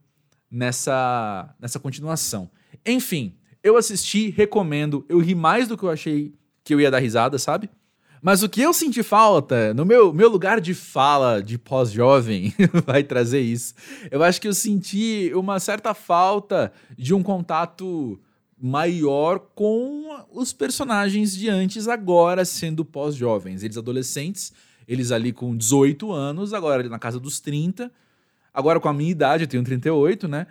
nessa, 0.51 1.55
nessa 1.61 1.79
continuação. 1.79 2.51
Enfim, 2.87 3.35
eu 3.62 3.77
assisti, 3.77 4.31
recomendo, 4.31 5.05
eu 5.11 5.18
ri 5.18 5.35
mais 5.35 5.68
do 5.68 5.77
que 5.77 5.83
eu 5.83 5.91
achei 5.91 6.33
que 6.64 6.73
eu 6.73 6.81
ia 6.81 6.91
dar 6.91 7.01
risada, 7.01 7.39
sabe? 7.39 7.68
Mas 8.23 8.43
o 8.43 8.49
que 8.49 8.62
eu 8.62 8.73
senti 8.73 9.03
falta, 9.03 9.75
no 9.75 9.85
meu, 9.85 10.11
meu 10.11 10.31
lugar 10.31 10.59
de 10.59 10.73
fala 10.73 11.43
de 11.43 11.59
pós-jovem, 11.59 12.55
vai 12.87 13.03
trazer 13.03 13.41
isso. 13.41 13.75
Eu 14.11 14.23
acho 14.23 14.41
que 14.41 14.49
eu 14.49 14.55
senti 14.55 15.31
uma 15.35 15.61
certa 15.61 15.93
falta 15.93 16.73
de 16.97 17.12
um 17.12 17.23
contato 17.23 18.18
maior 18.63 19.41
com 19.57 20.25
os 20.31 20.53
personagens 20.53 21.35
de 21.37 21.49
antes, 21.49 21.89
agora 21.89 22.45
sendo 22.45 22.85
pós-jovens. 22.85 23.65
Eles 23.65 23.77
adolescentes, 23.77 24.53
eles 24.87 25.11
ali 25.11 25.33
com 25.33 25.57
18 25.57 26.13
anos, 26.13 26.55
agora 26.55 26.89
na 26.89 26.99
casa 26.99 27.19
dos 27.19 27.41
30. 27.41 27.91
Agora 28.55 28.79
com 28.79 28.89
a 28.89 28.93
minha 28.93 29.11
idade, 29.11 29.43
eu 29.43 29.49
tenho 29.49 29.65
38, 29.65 30.29
né? 30.29 30.47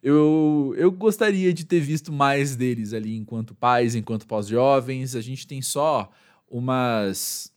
Eu, 0.00 0.74
eu 0.76 0.92
gostaria 0.92 1.52
de 1.52 1.64
ter 1.64 1.80
visto 1.80 2.12
mais 2.12 2.54
deles 2.54 2.92
ali 2.92 3.16
enquanto 3.16 3.52
pais, 3.52 3.96
enquanto 3.96 4.28
pós-jovens. 4.28 5.16
A 5.16 5.20
gente 5.20 5.44
tem 5.44 5.60
só 5.60 6.08
umas. 6.48 7.52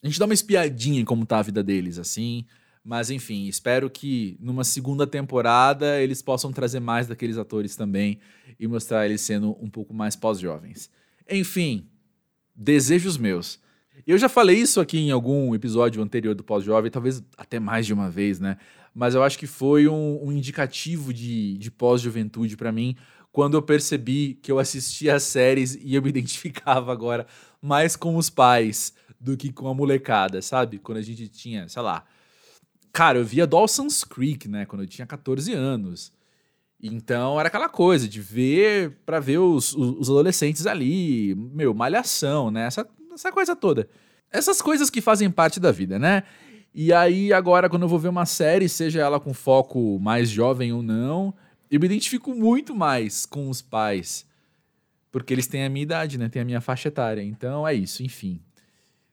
A 0.00 0.06
gente 0.06 0.20
dá 0.20 0.26
uma 0.26 0.34
espiadinha 0.34 1.00
em 1.00 1.04
como 1.04 1.26
tá 1.26 1.38
a 1.38 1.42
vida 1.42 1.60
deles, 1.60 1.98
assim. 1.98 2.46
Mas 2.90 3.08
enfim, 3.08 3.46
espero 3.46 3.88
que 3.88 4.36
numa 4.40 4.64
segunda 4.64 5.06
temporada 5.06 6.00
eles 6.00 6.20
possam 6.20 6.52
trazer 6.52 6.80
mais 6.80 7.06
daqueles 7.06 7.38
atores 7.38 7.76
também 7.76 8.18
e 8.58 8.66
mostrar 8.66 9.06
eles 9.06 9.20
sendo 9.20 9.56
um 9.60 9.70
pouco 9.70 9.94
mais 9.94 10.16
pós-jovens. 10.16 10.90
Enfim, 11.30 11.86
desejos 12.52 13.16
meus. 13.16 13.60
Eu 14.04 14.18
já 14.18 14.28
falei 14.28 14.56
isso 14.56 14.80
aqui 14.80 14.98
em 14.98 15.12
algum 15.12 15.54
episódio 15.54 16.02
anterior 16.02 16.34
do 16.34 16.42
Pós-Jovem, 16.42 16.90
talvez 16.90 17.22
até 17.38 17.60
mais 17.60 17.86
de 17.86 17.94
uma 17.94 18.10
vez, 18.10 18.40
né? 18.40 18.56
Mas 18.92 19.14
eu 19.14 19.22
acho 19.22 19.38
que 19.38 19.46
foi 19.46 19.86
um, 19.86 20.24
um 20.24 20.32
indicativo 20.32 21.14
de, 21.14 21.56
de 21.58 21.70
pós-juventude 21.70 22.56
para 22.56 22.72
mim 22.72 22.96
quando 23.30 23.56
eu 23.56 23.62
percebi 23.62 24.36
que 24.42 24.50
eu 24.50 24.58
assistia 24.58 25.14
as 25.14 25.22
séries 25.22 25.78
e 25.80 25.94
eu 25.94 26.02
me 26.02 26.08
identificava 26.10 26.92
agora 26.92 27.24
mais 27.62 27.94
com 27.94 28.16
os 28.16 28.28
pais 28.28 28.92
do 29.20 29.36
que 29.36 29.52
com 29.52 29.68
a 29.68 29.74
molecada, 29.74 30.42
sabe? 30.42 30.80
Quando 30.80 30.98
a 30.98 31.02
gente 31.02 31.28
tinha, 31.28 31.68
sei 31.68 31.82
lá, 31.82 32.04
Cara, 32.92 33.18
eu 33.18 33.24
via 33.24 33.46
Dawson's 33.46 34.04
Creek, 34.04 34.48
né, 34.48 34.66
quando 34.66 34.82
eu 34.82 34.86
tinha 34.86 35.06
14 35.06 35.52
anos. 35.52 36.12
Então 36.82 37.38
era 37.38 37.48
aquela 37.48 37.68
coisa 37.68 38.08
de 38.08 38.20
ver 38.20 38.98
para 39.04 39.20
ver 39.20 39.38
os, 39.38 39.74
os, 39.74 40.08
adolescentes 40.08 40.66
ali, 40.66 41.34
meu, 41.34 41.74
malhação, 41.74 42.50
né? 42.50 42.66
Essa, 42.66 42.88
essa 43.12 43.30
coisa 43.30 43.54
toda. 43.54 43.88
Essas 44.30 44.62
coisas 44.62 44.88
que 44.88 45.00
fazem 45.00 45.30
parte 45.30 45.60
da 45.60 45.70
vida, 45.70 45.98
né? 45.98 46.22
E 46.72 46.92
aí, 46.92 47.32
agora, 47.32 47.68
quando 47.68 47.82
eu 47.82 47.88
vou 47.88 47.98
ver 47.98 48.08
uma 48.08 48.24
série, 48.24 48.68
seja 48.68 49.00
ela 49.00 49.20
com 49.20 49.34
foco 49.34 49.98
mais 50.00 50.30
jovem 50.30 50.72
ou 50.72 50.82
não, 50.82 51.34
eu 51.70 51.80
me 51.80 51.86
identifico 51.86 52.32
muito 52.32 52.74
mais 52.74 53.26
com 53.26 53.50
os 53.50 53.60
pais. 53.60 54.24
Porque 55.10 55.34
eles 55.34 55.48
têm 55.48 55.64
a 55.64 55.68
minha 55.68 55.82
idade, 55.82 56.16
né? 56.16 56.28
Têm 56.28 56.42
a 56.42 56.44
minha 56.44 56.60
faixa 56.60 56.88
etária. 56.88 57.22
Então 57.22 57.66
é 57.66 57.74
isso, 57.74 58.02
enfim. 58.02 58.40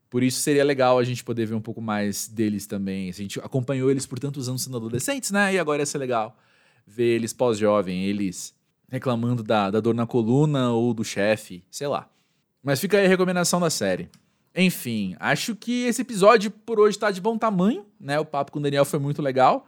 Por 0.09 0.23
isso 0.23 0.39
seria 0.39 0.63
legal 0.63 0.97
a 0.97 1.03
gente 1.03 1.23
poder 1.23 1.45
ver 1.45 1.55
um 1.55 1.61
pouco 1.61 1.81
mais 1.81 2.27
deles 2.27 2.65
também. 2.65 3.09
A 3.09 3.13
gente 3.13 3.39
acompanhou 3.39 3.91
eles 3.91 4.05
por 4.05 4.19
tantos 4.19 4.47
anos 4.47 4.63
sendo 4.63 4.77
adolescentes, 4.77 5.31
né? 5.31 5.53
E 5.53 5.59
agora 5.59 5.81
ia 5.81 5.85
ser 5.85 5.97
legal 5.97 6.37
ver 6.85 7.15
eles 7.15 7.33
pós-jovem, 7.33 8.05
eles 8.05 8.55
reclamando 8.89 9.43
da, 9.43 9.69
da 9.69 9.81
dor 9.81 9.93
na 9.93 10.07
coluna 10.07 10.71
ou 10.71 10.93
do 10.93 11.03
chefe, 11.03 11.63
sei 11.69 11.87
lá. 11.87 12.09
Mas 12.63 12.79
fica 12.79 12.97
aí 12.97 13.05
a 13.05 13.09
recomendação 13.09 13.59
da 13.59 13.69
série. 13.69 14.09
Enfim, 14.55 15.15
acho 15.19 15.55
que 15.55 15.85
esse 15.85 16.01
episódio 16.01 16.49
por 16.49 16.79
hoje 16.79 16.97
tá 16.97 17.11
de 17.11 17.21
bom 17.21 17.37
tamanho, 17.37 17.85
né? 17.99 18.19
O 18.19 18.25
papo 18.25 18.51
com 18.51 18.59
o 18.59 18.61
Daniel 18.61 18.85
foi 18.85 18.99
muito 18.99 19.21
legal. 19.21 19.67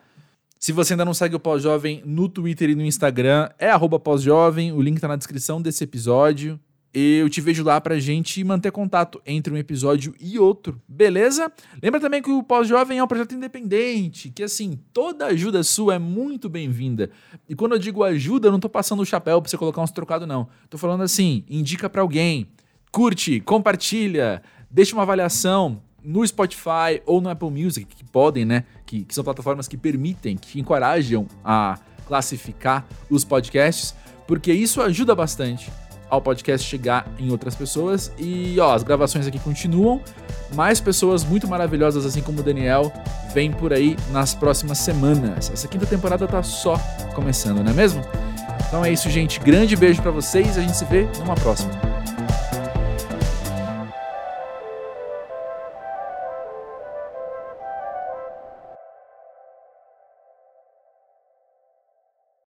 Se 0.58 0.72
você 0.72 0.94
ainda 0.94 1.06
não 1.06 1.14
segue 1.14 1.36
o 1.36 1.40
Pós-Jovem 1.40 2.02
no 2.06 2.28
Twitter 2.28 2.70
e 2.70 2.76
no 2.76 2.84
Instagram, 2.84 3.50
é 3.58 3.70
pós-jovem, 4.00 4.74
o 4.74 4.82
link 4.82 5.00
tá 5.00 5.08
na 5.08 5.16
descrição 5.16 5.62
desse 5.62 5.84
episódio. 5.84 6.60
Eu 6.92 7.30
te 7.30 7.40
vejo 7.40 7.64
lá 7.64 7.80
pra 7.80 8.00
gente 8.00 8.44
manter 8.44 8.72
contato 8.72 9.22
entre 9.24 9.54
um 9.54 9.58
episódio 9.58 10.16
e 10.20 10.40
outro, 10.40 10.82
beleza? 10.88 11.52
Lembra 11.84 12.00
também 12.00 12.20
que 12.20 12.32
o 12.32 12.42
Pós-Jovem 12.42 12.98
é 12.98 13.04
um 13.04 13.08
projeto 13.08 13.36
independente, 13.36 14.32
que 14.32 14.42
assim, 14.42 14.80
toda 14.92 15.28
ajuda 15.28 15.62
sua 15.62 15.96
é 15.96 16.00
muito 16.00 16.50
bem-vinda. 16.50 17.12
E 17.48 17.54
quando 17.54 17.74
eu 17.74 17.80
digo 17.80 18.04
ajuda, 18.04 18.48
eu 18.48 18.52
não 18.52 18.60
tô 18.60 18.68
passando 18.68 19.02
o 19.02 19.06
chapéu 19.06 19.40
pra 19.40 19.48
você 19.48 19.56
colocar 19.56 19.84
uns 19.84 19.92
trocados, 19.92 20.28
não. 20.28 20.48
Tô 20.68 20.80
falando 20.80 21.04
assim, 21.04 21.44
indica 21.48 21.88
pra 21.88 22.02
alguém, 22.02 22.50
curte, 22.92 23.40
compartilha, 23.40 24.42
deixa 24.68 24.96
uma 24.96 25.04
avaliação 25.04 25.84
no 26.04 26.26
Spotify 26.26 27.04
ou 27.06 27.22
no 27.22 27.30
Apple 27.30 27.52
Music, 27.52 27.86
que 27.96 28.04
podem, 28.04 28.46
né? 28.46 28.64
Que, 28.88 29.06
que 29.06 29.14
são 29.14 29.24
plataformas 29.24 29.68
que 29.68 29.78
permitem, 29.78 30.36
que 30.36 30.60
encorajam 30.60 31.28
a 31.46 31.78
classificar 32.08 32.88
os 33.12 33.24
podcasts, 33.24 33.94
porque 34.26 34.52
isso 34.52 34.82
ajuda 34.82 35.14
bastante 35.14 35.70
ao 36.10 36.22
podcast 36.22 36.68
chegar 36.68 37.06
em 37.20 37.30
outras 37.32 37.56
pessoas. 37.56 38.12
E 38.18 38.60
ó, 38.60 38.74
as 38.74 38.84
gravações 38.84 39.28
aqui 39.28 39.40
continuam. 39.40 40.02
Mais 40.54 40.80
pessoas 40.80 41.24
muito 41.24 41.48
maravilhosas, 41.48 42.06
assim 42.06 42.22
como 42.22 42.40
o 42.40 42.44
Daniel, 42.44 42.92
vêm 43.34 43.52
por 43.52 43.72
aí 43.72 43.96
nas 44.12 44.34
próximas 44.34 44.80
semanas. 44.80 45.52
Essa 45.54 45.68
quinta 45.68 45.86
temporada 45.86 46.28
tá 46.28 46.42
só 46.42 46.80
começando, 47.14 47.64
não 47.64 47.72
é 47.72 47.76
mesmo? 47.76 48.02
Então 48.68 48.84
é 48.84 48.92
isso, 48.92 49.10
gente. 49.10 49.40
Grande 49.40 49.76
beijo 49.76 50.02
para 50.02 50.12
vocês 50.12 50.58
a 50.58 50.62
gente 50.62 50.76
se 50.76 50.86
vê 50.86 51.08
numa 51.20 51.36
próxima. 51.36 51.89